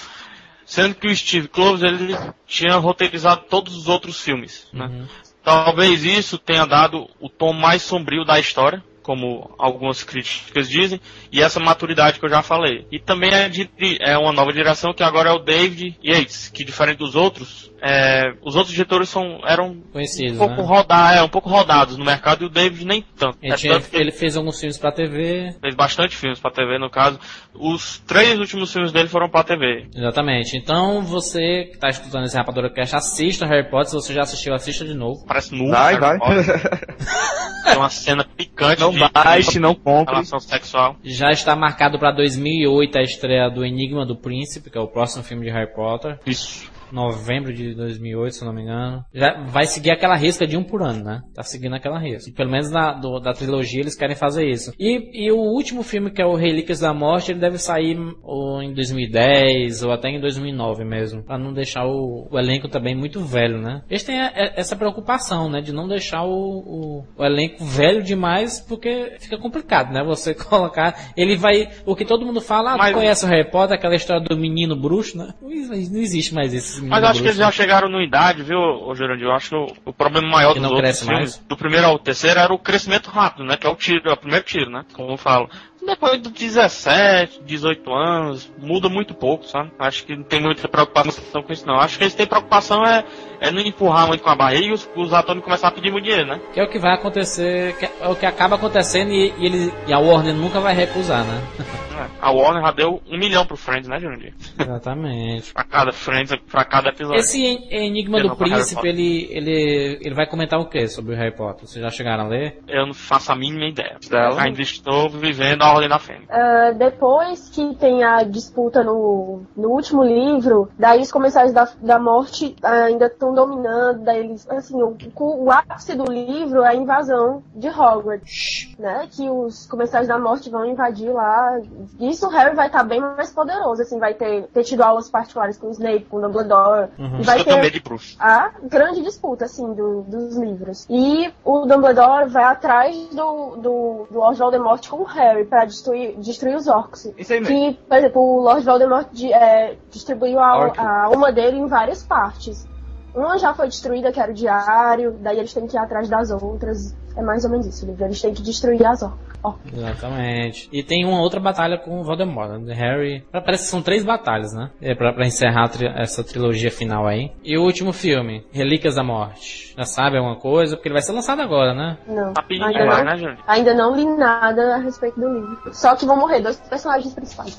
[0.65, 2.17] sendo que o Steve Kloves ele
[2.47, 4.69] tinha roteirizado todos os outros filmes.
[4.73, 5.07] Né?
[5.43, 10.99] Talvez isso tenha dado o tom mais sombrio da história, como algumas críticas dizem,
[11.31, 12.87] e essa maturidade que eu já falei.
[12.91, 13.69] E também é, de,
[14.01, 18.33] é uma nova direção que agora é o David Yates, que diferente dos outros, é,
[18.43, 20.67] os outros diretores são, eram Conhecidos, um pouco, né?
[20.67, 23.37] rodar, é, um pouco rodados no mercado e o David nem tanto.
[23.43, 25.55] Ele, É tinha- tanto que ele fez alguns filmes pra TV.
[25.61, 27.21] fez bastante filmes pra TV, no caso.
[27.55, 29.87] Os três últimos filmes dele foram pra TV.
[29.95, 30.57] Exatamente.
[30.57, 33.91] Então você que tá escutando esse Rapadura Cast, assista Harry Potter.
[33.91, 35.25] Se você já assistiu, assista de novo.
[35.27, 35.69] Parece nu.
[35.71, 36.19] Vai, Harry vai.
[36.19, 36.45] Potter.
[37.65, 40.15] Tem uma cena picante Não baixe, não compre.
[40.15, 40.97] relação sexual.
[41.03, 45.23] Já está marcado pra 2008 a estreia do Enigma do Príncipe, que é o próximo
[45.23, 46.19] filme de Harry Potter.
[46.27, 46.74] Isso.
[46.95, 49.05] Novembro de 2008, se não me engano.
[49.13, 51.21] Já vai seguir aquela risca de um por ano, né?
[51.35, 52.31] Tá seguindo aquela risca.
[52.35, 54.73] Pelo menos na, do- da trilogia eles querem fazer isso.
[54.79, 58.63] E, e o último filme, que é o Relíquias da Morte, ele deve sair ou
[58.63, 61.23] em 2010 ou até em 2009 mesmo.
[61.23, 63.83] Pra não deixar o, o elenco também muito velho, né?
[63.91, 65.61] Eles têm a- a- essa preocupação, né?
[65.61, 70.03] De não deixar o, o, o elenco velho demais, porque fica complicado, né?
[70.05, 71.13] Você colocar.
[71.17, 71.69] Ele vai.
[71.85, 74.37] O que todo mundo fala, ah, Mas- tu conhece o Harry Potter, aquela história do
[74.37, 75.35] menino bruxo, né?
[75.41, 78.43] Não existe- não existe mais menino Mas eu acho que eles já chegaram numa idade,
[78.43, 78.59] viu,
[78.95, 79.27] Jurandir?
[79.27, 82.53] Eu acho que o, o problema maior dos outros filmes, do primeiro ao terceiro, era
[82.53, 83.57] o crescimento rápido, né?
[83.57, 84.85] Que é o tiro, é o primeiro tiro, né?
[84.93, 85.49] Como eu falo.
[85.87, 89.71] Depois dos 17, 18 anos, muda muito pouco, sabe?
[89.79, 91.77] Acho que não tem muita preocupação com isso, não.
[91.77, 93.05] Acho que eles têm preocupação é,
[93.41, 96.05] é não empurrar muito com a barriga e os, os atores começar a pedir muito
[96.05, 96.41] dinheiro, né?
[96.53, 99.73] Que é o que vai acontecer, que é o que acaba acontecendo e, e ele,
[99.87, 101.43] e a Warner nunca vai recusar, né?
[101.95, 104.35] É, A Warner já deu um milhão pro Friends, né, Jurandir?
[104.59, 105.53] Exatamente.
[105.53, 107.21] pra cada Friends, pra cada episódio.
[107.21, 111.31] Esse En- Enigma do Príncipe, ele, ele, ele vai comentar o que sobre o Harry
[111.37, 111.69] Potter?
[111.69, 112.59] Vocês já chegaram a ler?
[112.67, 113.97] Eu não faço a mínima ideia.
[114.11, 114.43] Dela?
[114.43, 116.27] Ainda estou vivendo a Ordem da Fênix.
[116.31, 121.99] Ah, depois que tem a disputa no, no último livro, daí os comensais da, da
[121.99, 127.43] morte ainda estão dominando, daí eles, assim, o, o ápice do livro é a invasão
[127.55, 129.09] de Hogwarts, né?
[129.11, 131.59] Que os comensais da morte vão invadir lá.
[132.01, 135.57] Isso o Harry vai estar bem mais poderoso, assim, vai ter, ter tido aulas particulares
[135.59, 137.21] com o Snape, com o Dumbledore, Uhum.
[137.21, 137.83] e vai eu ter
[138.19, 140.87] a grande disputa, assim, do- dos livros.
[140.89, 146.17] E o Dumbledore vai atrás do, do, do Lord Voldemort com o Harry pra destruir,
[146.19, 147.13] destruir os orcs.
[147.17, 147.55] Isso aí mesmo.
[147.75, 152.03] Que, por exemplo, o Lord Voldemort di- é, distribuiu a, a alma dele em várias
[152.03, 152.67] partes.
[153.15, 156.31] Uma já foi destruída, que era o diário, daí eles têm que ir atrás das
[156.31, 156.95] outras.
[157.17, 158.05] É mais ou menos isso, o livro.
[158.05, 159.35] Eles têm que destruir as orcs.
[159.73, 160.69] Exatamente.
[160.73, 162.75] E tem uma outra batalha com o Voldemort, né?
[162.75, 163.25] Harry.
[163.31, 164.71] Parece que são três batalhas, né?
[164.81, 167.31] É pra, pra encerrar tri- essa trilogia final aí.
[167.45, 169.75] E o último filme, Relíquias da Morte.
[169.77, 170.77] Já sabe alguma coisa?
[170.77, 171.99] Porque ele vai ser lançado agora, né?
[172.09, 172.33] Não.
[172.33, 173.39] Tá pedindo Ainda demais, não, né, Júnior?
[173.47, 175.75] ainda não li nada a respeito do livro.
[175.75, 177.57] Só que vão morrer dois personagens principais.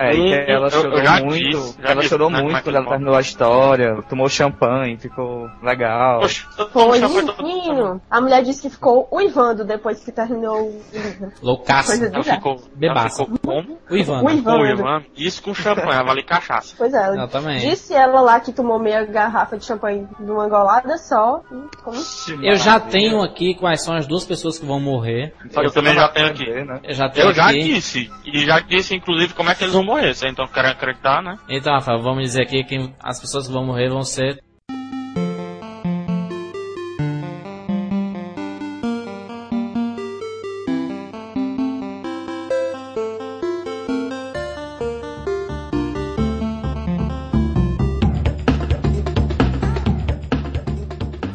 [0.00, 1.74] É, e que ela Eu- chorou eu muito.
[1.82, 6.20] ela disse, chorou né, muito quando ela terminou a história, tomou champanhe, ficou legal.
[6.20, 6.98] Poxa, Foi,
[7.42, 8.00] menino.
[8.10, 11.32] A mulher disse que ficou uivando depois que terminou o livro.
[11.40, 13.24] Coisa Ela ficou, ela Bebaça.
[13.24, 13.78] ficou como?
[13.90, 14.22] O Ivan.
[14.22, 14.42] O Ivan.
[14.56, 15.02] Com o Ivan.
[15.16, 16.74] Isso com champanhe, ela vale cachaça.
[16.78, 17.68] Pois é, ela Exatamente.
[17.68, 21.42] disse ela lá que tomou meia garrafa de champanhe de uma golada só.
[21.84, 21.98] Como...
[22.42, 25.34] Eu já tenho aqui quais são as duas pessoas que vão morrer.
[25.54, 26.50] Eu também já tenho aqui.
[26.50, 26.80] Né?
[26.84, 27.60] Eu já tenho Eu já aqui.
[27.74, 28.10] disse.
[28.24, 30.14] E já disse, inclusive, como é que eles vão morrer.
[30.14, 31.36] Vocês então querem acreditar, né?
[31.48, 34.42] Então, Rafael, vamos dizer aqui que as pessoas que vão morrer vão ser.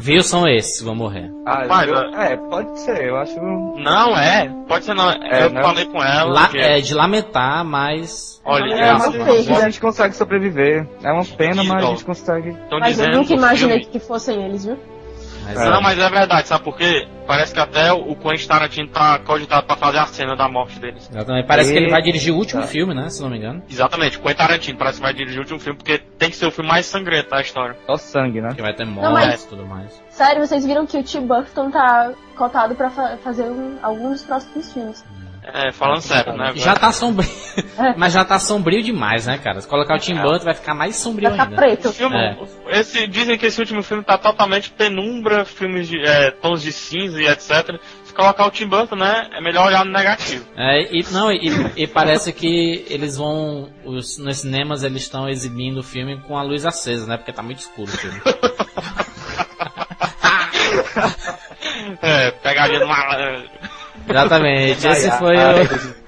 [0.06, 0.22] Viu?
[0.22, 1.30] São esses que vão morrer.
[1.44, 3.34] Ah, Rapaz, eu- é, pode ser, eu acho.
[3.40, 4.48] Não é.
[4.68, 5.10] Pode ser não.
[5.10, 5.62] É, eu né?
[5.62, 6.32] falei com ela.
[6.32, 8.40] La- que- é de lamentar, mas.
[8.44, 9.56] Olha, É é uma assim, perda.
[9.56, 10.86] A gente consegue sobreviver.
[11.02, 12.56] É uma pena, mas a gente consegue.
[12.80, 14.78] Mas eu nunca imaginei filme- que fossem eles, viu?
[15.46, 15.70] Mas É.
[15.70, 17.06] Não, mas é verdade, sabe por quê?
[17.26, 21.08] Parece que até o Quentin Tarantino tá cogitado pra fazer a cena da morte deles.
[21.10, 21.46] Exatamente.
[21.46, 23.08] Parece que ele vai dirigir o último filme, né?
[23.08, 23.62] Se não me engano.
[23.68, 26.46] Exatamente, o Quentin Tarantino parece que vai dirigir o último filme, porque tem que ser
[26.46, 27.76] o filme mais sangrento da história.
[27.86, 28.50] Só sangue, né?
[28.54, 30.02] Que vai ter morte mas- e tudo mais.
[30.10, 34.22] Sério, vocês viram que o Tim Burton tá cotado pra fa- fazer um- alguns dos
[34.22, 35.04] próximos filmes.
[35.52, 36.52] É, falando sério, né?
[36.56, 37.30] Já tá sombrio.
[37.78, 37.94] É.
[37.96, 39.60] Mas já tá sombrio demais, né, cara?
[39.60, 40.22] Se colocar o Tim É.
[40.22, 41.56] Burton vai ficar mais sombrio Vai ficar ainda.
[41.56, 41.88] preto.
[41.88, 42.36] O filme, É.
[42.80, 47.22] esse, dizem que esse último filme tá totalmente penumbra, filmes de é, tons de cinza
[47.22, 47.78] e etc.
[48.04, 50.44] Se colocar o Tim Burton, né, é melhor olhar no negativo.
[50.56, 53.70] É, e, não, e, e parece que eles vão.
[53.84, 57.16] Os, nos cinemas eles estão exibindo o filme com a luz acesa, né?
[57.16, 58.20] Porque tá muito escuro o filme.
[62.02, 63.48] É, pegadinha do malandro.
[64.08, 64.86] Exatamente.
[64.86, 66.06] Esse foi o.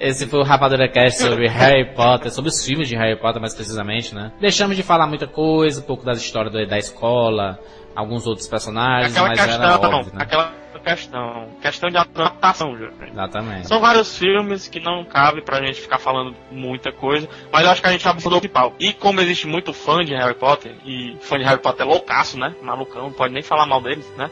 [0.00, 3.54] Esse foi o Rapadura Cast sobre Harry Potter, sobre os filmes de Harry Potter mais
[3.54, 4.30] precisamente, né?
[4.40, 7.58] Deixamos de falar muita coisa, um pouco das histórias da, da escola,
[7.96, 10.22] alguns outros personagens, Aquela mas questão, era óbvio, né?
[10.22, 10.52] aquela
[10.84, 11.48] questão.
[11.60, 12.94] Questão de adaptação, Júlio.
[13.10, 13.66] Exatamente.
[13.66, 17.80] São vários filmes que não cabe pra gente ficar falando muita coisa, mas eu acho
[17.82, 18.74] que a gente abordou o principal.
[18.78, 22.38] E como existe muito fã de Harry Potter, e fã de Harry Potter é loucaço,
[22.38, 22.54] né?
[22.62, 24.30] Malucão, não pode nem falar mal deles, né?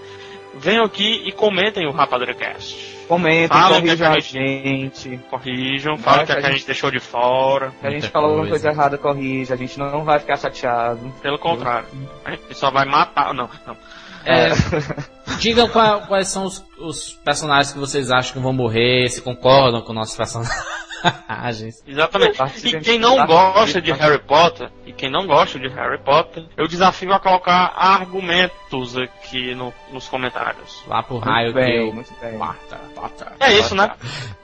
[0.54, 2.95] Venham aqui e comentem o Rapadura Cast.
[3.08, 5.20] Comentem, Falem que corrijam a a gente- gente.
[5.30, 7.72] Corrijam, falem É, que, a a gente gente- deixou de fora.
[7.80, 8.64] Se a gente falou alguma coisa.
[8.68, 9.54] coisa errada, corrija.
[9.54, 11.12] A gente não vai ficar chateado.
[11.22, 11.86] Pelo contrário.
[12.24, 13.32] A gente só vai matar.
[13.32, 13.76] Não, não.
[14.24, 14.48] É,
[15.38, 19.80] digam qual- quais são os, os personagens que vocês acham que vão morrer, se concordam
[19.82, 20.56] com nossos personagens.
[21.86, 22.36] Exatamente.
[22.38, 26.44] Participem E quem não gosta de Harry Potter, e quem não gosta de Harry Potter,
[26.56, 30.82] eu desafio a colocar argumentos aqui no- nos comentários.
[30.86, 31.92] Lá pro Muito raio que bem, eu...
[31.92, 32.38] muito bem.
[32.38, 33.90] Potter, Potter, É isso, né?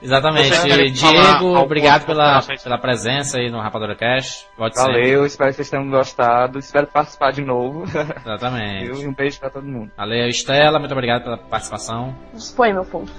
[0.01, 0.51] Exatamente.
[0.91, 4.45] Diego, obrigado pela, pela presença aí no Rapadura Cash.
[4.57, 4.83] Pode ser.
[4.83, 6.59] Valeu, espero que vocês tenham gostado.
[6.59, 7.83] Espero participar de novo.
[8.25, 9.01] Exatamente.
[9.01, 9.91] E um beijo pra todo mundo.
[9.97, 12.15] Valeu, Estela, muito obrigado pela participação.
[12.33, 13.09] Dispõe, meu povo.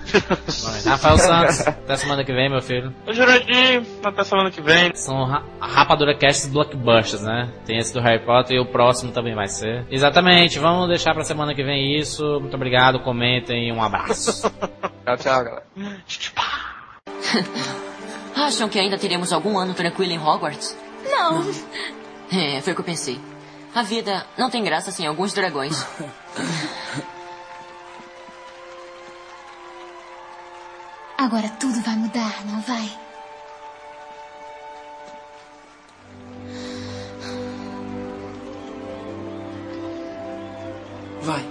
[0.87, 2.95] Rafael Santos, até semana que vem, meu filho.
[3.07, 3.13] O
[4.03, 4.95] Até semana que vem.
[4.95, 7.51] São ra Rapadura Cast Blockbusters, né?
[7.65, 9.85] Tem esse do Harry Potter e o próximo também vai ser.
[9.91, 12.41] Exatamente, vamos deixar pra semana que vem isso.
[12.41, 14.51] Muito obrigado, comentem, um abraço.
[15.05, 15.65] Tchau, tchau, galera.
[18.37, 20.77] Acham que ainda teremos algum ano tranquilo em Hogwarts?
[21.05, 21.43] Não.
[22.33, 23.21] É, foi o que eu pensei.
[23.75, 25.85] A vida não tem graça sem alguns dragões.
[31.17, 32.91] Agora tudo vai mudar, não vai?
[41.25, 41.43] Vai.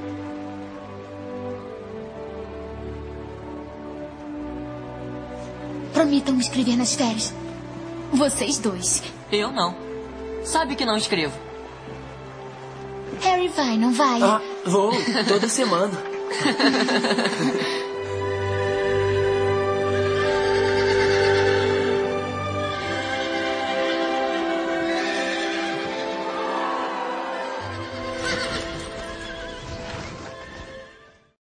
[5.93, 7.33] Prometam me escrever nas férias.
[8.11, 9.01] Vocês dois.
[9.31, 9.75] Eu não.
[10.43, 11.35] Sabe que não escrevo.
[13.21, 14.21] Harry vai, não vai?
[14.21, 14.91] Ah, vou.
[15.27, 15.91] Toda semana.